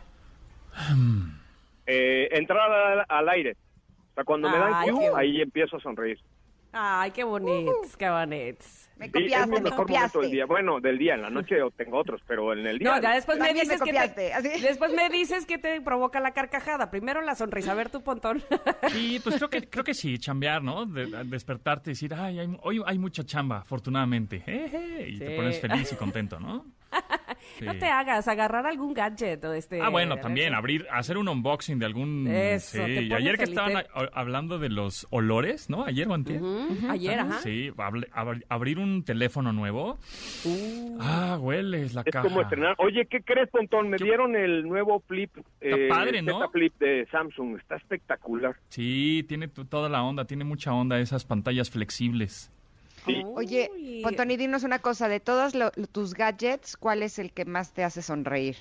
[1.86, 3.58] Eh, entrar al, al aire.
[4.12, 6.20] O sea, cuando me dan cue, ahí empiezo a sonreír.
[6.72, 8.83] Ay, qué bonitos, qué bonitos.
[8.98, 10.20] Me Sí, es mi copiaste, me mejor momento copiaste.
[10.20, 10.46] del día.
[10.46, 12.96] Bueno, del día, en la noche tengo otros, pero en el día.
[12.96, 14.62] No, ya después me También me dices que copiaste, te, así.
[14.62, 16.92] después me dices que te provoca la carcajada.
[16.92, 18.44] Primero la sonrisa, a ver tu Pontón.
[18.92, 20.86] Sí, pues creo que, creo que sí, chambear, ¿no?
[20.86, 24.40] De- de- despertarte y decir, ay, hay- hoy hay mucha chamba, afortunadamente.
[24.40, 25.20] Jeje, y Sí.
[25.20, 26.66] te pones feliz y contento, ¿no?
[27.60, 27.66] Sí.
[27.66, 29.80] No te hagas agarrar algún gadget o este.
[29.82, 32.28] Ah, bueno, también abrir, hacer un unboxing de algún.
[32.28, 32.92] Eso, sí.
[33.08, 35.86] Y ayer que estaban a- hablando de los olores, ¿no?
[35.86, 36.42] Ayer o antier.
[36.42, 37.40] Ujú, Ayer, ajá.
[37.40, 37.72] Sí,
[38.50, 39.98] abrir un teléfono nuevo.
[41.00, 42.28] Ah, hueles la Es caja.
[42.28, 42.76] como estrenar.
[42.80, 43.90] Oye, ¿qué crees, Pontón?
[43.90, 45.32] Me dieron el nuevo Flip.
[45.62, 46.50] eh, padre, el ¿no?
[46.50, 47.58] Flip de Samsung.
[47.58, 48.56] Está espectacular.
[48.70, 52.52] Sí, tiene to- toda la onda, tiene mucha onda esas pantallas flexibles.
[53.06, 53.22] Sí.
[53.36, 53.70] Oye.
[54.04, 57.74] Pontoni, dinos una cosa, de todos lo- lo- tus gadgets, ¿cuál es el que más
[57.74, 58.58] te hace sonreír?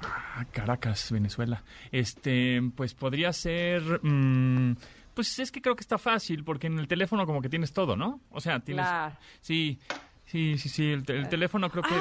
[0.00, 1.62] Ah, Caracas, Venezuela.
[1.92, 3.82] Este, pues podría ser.
[4.02, 4.76] mm,
[5.14, 7.96] pues es que creo que está fácil, porque en el teléfono como que tienes todo,
[7.96, 8.20] ¿no?
[8.30, 8.86] O sea, tienes.
[8.86, 9.16] Claro.
[9.40, 9.78] Sí,
[10.26, 10.90] sí, sí, sí.
[10.92, 11.94] El, te- el teléfono creo que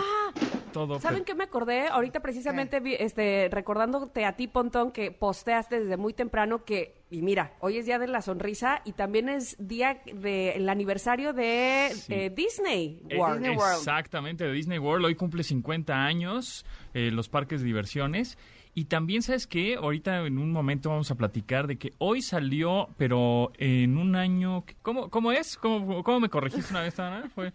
[0.74, 1.00] todo.
[1.00, 1.88] ¿Saben pero- qué me acordé?
[1.88, 7.22] Ahorita precisamente vi- este, recordándote a ti, Pontón, que posteaste desde muy temprano que, y
[7.22, 12.14] mira, hoy es día de la sonrisa y también es día del aniversario de Sí.
[12.14, 13.40] eh, Disney Eh, World.
[13.40, 13.78] Disney World.
[13.78, 15.06] Exactamente, de Disney World.
[15.06, 18.38] Hoy cumple 50 años eh, los parques de diversiones.
[18.80, 19.76] Y también, ¿sabes qué?
[19.76, 24.64] Ahorita en un momento vamos a platicar de que hoy salió, pero en un año...
[24.82, 25.58] ¿Cómo, cómo es?
[25.58, 27.30] ¿Cómo, cómo me corregiste una vez, Ana?
[27.36, 27.52] Fue...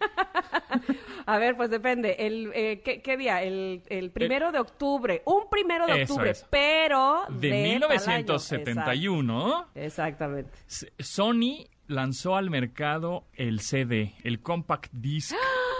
[1.25, 2.15] A ver, pues depende.
[2.19, 3.41] El, eh, ¿qué, qué día?
[3.41, 5.23] El, el primero de octubre.
[5.25, 6.45] Un primero de Eso octubre, es.
[6.51, 7.89] pero De, año.
[7.89, 10.51] 1971, Exacto, Exactamente.
[10.99, 15.33] Sony lanzó al mercado el CD, el Compact Disc.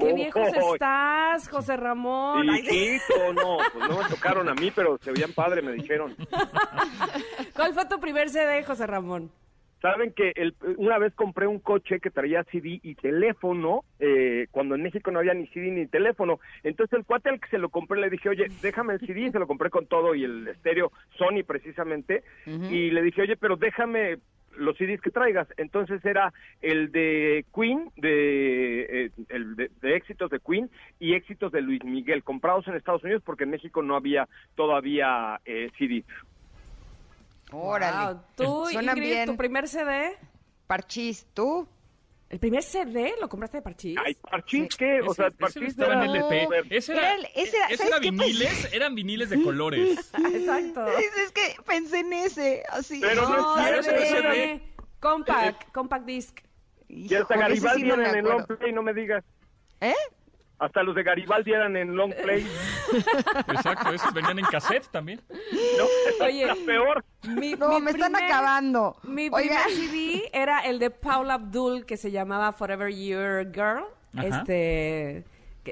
[0.00, 2.46] ¡Qué viejos Oh, estás, José Ramón!
[2.54, 6.14] Hijito, no, pues no me tocaron a mí, pero se veían padre, me dijeron.
[7.54, 9.30] ¿Cuál fue tu primer CD, José Ramón?
[9.80, 14.74] Saben que el- una vez compré un coche que traía CD y teléfono, eh, cuando
[14.76, 16.40] en México no había ni CD ni teléfono.
[16.62, 19.38] Entonces el cuate al que se lo compré le dije, oye, déjame el CD, se
[19.38, 22.24] lo compré con todo y el estéreo Sony precisamente.
[22.46, 24.16] Y le dije, oye, pero déjame
[24.56, 25.48] los CDs que traigas.
[25.56, 26.32] Entonces era
[26.62, 31.84] el de Queen, de, eh, el de, de éxitos de Queen y éxitos de Luis
[31.84, 36.04] Miguel, comprados en Estados Unidos porque en México no había todavía eh, CD.
[37.52, 38.14] Órale.
[38.14, 38.22] Wow.
[38.36, 39.26] ¿Tú, Ingrid, bien.
[39.26, 40.16] tu primer CD?
[40.66, 41.68] Parchís, ¿tú?
[42.30, 43.96] ¿El primer CD lo compraste de Parchís?
[44.04, 45.00] Ay, ¿Parchís qué?
[45.02, 46.48] O Ese- sea, ese Parchís estaba en era- LP.
[46.76, 49.98] Ese era, Era el- ese era- ese ¿sabes era viniles, eran viniles de colores.
[50.34, 50.88] Exacto.
[50.98, 53.00] Es, es que pensé en ese, así.
[53.00, 54.02] Pero no No, es CD.
[54.02, 54.62] ese era- CD.
[55.00, 56.40] Compact, compact disc.
[56.88, 58.58] Y hasta Garibaldi no en long acuerdo.
[58.58, 59.22] play, no me digas.
[59.80, 59.94] ¿Eh?
[60.58, 62.46] Hasta los de Garibaldi eran en long play.
[63.48, 65.20] Exacto, esos venían en cassette también.
[65.30, 66.42] No, Oye.
[66.44, 67.04] está peor.
[67.28, 68.96] Mi, No, mi me están acabando.
[69.02, 69.62] Mi Oigan.
[69.64, 73.84] primer CD era el de Paula Abdul que se llamaba Forever Your Girl.
[74.16, 74.26] Ajá.
[74.28, 75.24] Este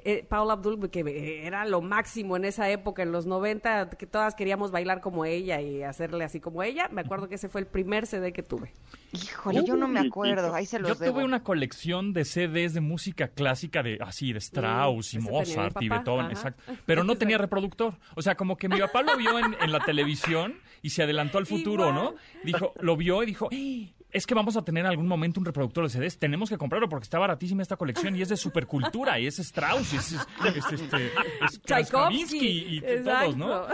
[0.04, 4.34] eh, Paula Abdul que era lo máximo en esa época en los 90 que todas
[4.34, 6.88] queríamos bailar como ella y hacerle así como ella.
[6.90, 8.72] Me acuerdo que ese fue el primer CD que tuve.
[9.12, 10.54] Híjole, yo no me acuerdo.
[10.54, 11.14] Ahí se los Yo debo.
[11.14, 15.88] tuve una colección de CDs de música clásica de así de Strauss y Mozart y
[15.88, 16.32] Beethoven, ajá.
[16.32, 16.62] exacto.
[16.86, 17.94] Pero no tenía reproductor.
[18.16, 21.38] O sea, como que mi papá lo vio en, en la televisión y se adelantó
[21.38, 21.94] al futuro, Igual.
[22.04, 22.14] ¿no?
[22.44, 24.01] Dijo, lo vio y dijo, "¡Ah!
[24.12, 27.04] Es que vamos a tener algún momento un reproductor de CDs, tenemos que comprarlo porque
[27.04, 30.20] está baratísima esta colección y es de supercultura y es Strauss y es, es,
[30.56, 31.84] es, este, es Tchaikovsky.
[31.84, 33.66] Stravinsky y, todos, ¿no?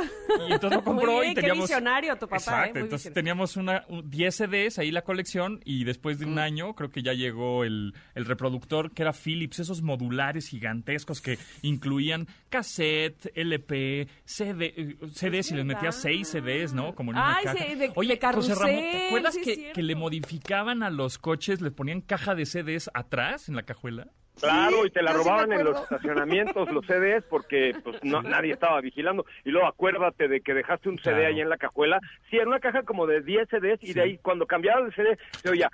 [0.49, 1.65] Y entonces lo compró bien, y qué teníamos...
[1.69, 2.39] visionario tu papá, ¿eh?
[2.39, 3.15] Exacto, Muy entonces visionario.
[3.15, 7.03] teníamos una, un- 10 CDs ahí la colección y después de un año creo que
[7.03, 14.09] ya llegó el, el reproductor que era Philips, esos modulares gigantescos que incluían cassette, LP,
[14.25, 16.23] CD, eh, CDs y les metías verdad.
[16.23, 16.95] 6 CDs, ¿no?
[16.95, 17.59] Como en una Ay, caja.
[17.67, 19.95] sí, de- Oye, de José Ramón, ¿te acuerdas sí que, que le
[20.29, 24.09] modificaban a los coches, les ponían caja de CDs atrás en la cajuela?
[24.39, 28.81] Claro, y te la robaban en los estacionamientos, los CDs, porque pues no, nadie estaba
[28.81, 29.25] vigilando.
[29.45, 31.27] Y luego acuérdate de que dejaste un CD Claro.
[31.29, 31.99] ahí en la cajuela.
[32.31, 35.19] Sí, era una caja como de 10 CDs y de ahí cuando cambiabas de CD
[35.43, 35.71] se oía...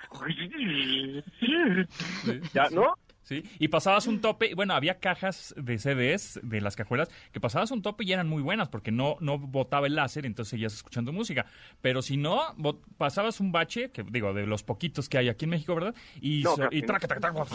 [2.53, 2.95] ¿Ya, no?
[3.25, 7.71] Sí, y pasabas un tope, bueno, había cajas de CDs de las cajuelas que pasabas
[7.71, 11.11] un tope y eran muy buenas porque no, no botaba el láser, entonces seguías escuchando
[11.11, 11.47] música.
[11.81, 15.45] Pero si no, bot- pasabas un bache, que digo, de los poquitos que hay aquí
[15.45, 15.95] en México, ¿verdad?
[16.21, 16.85] Y, No, so- y, no.
[16.87, 17.45] traca, traca, traca,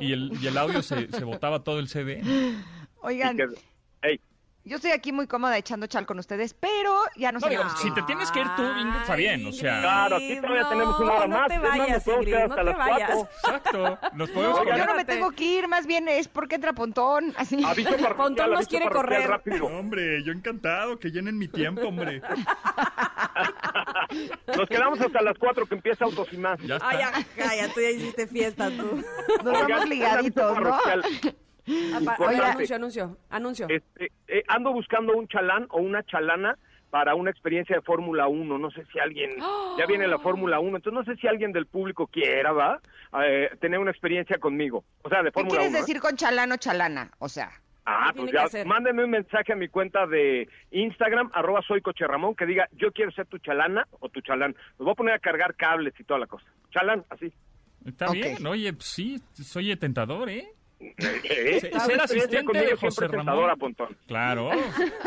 [0.00, 2.20] y el, y el audio se, se botaba todo el CD.
[3.02, 4.20] Oigan, Y que- Ey,
[4.64, 7.50] yo estoy aquí muy cómoda echando chal con ustedes, pero ya no No, sé.
[7.50, 9.80] digo, si te tienes que ir tú, Ingrid, está bien, o sea.
[9.80, 11.48] Claro, aquí todavía tenemos una hora no más.
[11.48, 13.10] te más, vayas, podemos Ingrid, quedar no hasta te las vayas.
[13.12, 13.28] cuatro.
[13.36, 16.72] Exacto, nos podemos No, yo no me tengo que ir, más bien es porque entra
[16.72, 17.34] Pontón.
[17.36, 17.62] Así.
[17.64, 19.28] Aviso parroquial, Pontón nos quiere correr.
[19.28, 19.66] rápido.
[19.66, 22.22] Hombre, yo encantado, que llenen mi tiempo, hombre.
[24.56, 26.58] Nos quedamos hasta las cuatro que empieza Autos y Más.
[26.60, 26.88] Ya está.
[26.88, 29.02] Ay, ya, cállate, tú ya hiciste fiesta tú.
[29.42, 30.78] Nos Oigan, vamos ligaditos, ¿no?
[31.66, 33.66] Oye, anuncio, anuncio, anuncio.
[33.68, 36.58] Este, eh, ando buscando un chalán o una chalana
[36.90, 38.58] para una experiencia de Fórmula 1.
[38.58, 39.30] No sé si alguien,
[39.78, 42.80] ya viene la Fórmula 1, entonces no sé si alguien del público quiera, ¿va?
[43.24, 44.84] Eh, tener una experiencia conmigo.
[45.02, 45.78] O sea, de ¿Qué Fórmula quieres 1.
[45.78, 45.80] ¿eh?
[45.80, 47.10] decir con chalano chalana?
[47.18, 47.50] O sea,
[47.84, 52.06] Ah, ¿Qué pues ya, mándenme un mensaje a mi cuenta de Instagram, arroba soy Coche
[52.06, 54.54] Ramón, que diga, yo quiero ser tu chalana o tu chalán.
[54.78, 56.46] Los voy a poner a cargar cables y toda la cosa.
[56.70, 57.32] Chalán, así.
[57.84, 60.48] Está bien, oye, pues sí, soy tentador, ¿eh?
[60.98, 61.60] ¿Eh?
[61.60, 63.58] Ser- asistente de José Ramón.
[63.58, 63.96] Pontón.
[64.06, 64.50] Claro.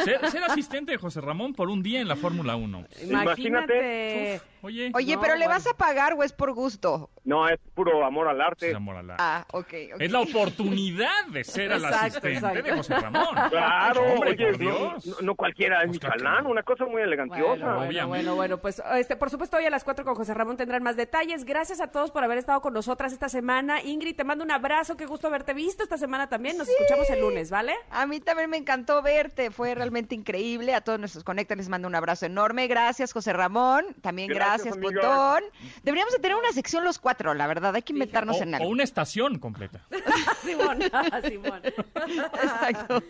[0.04, 2.86] ser, ser asistente de José Ramón por un día en la Fórmula 1.
[3.04, 4.42] Imagínate.
[4.62, 7.12] Oye, Oye, No, pero ¿le vas a pagar o es por gusto?
[7.24, 8.70] No, es puro amor al arte.
[8.70, 9.24] es amor al arte.
[9.24, 10.02] Ah, ok, ok.
[10.02, 12.64] Es la oportunidad de ser el Exacto, asistente exacto.
[12.64, 13.28] de José Ramón.
[13.52, 15.06] Claro, Hombre, oye, por no, Dios.
[15.06, 16.50] no- no cualquiera es Pues mi no.
[16.50, 17.48] una cosa muy elegantiosa.
[17.50, 18.08] Bueno, bueno, Obviamente.
[18.08, 20.96] bueno, bueno, pues este, por supuesto hoy a las 4 con José Ramón tendrán más
[20.96, 21.46] detalles.
[21.46, 23.84] Gracias a todos por haber estado con nosotras esta semana.
[23.84, 26.58] Ingrid, te mando un abrazo, qué gusto haberte visto esta semana también.
[26.58, 27.74] Nos escuchamos el lunes, ¿vale?
[27.90, 30.74] A mí también me encantó verte, fue realmente increíble.
[30.74, 32.68] A todos nuestros conectas les mando un abrazo enorme.
[32.68, 33.96] Gracias, José Ramón.
[34.02, 34.78] También Gracias.
[34.78, 35.44] Pontón.
[35.84, 37.76] Deberíamos de tener una sección los cuatro, la verdad.
[37.76, 38.70] Hay que inventarnos O, en o algo.
[38.70, 39.82] una estación completa.
[40.44, 40.80] Simón,
[41.28, 41.62] Simón.
[41.66, 43.02] Exacto.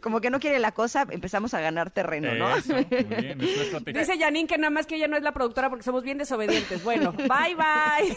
[0.00, 2.56] Como que no quiere la cosa, empezamos a ganar terreno, ¿no?
[2.56, 3.38] Eso, muy bien.
[3.38, 6.82] Dice Janine que nada más que ella no es la productora porque somos bien desobedientes.
[6.84, 8.16] Bueno, bye bye.